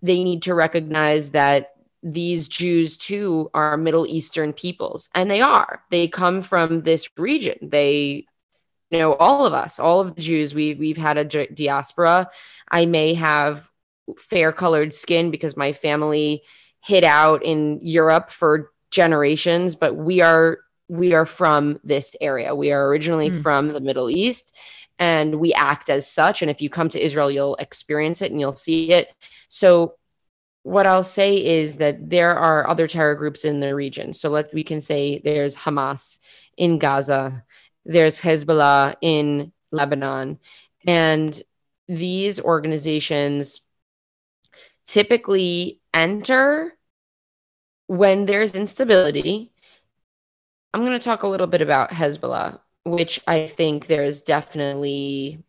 They 0.00 0.24
need 0.24 0.42
to 0.42 0.54
recognize 0.54 1.32
that 1.32 1.74
these 2.02 2.48
Jews 2.48 2.96
too 2.96 3.50
are 3.52 3.76
Middle 3.76 4.06
Eastern 4.06 4.52
peoples, 4.52 5.08
and 5.14 5.30
they 5.30 5.40
are. 5.40 5.82
They 5.90 6.08
come 6.08 6.42
from 6.42 6.82
this 6.82 7.08
region. 7.16 7.58
They, 7.62 8.26
you 8.90 8.98
know, 8.98 9.14
all 9.14 9.46
of 9.46 9.52
us, 9.52 9.78
all 9.78 10.00
of 10.00 10.14
the 10.14 10.22
Jews, 10.22 10.54
we 10.54 10.74
we've 10.74 10.96
had 10.96 11.18
a 11.18 11.46
diaspora. 11.46 12.30
I 12.70 12.86
may 12.86 13.14
have 13.14 13.68
fair 14.18 14.52
colored 14.52 14.92
skin 14.92 15.30
because 15.30 15.56
my 15.56 15.72
family 15.72 16.42
hid 16.82 17.04
out 17.04 17.44
in 17.44 17.78
Europe 17.82 18.30
for 18.30 18.72
generations, 18.90 19.76
but 19.76 19.96
we 19.96 20.20
are 20.22 20.58
we 20.88 21.14
are 21.14 21.26
from 21.26 21.78
this 21.84 22.16
area. 22.20 22.54
We 22.54 22.72
are 22.72 22.88
originally 22.88 23.30
mm. 23.30 23.42
from 23.42 23.72
the 23.72 23.80
Middle 23.80 24.10
East 24.10 24.56
and 24.98 25.36
we 25.36 25.54
act 25.54 25.88
as 25.88 26.10
such. 26.10 26.42
And 26.42 26.50
if 26.50 26.60
you 26.60 26.68
come 26.68 26.88
to 26.90 27.02
Israel, 27.02 27.30
you'll 27.30 27.56
experience 27.56 28.20
it 28.22 28.30
and 28.30 28.40
you'll 28.40 28.52
see 28.52 28.90
it. 28.90 29.12
So 29.48 29.94
what 30.62 30.86
I'll 30.86 31.02
say 31.02 31.44
is 31.44 31.76
that 31.78 32.10
there 32.10 32.36
are 32.36 32.68
other 32.68 32.86
terror 32.86 33.14
groups 33.14 33.44
in 33.44 33.60
the 33.60 33.74
region. 33.74 34.12
So 34.12 34.30
let 34.30 34.52
we 34.52 34.64
can 34.64 34.80
say 34.80 35.20
there's 35.24 35.56
Hamas 35.56 36.18
in 36.56 36.78
Gaza, 36.78 37.44
there's 37.84 38.20
Hezbollah 38.20 38.94
in 39.00 39.52
Lebanon, 39.72 40.38
and 40.86 41.42
these 41.88 42.40
organizations 42.40 43.62
typically 44.84 45.80
enter 45.94 46.76
when 47.86 48.26
there's 48.26 48.54
instability. 48.54 49.52
I'm 50.72 50.84
going 50.84 50.98
to 50.98 51.04
talk 51.04 51.22
a 51.22 51.28
little 51.28 51.46
bit 51.46 51.62
about 51.62 51.90
Hezbollah, 51.90 52.60
which 52.84 53.20
I 53.26 53.46
think 53.46 53.86
there's 53.86 54.22
definitely 54.22 55.42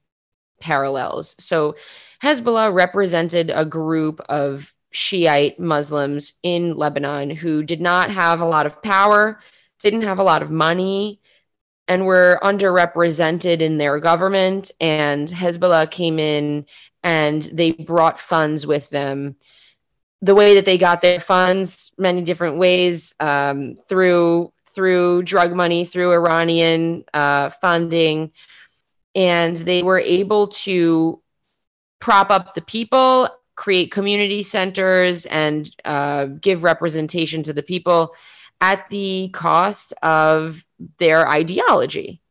parallels. 0.59 1.35
So 1.43 1.75
Hezbollah 2.23 2.73
represented 2.73 3.51
a 3.53 3.65
group 3.65 4.21
of 4.29 4.73
Shiite 4.91 5.59
Muslims 5.59 6.33
in 6.43 6.75
Lebanon 6.75 7.29
who 7.29 7.63
did 7.63 7.81
not 7.81 8.11
have 8.11 8.41
a 8.41 8.45
lot 8.45 8.65
of 8.65 8.81
power, 8.83 9.39
didn't 9.79 10.03
have 10.03 10.19
a 10.19 10.23
lot 10.23 10.41
of 10.41 10.51
money, 10.51 11.19
and 11.87 12.05
were 12.05 12.39
underrepresented 12.43 13.59
in 13.61 13.77
their 13.77 13.99
government. 13.99 14.71
And 14.79 15.27
Hezbollah 15.27 15.89
came 15.91 16.19
in 16.19 16.65
and 17.03 17.43
they 17.43 17.71
brought 17.71 18.19
funds 18.19 18.67
with 18.67 18.89
them. 18.89 19.35
The 20.21 20.35
way 20.35 20.55
that 20.55 20.65
they 20.65 20.77
got 20.77 21.01
their 21.01 21.19
funds, 21.19 21.91
many 21.97 22.21
different 22.21 22.57
ways, 22.57 23.15
um, 23.19 23.75
through 23.89 24.53
through 24.73 25.23
drug 25.23 25.53
money, 25.53 25.83
through 25.83 26.13
Iranian 26.13 27.03
uh, 27.13 27.49
funding, 27.49 28.31
and 29.15 29.57
they 29.57 29.83
were 29.83 29.99
able 29.99 30.47
to 30.47 31.21
prop 31.99 32.31
up 32.31 32.53
the 32.53 32.61
people 32.61 33.29
create 33.61 33.91
community 33.91 34.41
centers 34.41 35.27
and 35.27 35.69
uh, 35.85 36.25
give 36.25 36.63
representation 36.63 37.43
to 37.43 37.53
the 37.53 37.61
people 37.61 38.15
at 38.59 38.89
the 38.89 39.29
cost 39.33 39.93
of 40.01 40.65
their 40.97 41.29
ideology, 41.29 42.23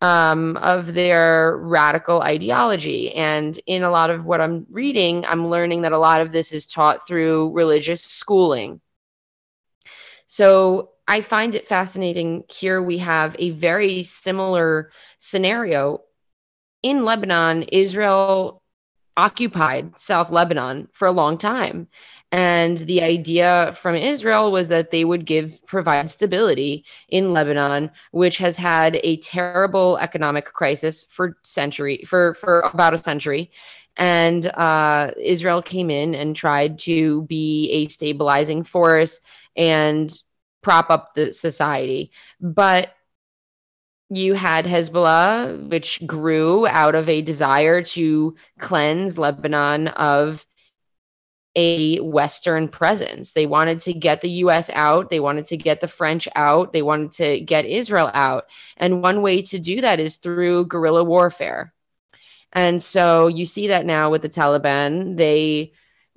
um, 0.00 0.56
of 0.56 0.92
their 0.92 1.56
radical 1.58 2.20
ideology. 2.22 3.14
And 3.14 3.56
in 3.66 3.84
a 3.84 3.90
lot 3.90 4.10
of 4.10 4.26
what 4.26 4.40
I'm 4.40 4.66
reading, 4.68 5.24
I'm 5.24 5.46
learning 5.46 5.82
that 5.82 5.92
a 5.92 5.98
lot 5.98 6.20
of 6.20 6.32
this 6.32 6.50
is 6.50 6.66
taught 6.66 7.06
through 7.06 7.52
religious 7.52 8.02
schooling. 8.02 8.80
So 10.26 10.90
I 11.06 11.20
find 11.20 11.54
it 11.54 11.68
fascinating. 11.68 12.42
Here 12.50 12.82
we 12.82 12.98
have 12.98 13.36
a 13.38 13.50
very 13.50 14.02
similar 14.02 14.90
scenario. 15.18 16.00
In 16.82 17.04
Lebanon, 17.04 17.62
Israel 17.62 18.63
occupied 19.16 19.98
South 19.98 20.30
Lebanon 20.30 20.88
for 20.92 21.06
a 21.06 21.12
long 21.12 21.38
time. 21.38 21.88
And 22.32 22.78
the 22.78 23.02
idea 23.02 23.72
from 23.76 23.94
Israel 23.94 24.50
was 24.50 24.68
that 24.68 24.90
they 24.90 25.04
would 25.04 25.24
give 25.24 25.64
provide 25.66 26.10
stability 26.10 26.84
in 27.08 27.32
Lebanon, 27.32 27.90
which 28.10 28.38
has 28.38 28.56
had 28.56 28.98
a 29.04 29.18
terrible 29.18 29.98
economic 29.98 30.46
crisis 30.46 31.04
for 31.08 31.36
century 31.42 32.02
for 32.06 32.34
for 32.34 32.60
about 32.60 32.94
a 32.94 32.98
century. 32.98 33.50
And 33.96 34.46
uh, 34.46 35.12
Israel 35.16 35.62
came 35.62 35.90
in 35.90 36.16
and 36.16 36.34
tried 36.34 36.80
to 36.80 37.22
be 37.22 37.70
a 37.70 37.86
stabilizing 37.86 38.64
force 38.64 39.20
and 39.54 40.12
prop 40.62 40.90
up 40.90 41.14
the 41.14 41.32
society. 41.32 42.10
But 42.40 42.93
you 44.10 44.34
had 44.34 44.66
Hezbollah, 44.66 45.68
which 45.68 46.04
grew 46.06 46.66
out 46.66 46.94
of 46.94 47.08
a 47.08 47.22
desire 47.22 47.82
to 47.82 48.36
cleanse 48.58 49.18
Lebanon 49.18 49.88
of 49.88 50.46
a 51.56 51.98
Western 52.00 52.68
presence. 52.68 53.32
They 53.32 53.46
wanted 53.46 53.80
to 53.80 53.94
get 53.94 54.20
the 54.20 54.30
US 54.30 54.70
out. 54.70 55.10
They 55.10 55.20
wanted 55.20 55.46
to 55.46 55.56
get 55.56 55.80
the 55.80 55.88
French 55.88 56.28
out. 56.34 56.72
They 56.72 56.82
wanted 56.82 57.12
to 57.12 57.40
get 57.40 57.64
Israel 57.64 58.10
out. 58.12 58.50
And 58.76 59.02
one 59.02 59.22
way 59.22 59.42
to 59.42 59.58
do 59.58 59.80
that 59.80 60.00
is 60.00 60.16
through 60.16 60.66
guerrilla 60.66 61.04
warfare. 61.04 61.72
And 62.52 62.82
so 62.82 63.28
you 63.28 63.46
see 63.46 63.68
that 63.68 63.86
now 63.86 64.10
with 64.10 64.22
the 64.22 64.28
Taliban. 64.28 65.16
They 65.16 65.72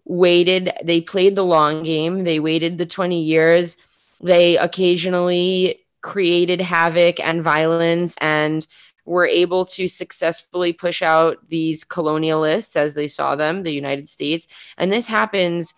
waited, 0.05 0.71
they 0.83 1.01
played 1.01 1.35
the 1.35 1.45
long 1.45 1.83
game, 1.83 2.23
they 2.23 2.39
waited 2.39 2.77
the 2.77 2.85
20 2.85 3.21
years. 3.21 3.77
They 4.21 4.57
occasionally 4.57 5.86
created 6.07 6.61
havoc 6.61 7.19
and 7.19 7.43
violence 7.43 8.15
and 8.21 8.65
were 9.03 9.27
able 9.27 9.65
to 9.65 9.89
successfully 9.89 10.71
push 10.71 11.01
out 11.01 11.37
these 11.49 11.83
colonialists 11.83 12.77
as 12.77 12.93
they 12.93 13.09
saw 13.09 13.35
them, 13.35 13.63
the 13.63 13.73
United 13.73 14.07
States. 14.07 14.47
And 14.77 14.89
this 14.89 15.05
happens 15.05 15.73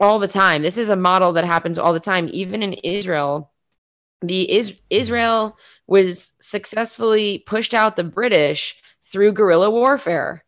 all 0.00 0.18
the 0.18 0.26
time. 0.26 0.62
This 0.62 0.78
is 0.78 0.88
a 0.88 0.96
model 0.96 1.32
that 1.34 1.44
happens 1.44 1.78
all 1.78 1.92
the 1.92 2.00
time, 2.00 2.28
even 2.32 2.60
in 2.60 2.72
Israel. 2.72 3.52
The 4.20 4.50
is- 4.50 4.74
Israel 4.90 5.56
was 5.86 6.32
successfully 6.40 7.44
pushed 7.46 7.72
out 7.72 7.94
the 7.94 8.02
British 8.02 8.74
through 9.04 9.32
guerrilla 9.32 9.70
warfare. 9.70 10.44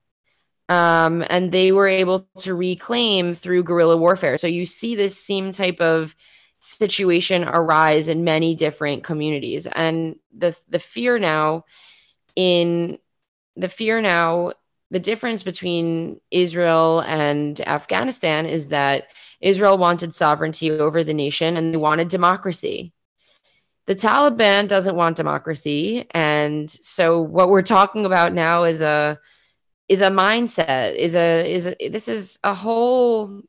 Um, 0.69 1.25
and 1.31 1.53
they 1.53 1.71
were 1.71 1.89
able 1.89 2.29
to 2.39 2.55
reclaim 2.55 3.35
through 3.35 3.63
guerrilla 3.63 3.97
warfare. 3.97 4.37
So 4.37 4.49
you 4.49 4.67
see 4.67 4.97
this 4.97 5.17
same 5.17 5.53
type 5.53 5.81
of 5.81 6.17
situation 6.61 7.45
arise 7.45 8.09
in 8.09 8.23
many 8.23 8.55
different 8.55 9.03
communities 9.03 9.67
and 9.67 10.17
the 10.37 10.57
the 10.69 10.79
fear 10.79 11.19
now 11.19 11.65
in 12.37 12.99
the 13.57 13.69
fear 13.69 14.01
now 14.03 14.53
the 14.91 15.01
difference 15.01 15.43
between 15.43 16.21
Israel 16.31 17.01
and 17.01 17.61
Afghanistan 17.67 18.45
is 18.45 18.69
that 18.69 19.13
Israel 19.41 19.79
wanted 19.79 20.13
sovereignty 20.13 20.71
over 20.71 21.03
the 21.05 21.15
nation 21.15 21.57
and 21.57 21.73
they 21.73 21.79
wanted 21.79 22.09
democracy. 22.09 22.93
The 23.87 23.95
Taliban 23.95 24.69
doesn't 24.69 24.97
want 24.97 25.17
democracy 25.17 26.07
and 26.11 26.71
so 26.71 27.21
what 27.21 27.49
we're 27.49 27.63
talking 27.63 28.05
about 28.05 28.35
now 28.35 28.65
is 28.65 28.81
a 28.81 29.19
is 29.89 30.01
a 30.01 30.11
mindset 30.11 30.95
is 30.95 31.15
a 31.15 31.53
is 31.53 31.67
a, 31.67 31.89
this 31.89 32.07
is 32.07 32.39
a 32.45 32.55
whole 32.55 33.43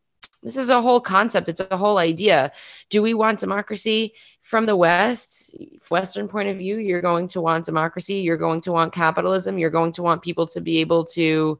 this 0.43 0.57
is 0.57 0.69
a 0.69 0.81
whole 0.81 1.01
concept. 1.01 1.49
It's 1.49 1.61
a 1.69 1.77
whole 1.77 1.97
idea. 1.97 2.51
Do 2.89 3.01
we 3.01 3.13
want 3.13 3.39
democracy 3.39 4.13
from 4.41 4.65
the 4.65 4.75
West, 4.75 5.55
Western 5.89 6.27
point 6.27 6.49
of 6.49 6.57
view? 6.57 6.77
You're 6.77 7.01
going 7.01 7.27
to 7.29 7.41
want 7.41 7.65
democracy. 7.65 8.15
You're 8.15 8.37
going 8.37 8.61
to 8.61 8.71
want 8.71 8.93
capitalism. 8.93 9.57
You're 9.57 9.69
going 9.69 9.91
to 9.93 10.03
want 10.03 10.23
people 10.23 10.47
to 10.47 10.61
be 10.61 10.79
able 10.79 11.05
to 11.05 11.59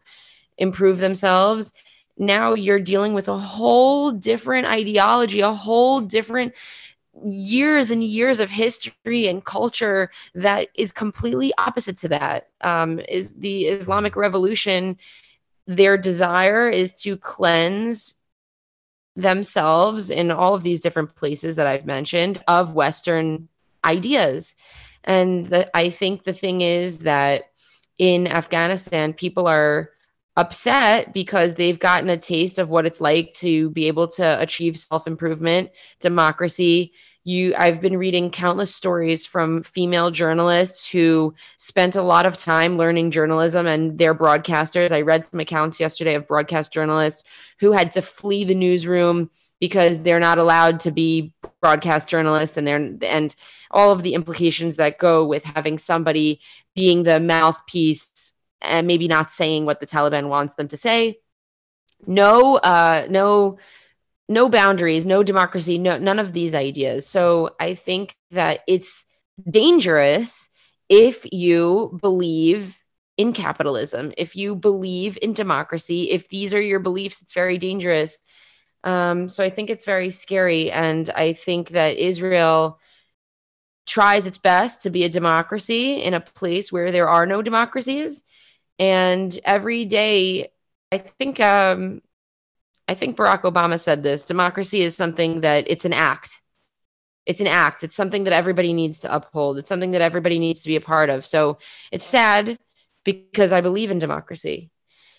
improve 0.58 0.98
themselves. 0.98 1.74
Now 2.18 2.54
you're 2.54 2.80
dealing 2.80 3.14
with 3.14 3.28
a 3.28 3.38
whole 3.38 4.12
different 4.12 4.68
ideology, 4.68 5.42
a 5.42 5.52
whole 5.52 6.02
different 6.02 6.54
years 7.24 7.92
and 7.92 8.04
years 8.04 8.40
of 8.40 8.50
history 8.50 9.28
and 9.28 9.44
culture 9.44 10.10
that 10.34 10.70
is 10.76 10.92
completely 10.92 11.54
opposite 11.58 11.98
to 11.98 12.10
that. 12.10 12.50
Um, 12.62 13.00
is 13.08 13.34
the 13.34 13.66
Islamic 13.66 14.16
Revolution? 14.16 14.98
Their 15.68 15.98
desire 15.98 16.70
is 16.70 16.94
to 17.04 17.18
cleanse 17.18 18.16
themselves 19.16 20.10
in 20.10 20.32
all 20.32 20.56
of 20.56 20.64
these 20.64 20.82
different 20.82 21.16
places 21.16 21.56
that 21.56 21.68
I've 21.68 21.86
mentioned 21.86 22.42
of 22.48 22.74
Western 22.74 23.50
ideas. 23.84 24.56
And 25.04 25.46
the, 25.46 25.70
I 25.76 25.90
think 25.90 26.24
the 26.24 26.34
thing 26.34 26.62
is 26.62 27.00
that 27.00 27.44
in 27.98 28.28
Afghanistan, 28.28 29.14
people 29.14 29.48
are 29.48 29.92
upset 30.38 31.14
because 31.14 31.54
they've 31.54 31.80
gotten 31.80 32.10
a 32.10 32.18
taste 32.18 32.58
of 32.58 32.70
what 32.70 32.86
it's 32.86 33.02
like 33.02 33.34
to 33.34 33.70
be 33.72 33.88
able 33.88 34.08
to 34.08 34.42
achieve 34.42 34.78
self 34.78 35.08
improvement, 35.08 35.72
democracy. 36.00 36.94
You, 37.24 37.54
I've 37.56 37.82
been 37.82 37.98
reading 37.98 38.32
countless 38.32 38.74
stories 38.74 39.26
from 39.26 39.62
female 39.62 40.10
journalists 40.10 40.90
who 40.90 41.36
spent 41.58 41.96
a 41.96 42.02
lot 42.02 42.26
of 42.26 42.36
time 42.36 42.78
learning 42.78 43.12
journalism 43.12 43.68
and 43.68 43.98
they're 43.98 44.16
broadcasters. 44.16 44.92
I 44.92 45.02
read 45.02 45.26
some 45.26 45.40
accounts 45.40 45.80
yesterday 45.80 46.16
of 46.16 46.26
broadcast 46.26 46.74
journalists 46.74 47.24
who 47.60 47.72
had 47.72 47.92
to 47.92 48.02
flee 48.02 48.44
the 48.44 48.56
newsroom 48.56 49.30
because 49.60 50.00
they're 50.00 50.20
not 50.20 50.40
allowed 50.40 50.80
to 50.80 50.92
be 50.92 51.32
broadcast 51.62 52.10
journalists 52.10 52.58
and 52.58 52.66
they're 52.66 52.98
and 53.04 53.36
all 53.70 53.92
of 53.92 54.02
the 54.02 54.16
implications 54.16 54.78
that 54.78 54.98
go 54.98 55.26
with 55.26 55.44
having 55.44 55.78
somebody 55.78 56.42
being 56.76 57.04
the 57.04 57.20
mouthpiece 57.20 58.34
and 58.62 58.88
maybe 58.88 59.08
not 59.08 59.30
saying 59.30 59.66
what 59.66 59.80
the 59.80 59.86
Taliban 59.86 60.28
wants 60.28 60.56
them 60.56 60.68
to 60.68 60.78
say. 60.78 61.20
No, 62.08 62.56
uh, 62.56 63.06
no, 63.10 63.60
no 64.30 64.50
boundaries, 64.50 65.06
no 65.06 65.24
democracy, 65.24 65.78
no 65.78 65.98
none 65.98 66.20
of 66.20 66.34
these 66.34 66.56
ideas. 66.56 67.08
So 67.08 67.56
I 67.60 67.76
think 67.76 68.16
that 68.32 68.62
it's 68.68 69.06
dangerous 69.50 70.50
if 70.90 71.26
you 71.32 71.98
believe 72.02 72.78
in 73.18 73.34
capitalism, 73.34 74.12
if 74.18 74.36
you 74.36 74.56
believe 74.56 75.18
in 75.22 75.34
democracy, 75.34 76.12
if 76.12 76.28
these 76.30 76.54
are 76.54 76.62
your 76.62 76.80
beliefs, 76.80 77.22
it's 77.22 77.34
very 77.34 77.58
dangerous. 77.58 78.18
Um, 78.84 79.30
so 79.30 79.44
I 79.44 79.50
think 79.50 79.70
it's 79.70 79.86
very 79.86 80.12
scary. 80.12 80.72
And 80.72 81.10
I 81.10 81.34
think 81.34 81.70
that 81.70 81.98
Israel 81.98 82.80
tries 83.86 84.26
its 84.26 84.38
best 84.38 84.84
to 84.84 84.90
be 84.90 85.04
a 85.04 85.10
democracy 85.10 86.02
in 86.02 86.14
a 86.14 86.22
place 86.22 86.72
where 86.72 86.92
there 86.92 87.10
are 87.10 87.26
no 87.26 87.42
democracies. 87.42 88.24
And 88.80 89.38
every 89.44 89.86
day, 89.86 90.52
I 90.92 90.98
think, 90.98 91.40
um, 91.40 92.02
I 92.92 92.94
think 92.94 93.16
Barack 93.16 93.44
Obama 93.44 93.80
said 93.80 94.04
this 94.04 94.26
democracy 94.26 94.82
is 94.82 94.98
something 94.98 95.40
that 95.42 95.64
it's 95.70 95.86
an 95.86 95.94
act. 95.94 96.42
It's 97.26 97.40
an 97.40 97.48
act. 97.48 97.86
It's 97.86 97.96
something 97.96 98.26
that 98.26 98.34
everybody 98.34 98.74
needs 98.74 99.00
to 99.00 99.16
uphold. 99.16 99.58
It's 99.58 99.70
something 99.70 99.92
that 99.92 100.02
everybody 100.02 100.40
needs 100.40 100.64
to 100.64 100.68
be 100.68 100.76
a 100.76 100.82
part 100.82 101.10
of. 101.10 101.26
So 101.26 101.60
it's 101.94 102.04
sad 102.04 102.60
because 103.06 103.54
I 103.54 103.62
believe 103.62 103.92
in 103.92 104.00
democracy. 104.00 104.72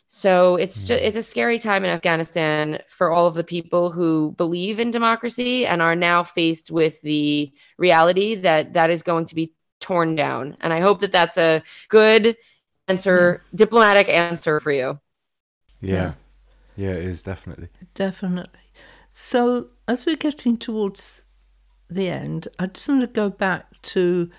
So 0.06 0.56
it's 0.56 0.86
just, 0.86 1.00
hmm. 1.00 1.06
it's 1.06 1.16
a 1.16 1.22
scary 1.22 1.58
time 1.58 1.82
in 1.82 1.90
Afghanistan 1.90 2.80
for 2.88 3.10
all 3.10 3.26
of 3.26 3.32
the 3.32 3.42
people 3.42 3.90
who 3.90 4.34
believe 4.36 4.78
in 4.78 4.90
democracy 4.90 5.64
and 5.64 5.80
are 5.80 5.96
now 5.96 6.24
faced 6.24 6.70
with 6.70 7.00
the 7.00 7.54
reality 7.78 8.34
that 8.34 8.74
that 8.74 8.90
is 8.90 9.02
going 9.02 9.24
to 9.24 9.34
be 9.34 9.54
torn 9.80 10.14
down. 10.14 10.58
And 10.60 10.74
I 10.74 10.80
hope 10.80 11.00
that 11.00 11.12
that's 11.12 11.38
a 11.38 11.62
good 11.88 12.36
answer, 12.86 13.40
yeah. 13.42 13.56
diplomatic 13.56 14.10
answer 14.10 14.60
for 14.60 14.72
you. 14.72 15.00
Yeah. 15.80 16.12
Yeah, 16.76 16.90
it 16.90 17.04
is 17.04 17.22
definitely. 17.22 17.68
Definitely. 17.94 18.60
So 19.10 19.68
as 19.86 20.06
we're 20.06 20.16
getting 20.16 20.56
towards 20.56 21.26
the 21.90 22.08
end, 22.08 22.48
I 22.58 22.66
just 22.66 22.88
want 22.88 23.02
to 23.02 23.06
go 23.06 23.28
back 23.28 23.80
to 23.82 24.30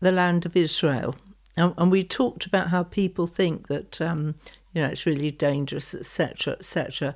the 0.00 0.12
land 0.12 0.46
of 0.46 0.56
Israel. 0.56 1.16
And, 1.56 1.74
and 1.76 1.90
we 1.90 2.04
talked 2.04 2.46
about 2.46 2.68
how 2.68 2.84
people 2.84 3.26
think 3.26 3.68
that 3.68 4.00
um, 4.00 4.36
you 4.72 4.82
know 4.82 4.88
it's 4.88 5.06
really 5.06 5.30
dangerous, 5.30 5.94
etc., 5.94 6.54
etc. 6.54 7.14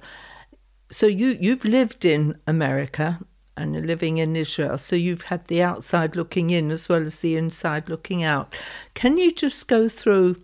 So 0.91 1.07
you 1.07 1.37
you've 1.41 1.65
lived 1.65 2.05
in 2.05 2.39
America 2.47 3.21
and 3.57 3.75
you're 3.75 3.85
living 3.85 4.19
in 4.19 4.37
Israel, 4.37 4.79
so 4.79 4.95
you've 4.95 5.23
had 5.23 5.47
the 5.49 5.63
outside 5.63 6.15
looking 6.15 6.51
in 6.51 6.71
as 6.71 6.89
well 6.89 7.03
as 7.03 7.19
the 7.19 7.37
inside 7.37 7.89
looking 7.89 8.23
out. 8.23 8.55
Can 8.95 9.19
you 9.19 9.33
just 9.33 9.67
go 9.67 9.89
through 9.89 10.37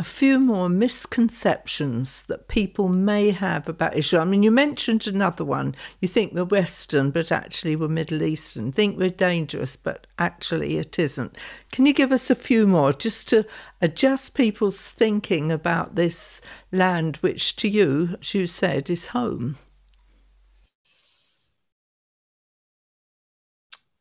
a 0.00 0.02
few 0.02 0.40
more 0.40 0.70
misconceptions 0.70 2.22
that 2.22 2.48
people 2.48 2.88
may 2.88 3.32
have 3.32 3.68
about 3.68 3.94
Israel. 3.94 4.22
I 4.22 4.24
mean, 4.24 4.42
you 4.42 4.50
mentioned 4.50 5.06
another 5.06 5.44
one. 5.44 5.74
You 6.00 6.08
think 6.08 6.32
we're 6.32 6.44
Western, 6.44 7.10
but 7.10 7.30
actually 7.30 7.76
we're 7.76 7.88
Middle 7.88 8.22
Eastern. 8.22 8.72
Think 8.72 8.96
we're 8.96 9.10
dangerous, 9.10 9.76
but 9.76 10.06
actually 10.18 10.78
it 10.78 10.98
isn't. 10.98 11.36
Can 11.70 11.84
you 11.84 11.92
give 11.92 12.12
us 12.12 12.30
a 12.30 12.34
few 12.34 12.66
more 12.66 12.94
just 12.94 13.28
to 13.28 13.44
adjust 13.82 14.34
people's 14.34 14.88
thinking 14.88 15.52
about 15.52 15.96
this 15.96 16.40
land, 16.72 17.16
which 17.16 17.54
to 17.56 17.68
you, 17.68 18.16
as 18.22 18.32
you 18.32 18.46
said, 18.46 18.88
is 18.88 19.08
home? 19.08 19.58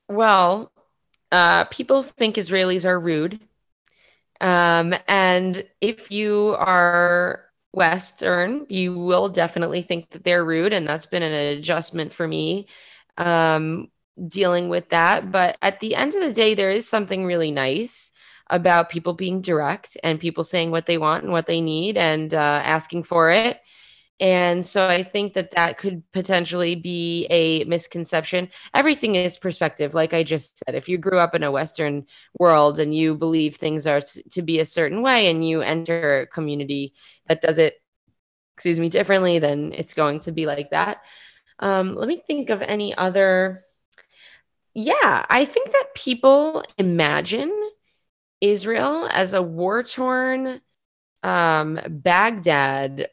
Well, 0.07 0.71
uh, 1.29 1.65
people 1.65 2.03
think 2.03 2.37
Israelis 2.37 2.85
are 2.85 2.97
rude 2.97 3.41
um, 4.41 4.93
and 5.07 5.63
if 5.81 6.11
you 6.11 6.55
are 6.57 7.45
Western, 7.71 8.65
you 8.69 8.97
will 8.97 9.29
definitely 9.29 9.81
think 9.81 10.09
that 10.11 10.23
they're 10.23 10.45
rude. 10.45 10.73
And 10.73 10.87
that's 10.87 11.05
been 11.05 11.23
an 11.23 11.33
adjustment 11.33 12.13
for 12.13 12.27
me 12.27 12.67
um, 13.17 13.89
dealing 14.27 14.69
with 14.69 14.89
that. 14.89 15.31
But 15.31 15.57
at 15.61 15.79
the 15.79 15.95
end 15.95 16.15
of 16.15 16.21
the 16.21 16.33
day, 16.33 16.55
there 16.55 16.71
is 16.71 16.87
something 16.87 17.25
really 17.25 17.51
nice 17.51 18.11
about 18.49 18.89
people 18.89 19.13
being 19.13 19.41
direct 19.41 19.95
and 20.03 20.19
people 20.19 20.43
saying 20.43 20.71
what 20.71 20.87
they 20.87 20.97
want 20.97 21.23
and 21.23 21.31
what 21.31 21.45
they 21.45 21.61
need 21.61 21.97
and 21.97 22.33
uh, 22.33 22.61
asking 22.63 23.03
for 23.03 23.29
it. 23.29 23.59
And 24.19 24.65
so 24.65 24.85
I 24.87 25.03
think 25.03 25.33
that 25.35 25.51
that 25.51 25.77
could 25.77 26.03
potentially 26.11 26.75
be 26.75 27.25
a 27.29 27.63
misconception. 27.63 28.49
Everything 28.73 29.15
is 29.15 29.37
perspective. 29.37 29.93
Like 29.93 30.13
I 30.13 30.23
just 30.23 30.57
said, 30.59 30.75
if 30.75 30.89
you 30.89 30.97
grew 30.97 31.19
up 31.19 31.35
in 31.35 31.43
a 31.43 31.51
Western 31.51 32.05
world 32.37 32.79
and 32.79 32.93
you 32.93 33.15
believe 33.15 33.55
things 33.55 33.87
are 33.87 34.01
to 34.01 34.41
be 34.41 34.59
a 34.59 34.65
certain 34.65 35.01
way 35.01 35.29
and 35.29 35.47
you 35.47 35.61
enter 35.61 36.21
a 36.21 36.27
community 36.27 36.93
that 37.27 37.39
does 37.39 37.57
it, 37.57 37.81
excuse 38.55 38.79
me, 38.79 38.89
differently, 38.89 39.39
then 39.39 39.71
it's 39.73 39.93
going 39.93 40.19
to 40.21 40.33
be 40.33 40.45
like 40.45 40.71
that. 40.71 40.97
Um, 41.59 41.95
let 41.95 42.07
me 42.07 42.21
think 42.25 42.49
of 42.49 42.61
any 42.61 42.95
other. 42.95 43.59
Yeah, 44.73 45.25
I 45.29 45.45
think 45.45 45.71
that 45.71 45.95
people 45.95 46.63
imagine 46.77 47.53
Israel 48.41 49.07
as 49.11 49.33
a 49.33 49.41
war 49.41 49.83
torn 49.83 50.61
um, 51.23 51.79
Baghdad 51.87 53.09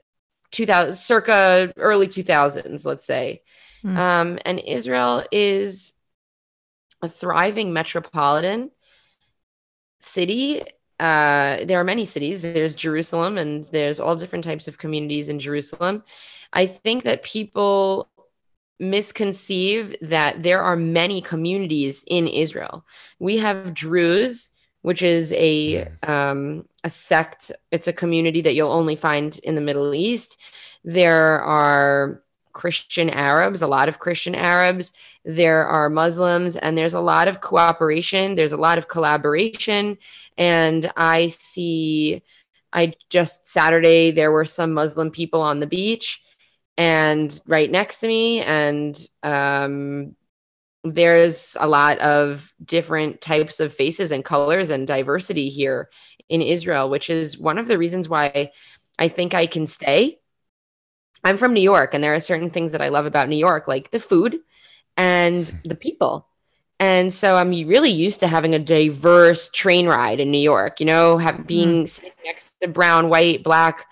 2000 0.57 0.95
circa 0.95 1.73
early 1.77 2.09
2000s 2.09 2.85
let's 2.85 3.05
say. 3.05 3.43
Mm. 3.85 3.97
um, 3.97 4.39
and 4.47 4.59
israel 4.59 5.23
is 5.31 5.93
a 7.03 7.09
thriving 7.09 7.73
metropolitan 7.73 8.71
city. 10.01 10.63
Uh, 10.99 11.65
there 11.67 11.79
are 11.79 11.85
many 11.85 12.07
cities. 12.07 12.41
There's 12.41 12.75
jerusalem 12.75 13.37
and 13.37 13.67
there's 13.67 14.01
all 14.01 14.17
different 14.17 14.45
types 14.45 14.67
of 14.67 14.79
communities 14.79 15.29
in 15.29 15.39
jerusalem. 15.39 16.03
I 16.53 16.67
think 16.67 17.05
that 17.05 17.23
people 17.23 18.09
misconceive 18.79 19.95
that 20.01 20.43
there 20.43 20.63
are 20.63 20.77
many 20.77 21.21
communities 21.21 22.03
in 22.07 22.27
israel. 22.27 22.85
We 23.19 23.39
have 23.39 23.75
druze 23.75 24.51
which 24.87 25.03
is 25.03 25.33
a 25.33 25.89
um, 26.05 26.65
a 26.85 26.89
sect. 26.89 27.51
It's 27.73 27.89
a 27.89 27.93
community 27.93 28.41
that 28.43 28.55
you'll 28.55 28.71
only 28.71 28.95
find 28.95 29.37
in 29.41 29.57
the 29.57 29.61
Middle 29.61 29.93
East. 29.97 30.41
There 30.85 31.43
are 31.43 32.23
Christian 32.53 33.11
Arabs, 33.11 33.63
a 33.63 33.67
lot 33.67 33.89
of 33.89 33.99
Christian 33.99 34.37
Arabs. 34.37 34.93
There 35.25 35.67
are 35.67 35.91
Muslims, 35.91 36.55
and 36.55 36.79
there's 36.79 36.95
a 36.95 37.01
lot 37.01 37.27
of 37.27 37.41
cooperation. 37.41 38.37
There's 38.37 38.53
a 38.53 38.57
lot 38.57 38.79
of 38.79 38.87
collaboration. 38.87 39.99
And 40.39 40.89
I 40.97 41.29
see, 41.31 42.23
I 42.73 42.95
just 43.11 43.49
Saturday, 43.49 44.13
there 44.13 44.31
were 44.31 44.45
some 44.45 44.73
Muslim 44.73 45.11
people 45.11 45.41
on 45.41 45.59
the 45.59 45.67
beach 45.67 46.23
and 46.79 47.41
right 47.49 47.73
next 47.73 47.99
to 48.01 48.07
me. 48.07 48.41
And 48.43 48.97
um, 49.25 50.15
there's 50.95 51.57
a 51.59 51.69
lot 51.69 51.99
of 51.99 52.55
different 52.65 53.21
types 53.21 53.61
of 53.61 53.75
faces 53.75 54.13
and 54.13 54.25
colors 54.25 54.71
and 54.71 54.87
diversity 54.87 55.49
here 55.49 55.91
in 56.29 56.43
Israel, 56.43 56.91
which 56.91 57.11
is 57.11 57.39
one 57.39 57.59
of 57.59 57.69
the 57.69 57.79
reasons 57.79 58.09
why 58.09 58.51
I 58.99 59.09
think 59.09 59.35
I 59.35 59.47
can 59.47 59.67
stay. 59.67 60.19
I'm 61.25 61.37
from 61.37 61.55
New 61.55 61.61
York, 61.61 61.95
and 61.95 62.03
there 62.03 62.15
are 62.15 62.21
certain 62.21 62.51
things 62.51 62.73
that 62.73 62.83
I 62.83 62.89
love 62.89 63.07
about 63.07 63.29
New 63.29 63.37
York, 63.37 63.69
like 63.69 63.91
the 63.91 64.01
food 64.01 64.39
and 64.97 65.47
the 65.65 65.75
people. 65.75 66.29
And 66.79 67.13
so 67.13 67.37
I'm 67.37 67.51
really 67.51 67.91
used 67.91 68.21
to 68.21 68.29
having 68.29 68.55
a 68.55 68.59
diverse 68.59 69.49
train 69.49 69.87
ride 69.87 70.21
in 70.21 70.31
New 70.31 70.39
York, 70.39 70.79
you 70.79 70.87
know, 70.87 71.17
have, 71.17 71.47
being 71.47 71.85
mm. 71.85 71.89
sitting 71.89 72.13
next 72.25 72.55
to 72.61 72.69
brown, 72.69 73.09
white, 73.09 73.43
black, 73.43 73.87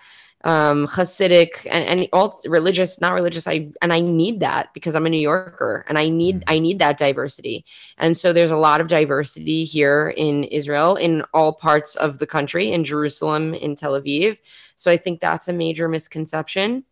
um, 0.45 0.87
Hasidic 0.87 1.67
and, 1.71 1.85
and 1.85 2.09
all 2.13 2.39
religious, 2.47 3.01
not 3.01 3.15
religious. 3.15 3.49
I 3.49 3.71
and 3.81 3.93
I 3.93 4.01
need 4.01 4.41
that 4.41 4.73
because 4.75 4.95
I'm 4.95 5.07
a 5.07 5.11
New 5.11 5.17
Yorker 5.17 5.85
and 5.89 5.99
I 5.99 6.11
need 6.11 6.41
mm. 6.41 6.45
I 6.47 6.59
need 6.59 6.79
that 6.79 6.99
diversity. 6.99 7.65
And 7.97 8.17
so 8.17 8.33
there's 8.33 8.51
a 8.51 8.57
lot 8.57 8.81
of 8.81 8.87
diversity 8.87 9.65
here 9.65 10.13
in 10.17 10.45
Israel, 10.45 10.97
in 10.97 11.23
all 11.33 11.55
parts 11.55 11.97
of 11.97 12.19
the 12.19 12.27
country, 12.27 12.73
in 12.73 12.85
Jerusalem, 12.85 13.55
in 13.55 13.75
Tel 13.75 13.99
Aviv. 14.01 14.39
So 14.77 14.91
I 14.91 14.99
think 14.99 15.21
that's 15.21 15.49
a 15.49 15.53
major 15.53 15.89
misconception. 15.89 16.85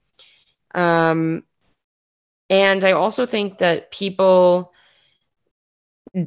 Um, 0.75 1.45
and 2.49 2.85
I 2.85 2.93
also 2.93 3.27
think 3.27 3.59
that 3.59 3.91
people 3.91 4.72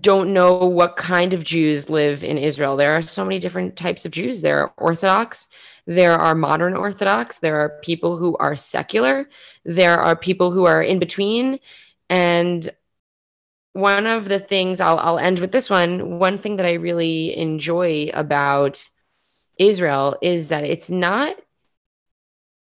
don't 0.02 0.34
know 0.34 0.56
what 0.66 0.96
kind 0.96 1.34
of 1.34 1.44
Jews 1.44 1.90
live 1.90 2.24
in 2.24 2.40
Israel. 2.40 2.76
There 2.76 2.96
are 2.96 3.04
so 3.04 3.24
many 3.24 3.38
different 3.38 3.76
types 3.76 4.04
of 4.04 4.12
Jews. 4.12 4.42
There 4.42 4.60
are 4.60 4.74
Orthodox, 4.78 5.48
there 5.86 6.14
are 6.14 6.34
modern 6.34 6.76
Orthodox, 6.76 7.38
there 7.38 7.60
are 7.60 7.80
people 7.84 8.18
who 8.18 8.36
are 8.38 8.56
secular, 8.56 9.30
there 9.64 10.00
are 10.00 10.16
people 10.16 10.50
who 10.50 10.66
are 10.66 10.82
in 10.82 10.98
between. 10.98 11.60
And 12.10 12.68
one 13.74 14.08
of 14.08 14.28
the 14.28 14.40
things 14.40 14.80
I'll, 14.80 14.98
I'll 14.98 15.20
end 15.20 15.38
with 15.40 15.52
this 15.52 15.70
one 15.70 16.18
one 16.18 16.38
thing 16.38 16.56
that 16.56 16.66
I 16.66 16.74
really 16.74 17.38
enjoy 17.38 18.10
about 18.14 18.90
Israel 19.60 20.18
is 20.22 20.48
that 20.48 20.64
it's 20.64 20.90
not 20.90 21.36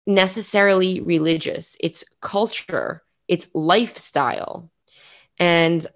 necessarily 0.06 1.00
religious, 1.00 1.76
it's 1.80 2.04
culture, 2.22 3.02
it's 3.28 3.48
lifestyle. 3.54 4.70
And 5.40 5.88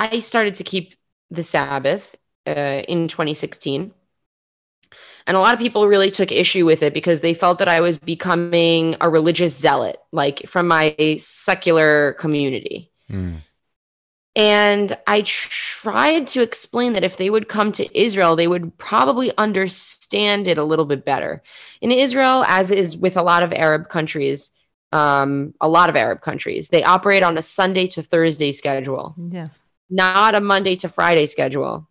I 0.00 0.20
started 0.20 0.54
to 0.56 0.64
keep 0.64 0.94
the 1.30 1.42
Sabbath 1.42 2.16
uh, 2.46 2.82
in 2.88 3.06
2016. 3.06 3.92
And 5.26 5.36
a 5.36 5.40
lot 5.40 5.52
of 5.52 5.60
people 5.60 5.86
really 5.86 6.10
took 6.10 6.32
issue 6.32 6.64
with 6.64 6.82
it 6.82 6.94
because 6.94 7.20
they 7.20 7.34
felt 7.34 7.58
that 7.58 7.68
I 7.68 7.80
was 7.80 7.98
becoming 7.98 8.96
a 9.02 9.10
religious 9.10 9.56
zealot, 9.56 9.98
like 10.10 10.48
from 10.48 10.66
my 10.66 10.96
secular 11.18 12.14
community. 12.14 12.90
Mm. 13.10 13.36
And 14.34 14.96
I 15.06 15.22
tried 15.26 16.28
to 16.28 16.40
explain 16.40 16.94
that 16.94 17.04
if 17.04 17.18
they 17.18 17.28
would 17.28 17.48
come 17.48 17.70
to 17.72 18.00
Israel, 18.00 18.36
they 18.36 18.48
would 18.48 18.76
probably 18.78 19.36
understand 19.36 20.48
it 20.48 20.56
a 20.56 20.64
little 20.64 20.86
bit 20.86 21.04
better. 21.04 21.42
In 21.82 21.92
Israel, 21.92 22.44
as 22.48 22.70
is 22.70 22.96
with 22.96 23.18
a 23.18 23.22
lot 23.22 23.42
of 23.42 23.52
Arab 23.52 23.90
countries, 23.90 24.52
um, 24.92 25.52
a 25.60 25.68
lot 25.68 25.90
of 25.90 25.96
Arab 25.96 26.22
countries, 26.22 26.70
they 26.70 26.82
operate 26.82 27.22
on 27.22 27.36
a 27.36 27.42
Sunday 27.42 27.86
to 27.88 28.02
Thursday 28.02 28.52
schedule. 28.52 29.14
Yeah 29.30 29.48
not 29.90 30.34
a 30.34 30.40
Monday 30.40 30.76
to 30.76 30.88
Friday 30.88 31.26
schedule. 31.26 31.86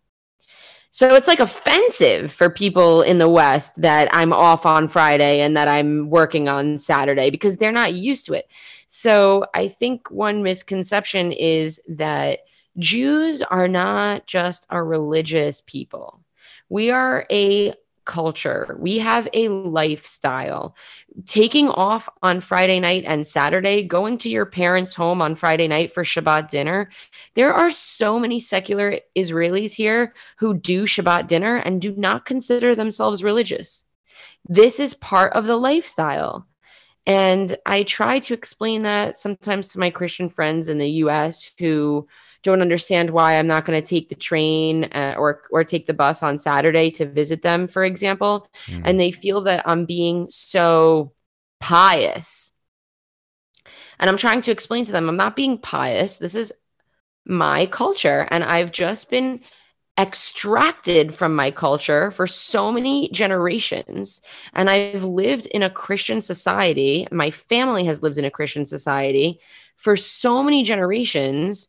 So 0.92 1.14
it's 1.14 1.28
like 1.28 1.38
offensive 1.38 2.32
for 2.32 2.50
people 2.50 3.02
in 3.02 3.18
the 3.18 3.28
West 3.28 3.80
that 3.80 4.08
I'm 4.12 4.32
off 4.32 4.66
on 4.66 4.88
Friday 4.88 5.40
and 5.40 5.56
that 5.56 5.68
I'm 5.68 6.10
working 6.10 6.48
on 6.48 6.78
Saturday 6.78 7.30
because 7.30 7.58
they're 7.58 7.70
not 7.70 7.94
used 7.94 8.26
to 8.26 8.32
it. 8.34 8.50
So 8.88 9.46
I 9.54 9.68
think 9.68 10.10
one 10.10 10.42
misconception 10.42 11.30
is 11.30 11.80
that 11.88 12.40
Jews 12.78 13.40
are 13.42 13.68
not 13.68 14.26
just 14.26 14.66
a 14.70 14.82
religious 14.82 15.62
people. 15.64 16.20
We 16.68 16.90
are 16.90 17.24
a 17.30 17.74
culture. 18.10 18.76
We 18.80 18.98
have 18.98 19.28
a 19.32 19.48
lifestyle. 19.48 20.74
Taking 21.26 21.68
off 21.68 22.08
on 22.22 22.40
Friday 22.40 22.80
night 22.80 23.04
and 23.06 23.24
Saturday, 23.24 23.84
going 23.84 24.18
to 24.18 24.28
your 24.28 24.46
parents' 24.46 24.94
home 24.94 25.22
on 25.22 25.36
Friday 25.36 25.68
night 25.68 25.92
for 25.92 26.02
Shabbat 26.02 26.50
dinner. 26.50 26.90
There 27.34 27.54
are 27.54 27.70
so 27.70 28.18
many 28.18 28.40
secular 28.40 28.98
Israelis 29.16 29.74
here 29.74 30.12
who 30.38 30.54
do 30.54 30.86
Shabbat 30.86 31.28
dinner 31.28 31.56
and 31.58 31.80
do 31.80 31.94
not 31.94 32.24
consider 32.24 32.74
themselves 32.74 33.22
religious. 33.22 33.84
This 34.44 34.80
is 34.80 34.94
part 34.94 35.32
of 35.34 35.46
the 35.46 35.56
lifestyle. 35.56 36.48
And 37.06 37.56
I 37.64 37.84
try 37.84 38.18
to 38.18 38.34
explain 38.34 38.82
that 38.82 39.16
sometimes 39.16 39.68
to 39.68 39.78
my 39.78 39.90
Christian 39.90 40.28
friends 40.28 40.68
in 40.68 40.78
the 40.78 40.90
US 41.04 41.48
who 41.60 42.08
don't 42.42 42.62
understand 42.62 43.10
why 43.10 43.38
I'm 43.38 43.46
not 43.46 43.64
going 43.64 43.80
to 43.80 43.88
take 43.88 44.08
the 44.08 44.14
train 44.14 44.84
uh, 44.84 45.14
or 45.18 45.42
or 45.50 45.64
take 45.64 45.86
the 45.86 45.94
bus 45.94 46.22
on 46.22 46.38
Saturday 46.38 46.90
to 46.92 47.06
visit 47.06 47.42
them, 47.42 47.66
for 47.66 47.84
example, 47.84 48.48
mm. 48.66 48.82
and 48.84 48.98
they 48.98 49.10
feel 49.10 49.42
that 49.42 49.62
I'm 49.66 49.84
being 49.84 50.28
so 50.30 51.12
pious. 51.60 52.52
And 53.98 54.08
I'm 54.08 54.16
trying 54.16 54.40
to 54.42 54.52
explain 54.52 54.84
to 54.86 54.92
them 54.92 55.08
I'm 55.08 55.16
not 55.16 55.36
being 55.36 55.58
pious. 55.58 56.18
This 56.18 56.34
is 56.34 56.52
my 57.26 57.66
culture 57.66 58.26
and 58.30 58.42
I've 58.42 58.72
just 58.72 59.10
been 59.10 59.40
extracted 59.98 61.14
from 61.14 61.36
my 61.36 61.50
culture 61.50 62.10
for 62.10 62.26
so 62.26 62.72
many 62.72 63.10
generations. 63.10 64.22
And 64.54 64.70
I've 64.70 65.04
lived 65.04 65.46
in 65.46 65.62
a 65.62 65.68
Christian 65.68 66.22
society. 66.22 67.06
My 67.12 67.30
family 67.30 67.84
has 67.84 68.02
lived 68.02 68.16
in 68.16 68.24
a 68.24 68.30
Christian 68.30 68.64
society 68.64 69.40
for 69.76 69.96
so 69.96 70.42
many 70.42 70.62
generations 70.62 71.68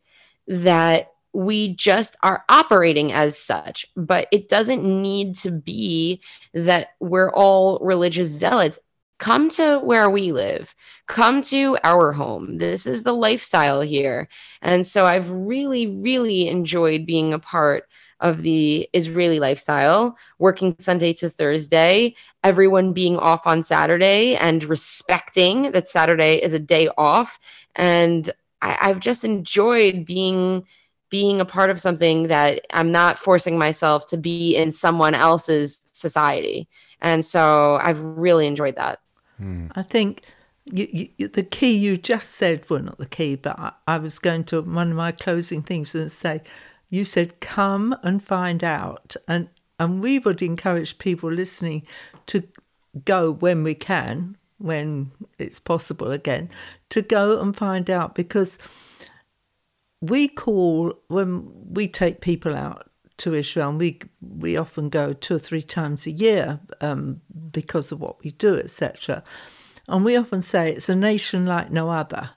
that 0.52 1.14
we 1.34 1.74
just 1.76 2.18
are 2.24 2.44
operating 2.50 3.14
as 3.14 3.38
such. 3.38 3.86
But 3.96 4.28
it 4.32 4.50
doesn't 4.50 4.84
need 4.84 5.38
to 5.38 5.52
be 5.52 6.22
that 6.54 6.90
we're 7.00 7.32
all 7.32 7.80
religious 7.82 8.28
zealots. 8.28 8.78
Come 9.18 9.50
to 9.52 9.80
where 9.80 10.10
we 10.10 10.32
live, 10.32 10.76
come 11.08 11.44
to 11.44 11.78
our 11.84 12.12
home. 12.12 12.58
This 12.58 12.88
is 12.88 13.04
the 13.04 13.14
lifestyle 13.14 13.82
here. 13.82 14.28
And 14.64 14.86
so 14.86 15.06
I've 15.06 15.30
really, 15.30 15.88
really 15.88 16.50
enjoyed 16.50 17.06
being 17.06 17.32
a 17.32 17.40
part 17.40 17.88
of 18.20 18.42
the 18.42 18.90
Israeli 18.94 19.40
lifestyle, 19.40 20.18
working 20.40 20.76
Sunday 20.80 21.14
to 21.14 21.30
Thursday, 21.30 22.16
everyone 22.44 22.94
being 22.94 23.18
off 23.18 23.46
on 23.46 23.62
Saturday 23.64 24.36
and 24.36 24.64
respecting 24.64 25.72
that 25.72 25.88
Saturday 25.88 26.42
is 26.42 26.54
a 26.54 26.60
day 26.60 26.90
off. 26.98 27.40
And 27.76 28.32
I, 28.62 28.78
I've 28.82 29.00
just 29.00 29.24
enjoyed 29.24 30.06
being 30.06 30.66
being 31.10 31.42
a 31.42 31.46
part 31.46 31.70
of 31.70 31.80
something 31.80 32.30
that 32.30 32.66
I'm 32.74 32.92
not 32.92 33.20
forcing 33.20 33.58
myself 33.58 34.06
to 34.08 34.18
be 34.18 34.56
in 34.56 34.72
someone 34.72 35.14
else's 35.14 35.82
society. 35.92 36.70
And 37.02 37.26
so 37.26 37.80
I've 37.82 38.02
really 38.02 38.48
enjoyed 38.48 38.78
that. 38.78 39.02
Hmm. 39.38 39.68
I 39.76 39.84
think 39.84 40.24
you, 40.64 41.10
you, 41.18 41.28
the 41.28 41.44
key 41.44 41.76
you 41.76 41.98
just 41.98 42.32
said, 42.32 42.64
well, 42.70 42.82
not 42.82 42.98
the 42.98 43.06
key, 43.06 43.36
but 43.36 43.60
I, 43.60 43.74
I 43.88 43.98
was 43.98 44.20
going 44.20 44.46
to, 44.46 44.62
one 44.62 44.92
of 44.92 44.96
my 44.96 45.12
closing 45.12 45.62
things 45.62 45.94
was 45.94 46.14
say, 46.14 46.44
you 46.90 47.04
said, 47.04 47.42
come 47.42 47.94
and 48.04 48.24
find 48.24 48.64
out. 48.64 49.18
And, 49.28 49.50
and 49.80 50.02
we 50.02 50.18
would 50.18 50.42
encourage 50.42 50.98
people 50.98 51.30
listening 51.30 51.86
to 52.28 52.44
go 53.04 53.32
when 53.32 53.64
we 53.64 53.74
can, 53.76 54.38
when 54.62 55.12
it's 55.38 55.60
possible 55.60 56.12
again, 56.12 56.50
to 56.90 57.02
go 57.02 57.40
and 57.40 57.56
find 57.56 57.90
out 57.90 58.16
because 58.16 58.58
we 60.02 60.28
call 60.28 60.94
when 61.08 61.52
we 61.74 61.88
take 61.88 62.22
people 62.22 62.56
out 62.56 62.90
to 63.18 63.34
Israel, 63.36 63.70
and 63.70 63.80
we 63.80 64.00
we 64.20 64.58
often 64.58 64.90
go 64.90 65.14
two 65.14 65.36
or 65.36 65.40
three 65.40 65.62
times 65.62 66.08
a 66.08 66.12
year 66.12 66.60
um, 66.82 67.22
because 67.52 67.92
of 67.92 68.00
what 68.00 68.24
we 68.24 68.32
do, 68.32 68.56
etc. 68.56 69.24
And 69.88 70.04
we 70.04 70.16
often 70.16 70.42
say 70.42 70.72
it's 70.72 70.90
a 70.90 70.96
nation 70.96 71.46
like 71.46 71.72
no 71.72 71.90
other, 71.90 72.32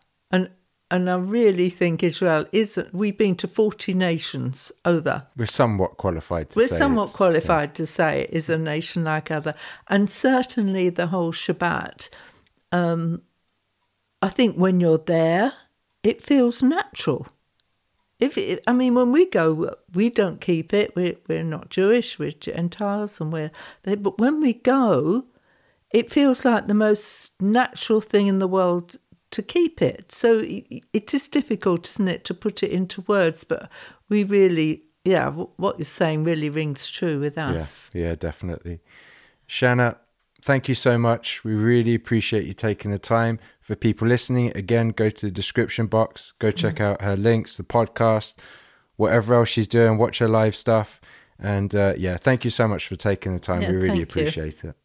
and 0.90 1.10
I 1.10 1.16
really 1.16 1.70
think 1.70 2.02
Israel 2.02 2.46
isn't. 2.52 2.94
We've 2.94 3.16
been 3.16 3.36
to 3.36 3.48
forty 3.48 3.94
nations 3.94 4.70
over. 4.84 5.26
We're 5.36 5.46
somewhat 5.46 5.96
qualified. 5.96 6.50
to 6.50 6.54
say. 6.54 6.60
We're 6.60 6.78
somewhat 6.78 7.12
qualified 7.12 7.70
yeah. 7.70 7.74
to 7.74 7.86
say 7.86 8.20
it 8.22 8.30
is 8.30 8.48
a 8.48 8.58
nation 8.58 9.04
like 9.04 9.30
other, 9.30 9.54
and 9.88 10.08
certainly 10.10 10.90
the 10.90 11.08
whole 11.08 11.32
Shabbat. 11.32 12.08
Um, 12.72 13.22
I 14.20 14.28
think 14.28 14.56
when 14.56 14.80
you're 14.80 14.98
there, 14.98 15.52
it 16.02 16.22
feels 16.22 16.62
natural. 16.62 17.26
If 18.20 18.38
it, 18.38 18.62
I 18.66 18.72
mean, 18.72 18.94
when 18.94 19.10
we 19.10 19.26
go, 19.26 19.74
we 19.92 20.08
don't 20.08 20.40
keep 20.40 20.72
it. 20.72 20.94
We're 20.94 21.16
we're 21.28 21.42
not 21.42 21.70
Jewish. 21.70 22.18
We're 22.18 22.30
Gentiles, 22.30 23.20
and 23.20 23.32
we're. 23.32 23.50
But 23.82 24.18
when 24.18 24.40
we 24.40 24.52
go, 24.52 25.24
it 25.90 26.10
feels 26.10 26.44
like 26.44 26.66
the 26.66 26.74
most 26.74 27.32
natural 27.40 28.00
thing 28.00 28.26
in 28.26 28.38
the 28.38 28.48
world 28.48 28.96
to 29.34 29.42
keep 29.42 29.82
it. 29.82 30.12
So 30.12 30.42
it 30.44 31.12
is 31.12 31.28
difficult, 31.28 31.88
isn't 31.90 32.08
it, 32.08 32.24
to 32.24 32.34
put 32.34 32.62
it 32.62 32.70
into 32.70 33.02
words? 33.02 33.44
But 33.44 33.68
we 34.08 34.24
really, 34.24 34.84
yeah, 35.04 35.30
what 35.30 35.78
you're 35.78 35.84
saying 35.84 36.24
really 36.24 36.48
rings 36.48 36.88
true 36.90 37.18
with 37.20 37.36
us. 37.36 37.90
Yeah, 37.92 38.02
yeah, 38.02 38.14
definitely. 38.14 38.80
Shanna, 39.46 39.98
thank 40.40 40.68
you 40.68 40.74
so 40.74 40.96
much. 40.96 41.42
We 41.42 41.54
really 41.54 41.94
appreciate 41.94 42.46
you 42.46 42.54
taking 42.54 42.90
the 42.90 42.98
time. 42.98 43.38
For 43.60 43.74
people 43.74 44.06
listening, 44.06 44.56
again, 44.56 44.90
go 44.90 45.10
to 45.10 45.26
the 45.26 45.32
description 45.32 45.86
box, 45.86 46.32
go 46.38 46.50
check 46.50 46.76
mm. 46.76 46.84
out 46.84 47.02
her 47.02 47.16
links, 47.16 47.56
the 47.56 47.64
podcast, 47.64 48.34
whatever 48.96 49.34
else 49.34 49.48
she's 49.48 49.68
doing, 49.68 49.98
watch 49.98 50.18
her 50.18 50.28
live 50.28 50.54
stuff. 50.54 51.00
And 51.38 51.74
uh, 51.74 51.94
yeah, 51.98 52.16
thank 52.16 52.44
you 52.44 52.50
so 52.50 52.68
much 52.68 52.86
for 52.86 52.96
taking 52.96 53.32
the 53.32 53.40
time. 53.40 53.62
Yeah, 53.62 53.72
we 53.72 53.76
really 53.76 54.02
appreciate 54.02 54.62
you. 54.62 54.70
it. 54.70 54.76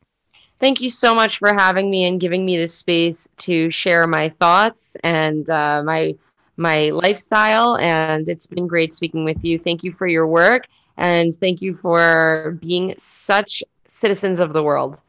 Thank 0.60 0.82
you 0.82 0.90
so 0.90 1.16
much 1.16 1.38
for 1.38 1.54
having 1.54 1.90
me 1.90 2.06
and 2.06 2.20
giving 2.20 2.46
me 2.46 2.58
the 2.58 2.68
space 2.68 3.30
to 3.40 3.72
share 3.72 4.06
my 4.08 4.30
thoughts 4.30 4.98
and 5.04 5.50
uh, 5.50 5.82
my 5.84 6.16
my 6.58 6.90
lifestyle. 6.90 7.78
And 7.78 8.28
it's 8.28 8.46
been 8.46 8.68
great 8.68 8.94
speaking 8.94 9.24
with 9.24 9.44
you. 9.44 9.58
Thank 9.58 9.84
you 9.84 9.94
for 9.94 10.08
your 10.08 10.28
work 10.28 10.68
and 10.98 11.34
thank 11.34 11.62
you 11.62 11.74
for 11.74 12.58
being 12.62 12.94
such 12.98 13.64
citizens 13.86 14.40
of 14.40 14.54
the 14.54 14.62
world. 14.62 15.02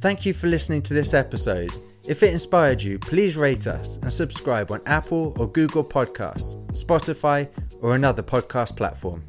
Thank 0.00 0.26
you 0.26 0.34
for 0.34 0.48
listening 0.48 0.82
to 0.82 0.94
this 0.94 1.14
episode. 1.14 1.72
If 2.04 2.22
it 2.22 2.32
inspired 2.32 2.82
you, 2.82 2.98
please 2.98 3.36
rate 3.36 3.66
us 3.66 3.98
and 3.98 4.12
subscribe 4.12 4.72
on 4.72 4.80
Apple 4.86 5.34
or 5.38 5.46
Google 5.46 5.84
Podcasts, 5.84 6.56
Spotify, 6.72 7.48
or 7.80 7.94
another 7.94 8.22
podcast 8.22 8.76
platform. 8.76 9.22